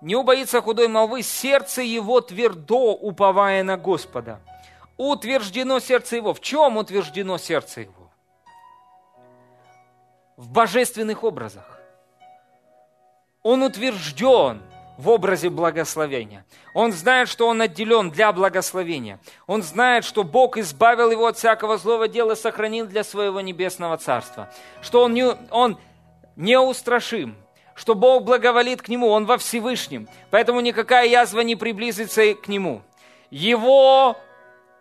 не 0.00 0.14
убоится 0.14 0.60
худой 0.60 0.88
молвы, 0.88 1.22
сердце 1.22 1.82
его 1.82 2.20
твердо 2.20 2.94
уповая 2.94 3.62
на 3.64 3.76
Господа. 3.76 4.40
Утверждено 4.96 5.80
сердце 5.80 6.16
его. 6.16 6.34
В 6.34 6.40
чем 6.40 6.76
утверждено 6.76 7.38
сердце 7.38 7.82
его? 7.82 7.98
в 10.38 10.50
божественных 10.50 11.24
образах. 11.24 11.80
Он 13.42 13.62
утвержден 13.64 14.62
в 14.98 15.08
образе 15.08 15.48
благословения. 15.48 16.44
Он 16.74 16.92
знает, 16.92 17.28
что 17.28 17.46
он 17.46 17.62
отделен 17.62 18.10
для 18.10 18.32
благословения. 18.32 19.20
Он 19.46 19.62
знает, 19.62 20.04
что 20.04 20.24
Бог 20.24 20.58
избавил 20.58 21.12
его 21.12 21.26
от 21.26 21.38
всякого 21.38 21.78
злого 21.78 22.08
дела 22.08 22.32
и 22.32 22.36
сохранил 22.36 22.84
для 22.86 23.04
своего 23.04 23.40
небесного 23.40 23.96
царства. 23.96 24.52
Что 24.82 25.04
он, 25.04 25.14
не, 25.14 25.24
он 25.50 25.78
неустрашим, 26.34 27.36
что 27.76 27.94
Бог 27.94 28.24
благоволит 28.24 28.82
к 28.82 28.88
нему, 28.88 29.06
он 29.08 29.24
во 29.24 29.38
Всевышнем. 29.38 30.08
Поэтому 30.30 30.60
никакая 30.60 31.06
язва 31.06 31.40
не 31.40 31.54
приблизится 31.54 32.34
к 32.34 32.48
нему. 32.48 32.82
Его 33.30 34.16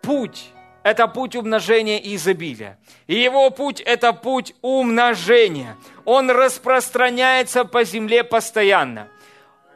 путь– 0.02 0.50
это 0.84 1.08
путь 1.08 1.36
умножения 1.36 2.00
и 2.00 2.16
изобилия. 2.16 2.80
И 3.06 3.14
его 3.14 3.52
путь– 3.52 3.82
это 3.86 4.14
путь 4.14 4.56
умножения. 4.64 5.78
Он 6.06 6.32
распространяется 6.32 7.66
по 7.66 7.84
земле 7.84 8.24
постоянно– 8.24 9.10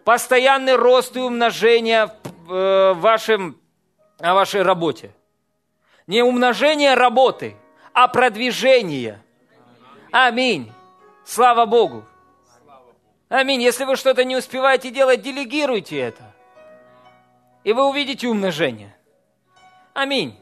постоянный 0.03 0.75
рост 0.75 1.15
и 1.15 1.19
умножение 1.19 2.07
в 2.45 2.53
э, 2.53 2.93
вашем, 2.93 3.59
в 4.19 4.33
вашей 4.33 4.61
работе. 4.61 5.11
Не 6.07 6.23
умножение 6.23 6.93
работы, 6.95 7.55
а 7.93 8.07
продвижение. 8.07 9.21
Аминь. 10.11 10.71
Слава 11.23 11.65
Богу. 11.65 12.05
Аминь. 13.29 13.61
Если 13.61 13.85
вы 13.85 13.95
что-то 13.95 14.23
не 14.25 14.35
успеваете 14.35 14.91
делать, 14.91 15.21
делегируйте 15.21 15.97
это. 15.99 16.33
И 17.63 17.73
вы 17.73 17.87
увидите 17.87 18.27
умножение. 18.27 18.95
Аминь. 19.93 20.37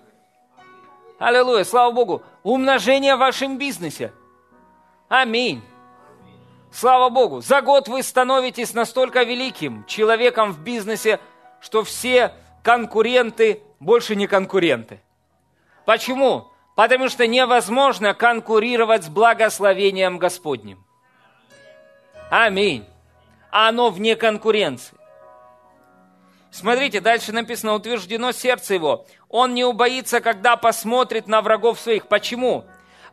Аллилуйя. 1.20 1.64
Слава 1.66 1.92
Богу. 1.92 2.24
Умножение 2.44 3.16
в 3.16 3.20
вашем 3.20 3.58
бизнесе. 3.58 4.14
Аминь. 5.10 5.62
Слава 6.72 7.10
Богу, 7.10 7.42
за 7.42 7.62
год 7.62 7.88
вы 7.88 8.04
становитесь 8.04 8.74
настолько 8.74 9.24
великим 9.24 9.86
человеком 9.86 10.52
в 10.52 10.60
бизнесе, 10.60 11.20
что 11.62 11.84
все 11.84 12.34
конкуренты 12.64 13.62
больше 13.80 14.16
не 14.16 14.28
конкуренты. 14.28 15.02
Почему? 15.86 16.52
Потому 16.76 17.10
что 17.10 17.26
невозможно 17.26 18.14
конкурировать 18.14 19.06
с 19.06 19.10
благословением 19.10 20.20
Господним. 20.20 20.86
Аминь. 22.30 22.86
Оно 23.50 23.90
вне 23.90 24.16
конкуренции. 24.16 24.96
Смотрите, 26.52 27.02
дальше 27.02 27.32
написано, 27.32 27.74
утверждено 27.74 28.32
сердце 28.32 28.76
его. 28.76 29.06
Он 29.28 29.54
не 29.54 29.64
убоится, 29.64 30.22
когда 30.22 30.56
посмотрит 30.56 31.28
на 31.28 31.42
врагов 31.42 31.80
своих. 31.80 32.08
Почему? 32.08 32.66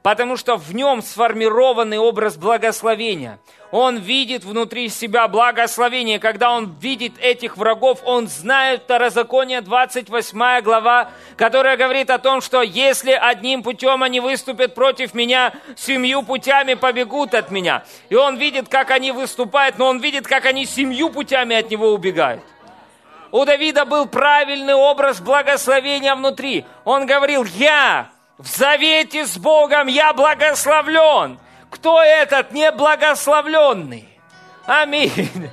Потому 0.07 0.37
что 0.37 0.57
в 0.57 0.73
нем 0.73 1.03
сформированный 1.03 1.99
образ 1.99 2.37
благословения. 2.37 3.41
Он 3.73 3.97
видит 3.97 4.45
внутри 4.45 4.89
себя 4.89 5.27
благословение. 5.27 6.21
Когда 6.21 6.53
он 6.53 6.77
видит 6.79 7.15
этих 7.19 7.57
врагов, 7.57 8.03
он 8.05 8.29
знает 8.29 8.83
Второзаконие 8.85 9.63
28 9.63 10.61
глава, 10.63 11.11
которая 11.37 11.77
говорит 11.77 12.11
о 12.11 12.19
том, 12.19 12.41
что 12.41 12.63
если 12.63 13.11
одним 13.11 13.65
путем 13.65 14.05
они 14.05 14.21
выступят 14.21 14.77
против 14.77 15.13
меня, 15.13 15.53
семью 15.75 16.23
путями 16.23 16.75
побегут 16.75 17.35
от 17.35 17.51
меня. 17.51 17.83
И 18.09 18.15
он 18.15 18.37
видит, 18.37 18.69
как 18.69 18.93
они 18.93 19.11
выступают, 19.11 19.77
но 19.77 19.89
он 19.89 19.99
видит, 19.99 20.29
как 20.29 20.47
они 20.47 20.67
семью 20.67 21.11
путями 21.11 21.57
от 21.57 21.69
него 21.69 21.93
убегают. 21.93 22.45
У 23.33 23.45
Давида 23.45 23.85
был 23.85 24.07
правильный 24.07 24.75
образ 24.75 25.21
благословения 25.21 26.15
внутри. 26.15 26.65
Он 26.85 27.07
говорил, 27.07 27.43
я 27.43 28.13
в 28.39 28.47
завете 28.47 29.27
с 29.27 29.39
Богом 29.39 29.87
я 29.87 30.13
благословлен. 30.13 31.39
Кто 31.71 32.03
этот 32.03 32.53
неблагословленный? 32.53 34.09
Аминь. 34.67 35.51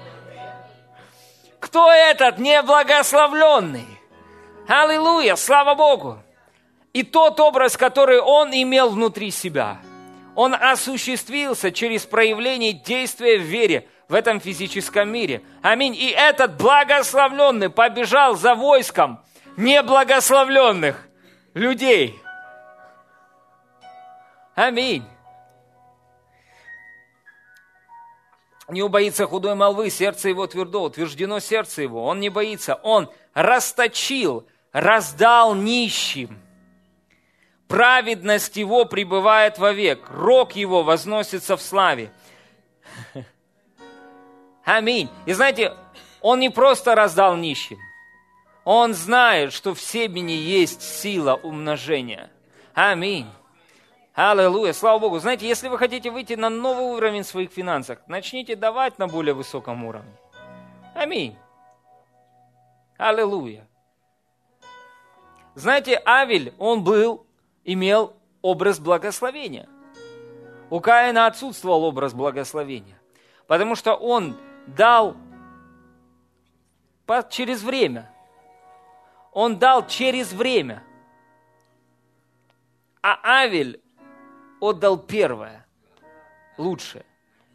Кто 1.60 1.92
этот 1.92 2.40
неблагословленный? 2.40 3.88
Аллилуйя, 4.68 5.36
слава 5.36 5.76
Богу. 5.76 6.20
И 6.92 7.04
тот 7.04 7.40
образ, 7.40 7.78
который 7.78 8.20
он 8.20 8.52
имел 8.52 8.90
внутри 8.90 9.32
себя, 9.32 9.78
он 10.36 10.54
осуществился 10.54 11.72
через 11.72 12.06
проявление 12.06 12.74
действия 12.74 13.38
в 13.38 13.44
вере 13.44 13.88
в 14.10 14.14
этом 14.14 14.40
физическом 14.40 15.10
мире. 15.10 15.42
Аминь. 15.62 15.96
И 15.96 16.10
этот 16.10 16.58
благословленный 16.58 17.70
побежал 17.70 18.36
за 18.36 18.56
войском 18.56 19.24
неблагословленных 19.56 21.08
людей– 21.54 22.20
Аминь. 24.56 25.04
Не 28.70 28.82
убоится 28.82 29.28
худой 29.28 29.56
молвы, 29.56 29.90
сердце 29.90 30.30
его 30.30 30.48
твердо, 30.48 30.84
утверждено 30.84 31.40
сердце 31.40 31.82
его. 31.82 32.06
Он 32.06 32.20
не 32.20 32.30
боится, 32.30 32.76
он 32.76 33.10
расточил, 33.34 34.48
раздал 34.72 35.54
нищим. 35.54 36.40
Праведность 37.68 38.56
его 38.56 38.86
пребывает 38.86 39.58
вовек, 39.58 40.08
рог 40.10 40.54
его 40.54 40.84
возносится 40.84 41.58
в 41.58 41.62
славе. 41.62 42.12
Аминь. 44.64 45.10
И 45.26 45.34
знаете, 45.34 45.74
он 46.22 46.40
не 46.40 46.50
просто 46.50 46.96
раздал 46.96 47.36
нищим, 47.36 47.78
он 48.64 48.94
знает, 48.94 49.52
что 49.52 49.74
в 49.74 49.82
семени 49.82 50.32
есть 50.32 50.82
сила 50.82 51.36
умножения. 51.36 52.32
Аминь. 52.74 53.28
Аллилуйя, 54.16 54.74
слава 54.74 55.00
Богу. 55.00 55.18
Знаете, 55.18 55.48
если 55.48 55.68
вы 55.70 55.80
хотите 55.80 56.12
выйти 56.12 56.34
на 56.34 56.50
новый 56.50 56.86
уровень 56.86 57.24
в 57.24 57.28
своих 57.28 57.52
финансах, 57.52 58.00
начните 58.08 58.56
давать 58.56 59.00
на 59.00 59.08
более 59.08 59.34
высоком 59.34 59.84
уровне. 59.84 60.16
Аминь. 60.94 61.36
Аллилуйя. 62.98 63.68
Знаете, 65.56 66.00
Авель, 66.06 66.54
он 66.60 66.84
был, 66.84 67.26
имел 67.64 68.14
образ 68.44 68.80
благословения. 68.80 69.68
У 70.70 70.80
Каина 70.80 71.26
отсутствовал 71.26 71.84
образ 71.84 72.14
благословения, 72.14 73.00
потому 73.48 73.76
что 73.76 73.96
он 73.96 74.38
дал 74.68 75.16
через 77.30 77.64
время. 77.64 78.12
Он 79.32 79.58
дал 79.58 79.88
через 79.88 80.32
время. 80.34 80.84
А 83.02 83.42
Авель, 83.42 83.83
отдал 84.64 84.98
первое, 84.98 85.66
лучшее. 86.58 87.06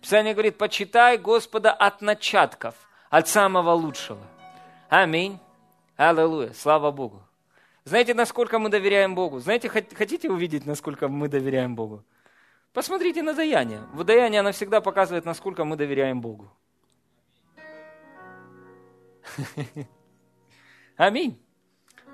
Писание 0.00 0.34
говорит, 0.34 0.58
почитай 0.58 1.16
Господа 1.16 1.72
от 1.72 2.02
начатков, 2.02 2.74
от 3.08 3.28
самого 3.28 3.72
лучшего. 3.72 4.24
Аминь. 4.90 5.38
Аллилуйя. 5.96 6.52
Слава 6.52 6.90
Богу. 6.90 7.22
Знаете, 7.84 8.12
насколько 8.14 8.58
мы 8.58 8.68
доверяем 8.68 9.14
Богу? 9.14 9.38
Знаете, 9.40 9.68
хотите 9.68 10.30
увидеть, 10.30 10.66
насколько 10.66 11.08
мы 11.08 11.28
доверяем 11.28 11.74
Богу? 11.74 12.04
Посмотрите 12.74 13.22
на 13.22 13.32
даяние. 13.32 13.80
В 13.94 14.04
даянии 14.04 14.38
она 14.38 14.52
всегда 14.52 14.82
показывает, 14.82 15.24
насколько 15.24 15.64
мы 15.64 15.76
доверяем 15.76 16.20
Богу. 16.20 16.52
Аминь. 20.96 21.42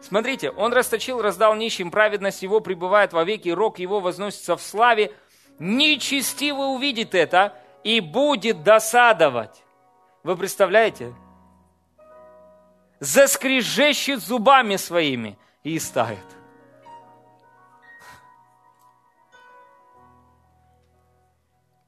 Смотрите, 0.04 0.50
он 0.50 0.74
расточил, 0.74 1.22
раздал 1.22 1.54
нищим, 1.54 1.90
праведность 1.90 2.42
его 2.42 2.60
пребывает 2.60 3.14
во 3.14 3.24
веки, 3.24 3.48
рок 3.48 3.78
его 3.78 4.00
возносится 4.00 4.54
в 4.54 4.60
славе. 4.60 5.14
Нечестивый 5.58 6.74
увидит 6.74 7.14
это 7.14 7.58
и 7.84 8.00
будет 8.00 8.62
досадовать. 8.62 9.64
Вы 10.22 10.36
представляете? 10.36 11.14
Заскрежещет 13.00 14.20
зубами 14.20 14.76
своими 14.76 15.38
и 15.62 15.78
истает. 15.78 16.18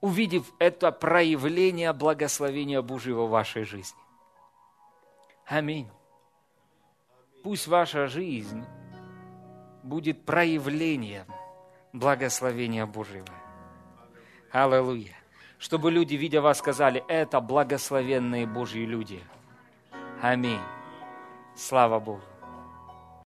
Увидев 0.01 0.47
это 0.59 0.91
проявление 0.91 1.93
благословения 1.93 2.81
Божьего 2.81 3.27
в 3.27 3.31
вашей 3.31 3.65
жизни. 3.65 4.01
Аминь 5.45 5.91
пусть 7.47 7.69
ваша 7.69 8.09
жизнь 8.09 8.65
будет 9.85 10.25
проявлением 10.25 11.27
благословения 11.93 12.87
Божьего. 12.87 13.33
Аллилуйя. 14.51 15.15
Чтобы 15.57 15.93
люди, 15.93 16.17
видя 16.17 16.43
вас, 16.43 16.59
сказали, 16.59 17.05
это 17.07 17.41
благословенные 17.41 18.49
Божьи 18.49 18.85
люди. 18.85 19.23
Аминь. 20.21 20.59
Слава 21.55 22.01
Богу. 22.01 22.36